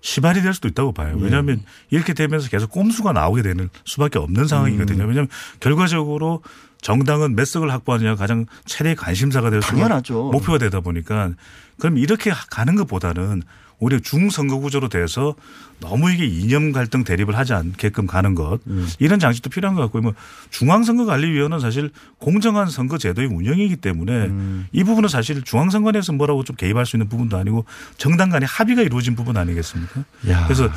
시발이 0.00 0.42
될 0.42 0.54
수도 0.54 0.68
있다고 0.68 0.92
봐요. 0.92 1.16
예. 1.18 1.24
왜냐하면 1.24 1.64
이렇게 1.90 2.14
되면서 2.14 2.48
계속 2.48 2.70
꼼수가 2.70 3.12
나오게 3.12 3.42
되는 3.42 3.68
수밖에 3.84 4.20
없는 4.20 4.46
상황이거든요. 4.46 5.02
음. 5.02 5.08
왜냐하면 5.08 5.28
결과적으로 5.58 6.44
정당은 6.80 7.36
몇 7.36 7.44
석을 7.44 7.70
확보하느냐 7.72 8.14
가장 8.16 8.46
최대 8.64 8.94
관심사가 8.94 9.50
될 9.50 9.62
수가 9.62 9.74
당연하죠. 9.74 10.30
목표가 10.30 10.58
되다 10.58 10.80
보니까 10.80 11.32
그럼 11.78 11.98
이렇게 11.98 12.30
가는 12.50 12.74
것보다는 12.74 13.42
오히려 13.80 13.98
중선거 13.98 14.58
구조로 14.58 14.88
돼서 14.88 15.34
너무 15.80 16.10
이게 16.10 16.26
이념 16.26 16.70
갈등 16.70 17.02
대립을 17.02 17.36
하지 17.36 17.54
않게끔 17.54 18.06
가는 18.06 18.34
것 18.34 18.60
음. 18.66 18.86
이런 18.98 19.18
장치도 19.18 19.48
필요한 19.48 19.74
것 19.74 19.80
같고요. 19.82 20.02
뭐 20.02 20.14
중앙선거관리위원회는 20.50 21.60
사실 21.60 21.90
공정한 22.18 22.68
선거 22.68 22.98
제도의 22.98 23.28
운영이기 23.28 23.76
때문에 23.76 24.12
음. 24.12 24.66
이 24.72 24.84
부분은 24.84 25.08
사실 25.08 25.42
중앙선관위에서 25.42 26.12
뭐라고 26.12 26.44
좀 26.44 26.56
개입할 26.56 26.84
수 26.84 26.96
있는 26.96 27.08
부분도 27.08 27.38
아니고 27.38 27.64
정당 27.96 28.28
간의 28.28 28.46
합의가 28.46 28.82
이루어진 28.82 29.16
부분 29.16 29.38
아니겠습니까? 29.38 30.04
야. 30.28 30.44
그래서 30.44 30.68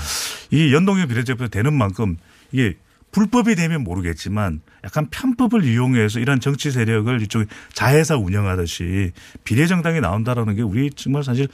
이 0.52 0.74
연동형 0.74 1.10
비례대표 1.10 1.50
되는 1.50 1.74
만큼 1.74 2.16
이게 2.54 2.78
불법이 3.14 3.56
되면 3.56 3.84
모르겠지만 3.84 4.62
약간 4.84 5.08
편법을 5.10 5.64
이용해서 5.64 6.20
이런 6.20 6.42
정치 6.42 6.72
세력을 6.72 7.22
이쪽에 7.22 7.46
자회사 7.72 8.18
운영하듯이 8.18 9.12
비례정당이 9.46 10.02
나온다라는 10.02 10.56
게 10.56 10.62
우리 10.64 10.90
정말 10.90 11.24
사실 11.24 11.48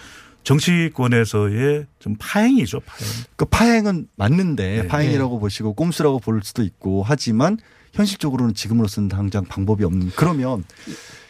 정치권에서의 0.43 1.86
좀 1.99 2.16
파행이죠, 2.18 2.80
파행. 2.80 3.12
그 3.36 3.45
파행은 3.45 4.07
맞는데 4.16 4.82
네. 4.84 4.88
파행이라고 4.88 5.39
보시고 5.39 5.74
꼼수라고 5.74 6.20
볼 6.20 6.41
수도 6.43 6.64
있고 6.64 7.03
하지만 7.05 7.57
현실적으로는 7.93 8.53
지금으로서는 8.53 9.10
당장 9.10 9.43
방법이 9.43 9.84
없는 9.84 10.14
그러면 10.16 10.64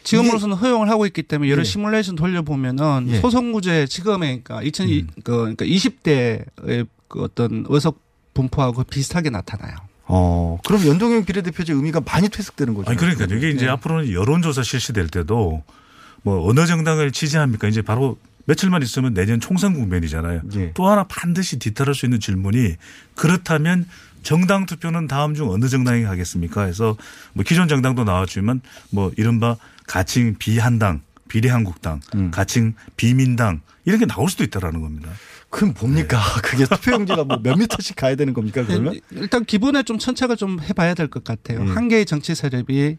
지금으로서는 0.03 0.55
허용을 0.55 0.89
하고 0.89 1.07
있기 1.07 1.23
때문에 1.23 1.49
여러 1.49 1.61
예. 1.61 1.63
시뮬레이션 1.63 2.15
돌려보면은 2.15 3.07
예. 3.09 3.19
소송구제 3.19 3.87
지금의 3.87 4.43
그러니까 4.43 4.61
2002 4.61 5.01
음. 5.01 5.07
그 5.23 5.37
그러니까 5.37 5.65
20대의 5.65 6.87
그 7.07 7.23
어떤 7.23 7.65
의석 7.67 7.99
분포하고 8.35 8.83
비슷하게 8.83 9.31
나타나요. 9.31 9.88
어 10.11 10.57
그럼 10.65 10.87
연동형 10.87 11.23
비례대표제 11.25 11.71
의미가 11.71 12.01
많이 12.01 12.29
퇴색되는 12.29 12.73
거죠. 12.73 12.89
아니 12.89 12.97
그러니까 12.97 13.25
이게 13.25 13.51
이제 13.51 13.65
네. 13.65 13.71
앞으로는 13.71 14.11
여론조사 14.11 14.63
실시될 14.63 15.07
때도 15.07 15.63
뭐 16.23 16.49
어느 16.49 16.65
정당을 16.65 17.11
지지합니까? 17.11 17.67
이제 17.67 17.83
바로 17.83 18.17
며칠만 18.45 18.81
있으면 18.81 19.13
내년 19.13 19.39
총선 19.39 19.75
국면이잖아요. 19.75 20.41
예. 20.55 20.71
또 20.73 20.87
하나 20.87 21.03
반드시 21.03 21.59
뒤따를 21.59 21.93
수 21.93 22.07
있는 22.07 22.19
질문이 22.19 22.75
그렇다면 23.13 23.85
정당 24.23 24.65
투표는 24.65 25.07
다음 25.07 25.35
중 25.35 25.51
어느 25.51 25.67
정당이 25.67 26.03
가겠습니까? 26.03 26.63
해서 26.63 26.97
뭐 27.33 27.43
기존 27.47 27.67
정당도 27.67 28.03
나왔지만 28.03 28.61
뭐 28.89 29.11
이른바 29.15 29.57
가칭 29.85 30.35
비한당, 30.39 31.01
비례한국당, 31.27 31.99
음. 32.15 32.31
가칭 32.31 32.73
비민당 32.97 33.61
이런 33.85 33.99
게 33.99 34.07
나올 34.07 34.27
수도 34.27 34.43
있다라는 34.43 34.81
겁니다. 34.81 35.11
그럼 35.49 35.73
뭡니까? 35.79 36.17
네. 36.17 36.41
그게 36.43 36.65
투표용지가 36.65 37.23
뭐 37.23 37.37
몇 37.41 37.57
미터씩 37.57 37.95
가야 37.95 38.15
되는 38.15 38.33
겁니까? 38.33 38.63
그러면? 38.65 38.93
네, 38.93 38.99
일단 39.11 39.45
기본에 39.45 39.83
좀 39.83 39.97
천착을 39.97 40.37
좀 40.37 40.59
해봐야 40.61 40.93
될 40.93 41.07
것 41.09 41.23
같아요. 41.23 41.61
예. 41.65 41.71
한 41.71 41.87
개의 41.87 42.05
정치 42.05 42.35
세력이 42.35 42.97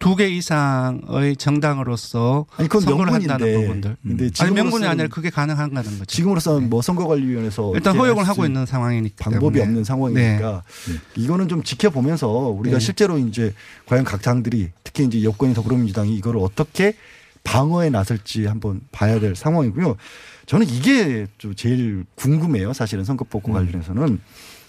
두 0.00 0.16
개 0.16 0.26
이상의 0.28 1.36
정당으로서 1.36 2.46
아니 2.56 2.68
그건 2.68 2.80
선거를 2.82 3.12
명분인데. 3.12 3.32
한다는 3.32 3.60
부분들. 3.60 3.96
근데 4.02 4.30
아니 4.40 4.50
명분이 4.52 4.84
아니라 4.84 5.06
그게 5.06 5.30
가능한가는 5.30 5.90
거죠. 5.92 6.04
지금으로서는 6.06 6.68
뭐 6.68 6.82
선거관리위원회에서 6.82 7.72
일단 7.76 7.96
허용을 7.96 8.26
하고 8.26 8.44
있는 8.44 8.66
상황이니까 8.66 9.30
방법이 9.30 9.54
때문에. 9.54 9.62
없는 9.62 9.84
상황이니까 9.84 10.64
네. 10.88 10.98
이거는 11.22 11.46
좀 11.46 11.62
지켜보면서 11.62 12.28
우리가 12.28 12.78
네. 12.78 12.84
실제로 12.84 13.16
이제 13.18 13.54
과연 13.86 14.02
각 14.04 14.22
당들이 14.22 14.70
특히 14.82 15.04
이제 15.04 15.22
여권이 15.22 15.54
더불어민주당이 15.54 16.16
이거를 16.16 16.40
어떻게 16.40 16.96
방어에 17.44 17.90
나설지 17.90 18.46
한번 18.46 18.80
봐야 18.90 19.20
될 19.20 19.36
상황이고요. 19.36 19.96
저는 20.46 20.68
이게 20.68 21.26
좀 21.38 21.54
제일 21.54 22.04
궁금해요. 22.14 22.72
사실은 22.72 23.04
선거법과 23.04 23.50
음. 23.50 23.54
관련해서는 23.54 24.20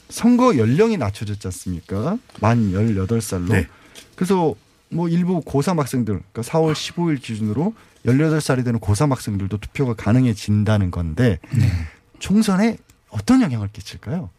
선거 0.10 0.58
연령이 0.58 0.98
낮춰졌지 0.98 1.48
않습니까? 1.48 2.18
만 2.40 2.72
18살로. 2.72 3.52
네. 3.52 3.68
그래서 4.16 4.54
뭐 4.90 5.10
일부 5.10 5.42
고3 5.42 5.78
학생들, 5.78 6.22
그러니까 6.32 6.42
4월 6.42 6.74
15일 6.74 7.22
기준으로 7.22 7.74
18살이 8.06 8.64
되는 8.64 8.80
고3 8.80 9.10
학생들도 9.10 9.58
투표가 9.58 9.96
가능해진다는 9.96 10.92
건데 10.92 11.40
네. 11.52 11.72
총선에 12.20 12.78
어떤 13.10 13.42
영향을 13.42 13.70
끼칠까요? 13.74 14.30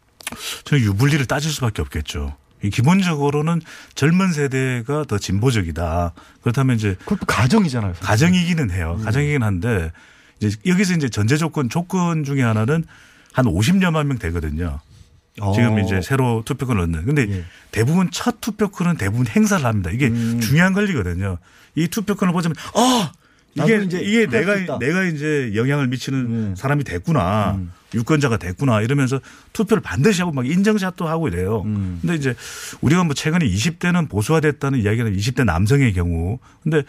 저는 0.63 0.83
유불리를 0.83 1.25
따질 1.25 1.51
수밖에 1.51 1.81
없겠죠. 1.81 2.35
이 2.63 2.69
기본적으로는 2.69 3.61
젊은 3.93 4.33
세대가 4.33 5.03
더 5.07 5.17
진보적이다. 5.17 6.13
그렇다면 6.41 6.77
이제 6.77 6.95
가정이잖아요. 7.27 7.93
가정이기는 7.99 8.71
해요. 8.71 8.95
음. 8.99 9.03
가정이긴 9.03 9.43
한데 9.43 9.91
이제 10.39 10.55
여기서 10.65 10.95
이제 10.95 11.09
전제 11.09 11.37
조건 11.37 11.69
조건 11.69 12.23
중에 12.23 12.41
하나는 12.41 12.85
한 13.33 13.45
50여만 13.45 14.05
명 14.05 14.17
되거든요. 14.17 14.79
지금 15.35 15.73
어. 15.73 15.79
이제 15.79 16.01
새로 16.01 16.43
투표권을 16.45 16.81
얻는. 16.83 17.05
근데 17.05 17.27
예. 17.29 17.43
대부분 17.71 18.09
첫 18.11 18.39
투표권은 18.39 18.95
대부분 18.97 19.27
행사를 19.27 19.65
합니다. 19.65 19.91
이게 19.91 20.07
음. 20.07 20.39
중요한 20.39 20.73
권리거든요. 20.73 21.37
이 21.75 21.87
투표권을 21.89 22.31
보자면 22.31 22.55
아 22.73 23.11
이게 23.55 23.83
이제 23.83 23.99
이게 23.99 24.27
내가 24.27 24.55
있다. 24.55 24.79
네. 24.79 24.87
내가 24.87 25.03
이제 25.03 25.51
영향을 25.55 25.87
미치는 25.87 26.55
사람이 26.55 26.83
됐구나. 26.85 27.55
음. 27.57 27.71
유권자가 27.93 28.37
됐구나 28.37 28.81
이러면서 28.81 29.19
투표를 29.53 29.81
반드시 29.81 30.21
하고 30.21 30.33
막 30.33 30.45
인정샷도 30.47 31.07
하고 31.07 31.27
이래요. 31.27 31.63
음. 31.65 31.99
근데 32.01 32.15
이제 32.15 32.35
우리가 32.81 33.03
뭐 33.03 33.13
최근에 33.13 33.45
20대는 33.45 34.09
보수화됐다는 34.09 34.79
이야기는 34.79 35.15
20대 35.15 35.43
남성의 35.45 35.93
경우. 35.93 36.39
근데 36.63 36.83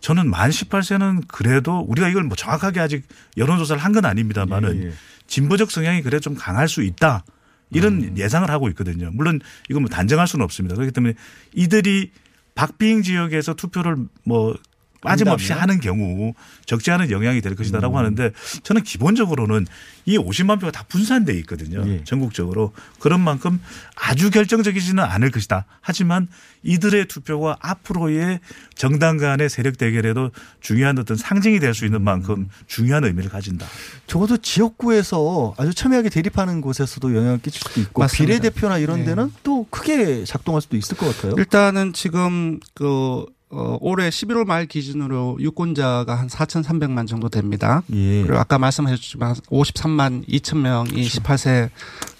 저는 0.00 0.30
만 0.30 0.50
18세는 0.50 1.24
그래도 1.28 1.80
우리가 1.80 2.08
이걸 2.08 2.22
뭐 2.24 2.36
정확하게 2.36 2.80
아직 2.80 3.04
여론조사를 3.36 3.82
한 3.82 3.92
건 3.92 4.04
아닙니다만은 4.04 4.82
예, 4.82 4.86
예. 4.88 4.92
진보적 5.26 5.70
성향이 5.70 6.02
그래 6.02 6.20
좀 6.20 6.34
강할 6.34 6.68
수 6.68 6.82
있다. 6.82 7.24
이런 7.70 8.02
음. 8.02 8.14
예상을 8.16 8.48
하고 8.50 8.68
있거든요. 8.70 9.10
물론 9.12 9.40
이건 9.68 9.82
뭐 9.82 9.90
단정할 9.90 10.26
수는 10.26 10.42
없습니다. 10.44 10.74
그렇기 10.76 10.92
때문에 10.92 11.14
이들이 11.54 12.12
박빙 12.54 13.02
지역에서 13.02 13.54
투표를 13.54 13.96
뭐 14.24 14.56
빠짐없이 15.00 15.52
한다면? 15.52 15.62
하는 15.62 15.80
경우 15.80 16.34
적지 16.66 16.90
않은 16.90 17.10
영향이 17.10 17.40
될 17.40 17.54
것이다라고 17.54 17.94
음. 17.94 17.98
하는데 17.98 18.32
저는 18.62 18.82
기본적으로는 18.82 19.66
이 20.06 20.18
50만 20.18 20.58
표가 20.60 20.70
다 20.72 20.84
분산돼 20.88 21.34
있거든요. 21.40 21.82
예. 21.86 22.02
전국적으로 22.04 22.72
그런 22.98 23.20
만큼 23.20 23.60
아주 23.94 24.30
결정적이지는 24.30 25.02
않을 25.02 25.30
것이다. 25.30 25.66
하지만 25.80 26.28
이들의 26.62 27.06
투표가 27.06 27.58
앞으로의 27.60 28.40
정당 28.74 29.16
간의 29.18 29.48
세력 29.48 29.78
대결에도 29.78 30.30
중요한 30.60 30.98
어떤 30.98 31.16
상징이 31.16 31.60
될 31.60 31.74
수 31.74 31.84
있는 31.84 32.02
만큼 32.02 32.48
중요한 32.66 33.04
의미를 33.04 33.30
가진다. 33.30 33.64
적어도 34.08 34.36
지역구에서 34.38 35.54
아주 35.58 35.72
첨예하게 35.74 36.08
대립하는 36.08 36.60
곳에서도 36.60 37.14
영향을 37.14 37.38
끼칠 37.38 37.60
수도 37.60 37.80
있고 37.80 38.00
맞습니다. 38.02 38.26
비례대표나 38.38 38.78
이런 38.78 39.00
네. 39.00 39.04
데는 39.06 39.30
또 39.42 39.64
크게 39.70 40.24
작동할 40.24 40.60
수도 40.62 40.76
있을 40.76 40.96
것 40.96 41.14
같아요. 41.14 41.34
일단은 41.38 41.92
지금 41.92 42.58
그 42.74 43.26
어, 43.50 43.78
올해 43.80 44.10
11월 44.10 44.46
말 44.46 44.66
기준으로 44.66 45.38
유권자가 45.40 46.14
한 46.14 46.28
4,300만 46.28 47.06
정도 47.06 47.30
됩니다. 47.30 47.82
예. 47.92 48.22
그리고 48.22 48.38
아까 48.38 48.58
말씀하셨지만 48.58 49.34
53만 49.34 50.28
2천 50.28 50.58
명이 50.58 50.90
그렇죠. 50.90 51.20
18세 51.22 51.70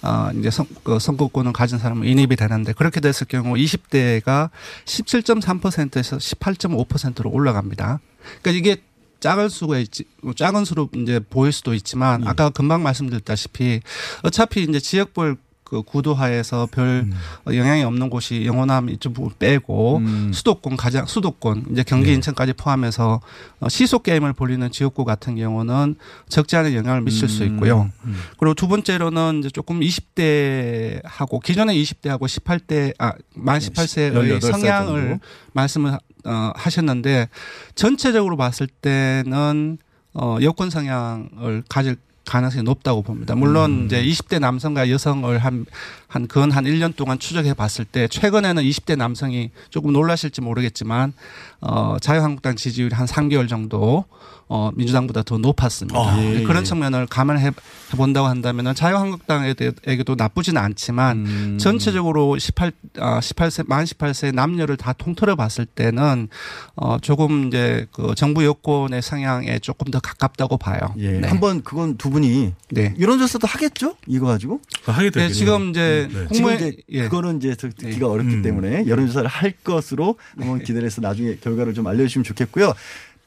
어, 0.03 0.31
이제 0.39 0.51
선, 0.51 0.67
그 0.83 0.99
선거권을 0.99 1.53
가진 1.53 1.79
사람은 1.79 2.07
인입이 2.07 2.37
되는데 2.37 2.73
그렇게 2.73 3.01
됐을 3.01 3.27
경우 3.27 3.55
20대가 3.57 4.49
17.3%에서 4.87 6.17
18.5%로 6.17 7.31
올라갑니다. 7.31 8.01
그러니까 8.41 8.51
이게 8.59 8.83
작을 9.21 9.51
수가 9.51 9.79
있지, 9.79 10.05
작은 10.37 10.65
수로 10.65 10.89
이제 10.95 11.19
보일 11.19 11.53
수도 11.53 11.75
있지만 11.75 12.25
예. 12.25 12.29
아까 12.29 12.49
금방 12.49 12.83
말씀드렸다시피 12.83 13.81
어차피 14.23 14.63
이제 14.63 14.81
지역별 14.81 15.37
그 15.69 15.83
구도하에서 15.83 16.69
별 16.71 17.07
음. 17.07 17.13
어, 17.47 17.55
영향이 17.55 17.83
없는 17.85 18.09
곳이 18.09 18.47
영호남 18.47 18.89
이쪽 18.89 19.13
부분 19.13 19.33
빼고 19.39 19.99
음. 19.99 20.31
수도권 20.33 20.77
가장 20.77 21.07
수도권 21.07 21.67
이제 21.71 21.83
경기 21.83 22.09
네. 22.09 22.15
인천까지 22.15 22.55
포함해서 22.55 23.21
어, 23.61 23.69
시속 23.69 24.03
게임을 24.03 24.33
벌리는 24.33 24.71
지역구 24.71 25.05
같은 25.05 25.37
경우는 25.37 25.97
적지 26.29 26.57
않은 26.57 26.75
영향을 26.75 27.03
미칠 27.03 27.29
수 27.29 27.45
있고요. 27.45 27.91
음. 28.05 28.17
그리고 28.39 28.55
두 28.55 28.67
번째로는 28.69 29.41
이제 29.41 29.51
조금 29.51 29.81
20대하고 29.81 31.43
기존의 31.43 31.83
20대하고 31.83 32.23
18대 32.23 32.95
아만 32.99 33.59
18세의 33.59 34.13
18살 34.13 34.41
정도. 34.41 34.59
성향을 34.59 35.21
말씀을 35.53 35.99
어, 36.25 36.53
하셨는데 36.55 37.29
전체적으로 37.75 38.37
봤을 38.37 38.67
때는 38.67 39.79
어, 40.15 40.39
여권 40.43 40.71
성향을 40.71 41.63
가질 41.69 41.97
가능성이 42.29 42.63
높다고 42.63 43.03
봅니다. 43.03 43.35
물론 43.35 43.71
음. 43.71 43.87
이제 43.87 44.03
20대 44.03 44.39
남성과 44.39 44.91
여성을 44.91 45.39
한, 45.39 45.65
한, 46.07 46.27
근 46.29 46.51
한 46.51 46.65
1년 46.65 46.95
동안 46.95 47.19
추적해 47.19 47.55
봤을 47.55 47.85
때 47.85 48.07
최근에는 48.09 48.63
20대 48.63 48.97
남성이 48.97 49.51
조금 49.71 49.93
놀라실지 49.93 50.43
모르겠지만, 50.43 51.15
어, 51.61 51.97
자유한국당 52.01 52.57
지지율이 52.57 52.95
한 52.95 53.07
3개월 53.07 53.49
정도, 53.49 54.05
어, 54.49 54.71
민주당보다 54.75 55.23
더 55.23 55.37
높았습니다. 55.39 55.99
아, 55.99 56.19
예, 56.23 56.43
그런 56.43 56.63
예. 56.63 56.65
측면을 56.65 57.07
감안해 57.07 57.51
본다고 57.91 58.27
한다면은 58.29 58.75
자유한국당에게도 58.75 60.15
나쁘지는 60.17 60.61
않지만 60.61 61.27
음. 61.27 61.59
전체적으로 61.59 62.39
18, 62.39 62.73
아, 62.99 63.21
18세, 63.21 63.69
만 63.69 63.85
18세 63.85 64.35
남녀를 64.35 64.77
다 64.77 64.93
통틀어 64.93 65.37
봤을 65.37 65.67
때는 65.67 66.29
어, 66.77 66.99
조금 66.99 67.49
이제 67.49 67.87
그 67.93 68.15
정부 68.17 68.45
여권의 68.45 69.03
성향에 69.03 69.59
조금 69.59 69.91
더 69.91 70.01
가깝다고 70.01 70.57
봐요. 70.57 70.81
예. 70.99 71.13
네. 71.13 71.29
한번 71.29 71.63
그건 71.63 71.97
두 71.97 72.11
분이 72.11 72.53
네. 72.71 72.95
여론조사도 72.99 73.47
하겠죠? 73.47 73.97
이거 74.07 74.27
가지고? 74.27 74.61
하게 74.85 75.11
네, 75.11 75.29
지금 75.31 75.71
이제 75.71 76.09
지금 76.09 76.27
공무원 76.29 76.57
이제 76.57 76.77
예. 76.91 77.03
그거는 77.05 77.37
이제 77.39 77.55
저- 77.55 77.69
듣기가 77.69 78.09
어렵기 78.09 78.37
음. 78.37 78.43
때문에 78.43 78.87
여론조사를 78.87 79.29
할 79.29 79.53
것으로 79.63 80.17
한번 80.39 80.61
기대를 80.61 80.87
해서 80.87 81.01
나중에 81.01 81.37
결과를 81.37 81.75
좀 81.75 81.87
알려주시면 81.87 82.25
좋겠고요. 82.25 82.73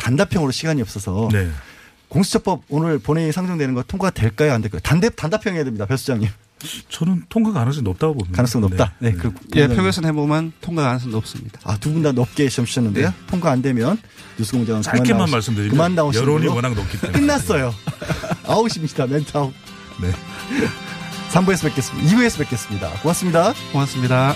단답형으로 0.01 0.51
시간이 0.51 0.81
없어서 0.81 1.29
네. 1.31 1.49
공수처법 2.09 2.63
오늘 2.69 2.99
본회의 2.99 3.31
상정되는 3.31 3.73
거 3.73 3.83
통과 3.83 4.09
될까요? 4.09 4.53
안 4.53 4.61
될까요? 4.61 4.81
단답 4.83 5.15
단답형 5.15 5.55
해야 5.55 5.63
됩니다. 5.63 5.85
배 5.85 5.95
수장님. 5.95 6.29
저는 6.89 7.23
통과 7.29 7.53
가능성이 7.53 7.83
높다고 7.83 8.13
봅니다. 8.13 8.35
가능성 8.35 8.61
높다. 8.61 8.93
네. 8.99 9.13
그 9.13 9.33
예, 9.55 9.67
표결선 9.67 10.05
해보면 10.05 10.51
통과 10.61 10.83
가능성 10.83 11.09
높습니다. 11.11 11.59
아, 11.63 11.77
두 11.77 11.91
분 11.93 12.03
다 12.03 12.11
높게 12.11 12.49
시험 12.49 12.65
치셨는데요. 12.67 13.13
통과 13.27 13.49
안 13.51 13.61
되면 13.63 13.97
뉴스공장은 14.37 14.81
그만 14.81 14.97
짧게만 14.97 15.25
나오시- 15.25 15.31
말씀드리면 15.31 15.71
그만 15.71 15.95
나오시는 15.95 16.23
여론이. 16.27 16.47
워낙 16.49 16.73
높기 16.75 16.99
때문에. 16.99 17.19
끝났어요. 17.19 17.73
아웃입니다. 18.45 19.07
멘트 19.07 19.35
아웃. 19.35 19.51
네. 20.01 20.11
3부에서 21.31 21.63
뵙겠습니다. 21.63 22.15
2부에서 22.15 22.37
뵙겠습니다. 22.39 22.89
고맙습니다. 23.01 23.53
고맙습니다. 23.71 24.35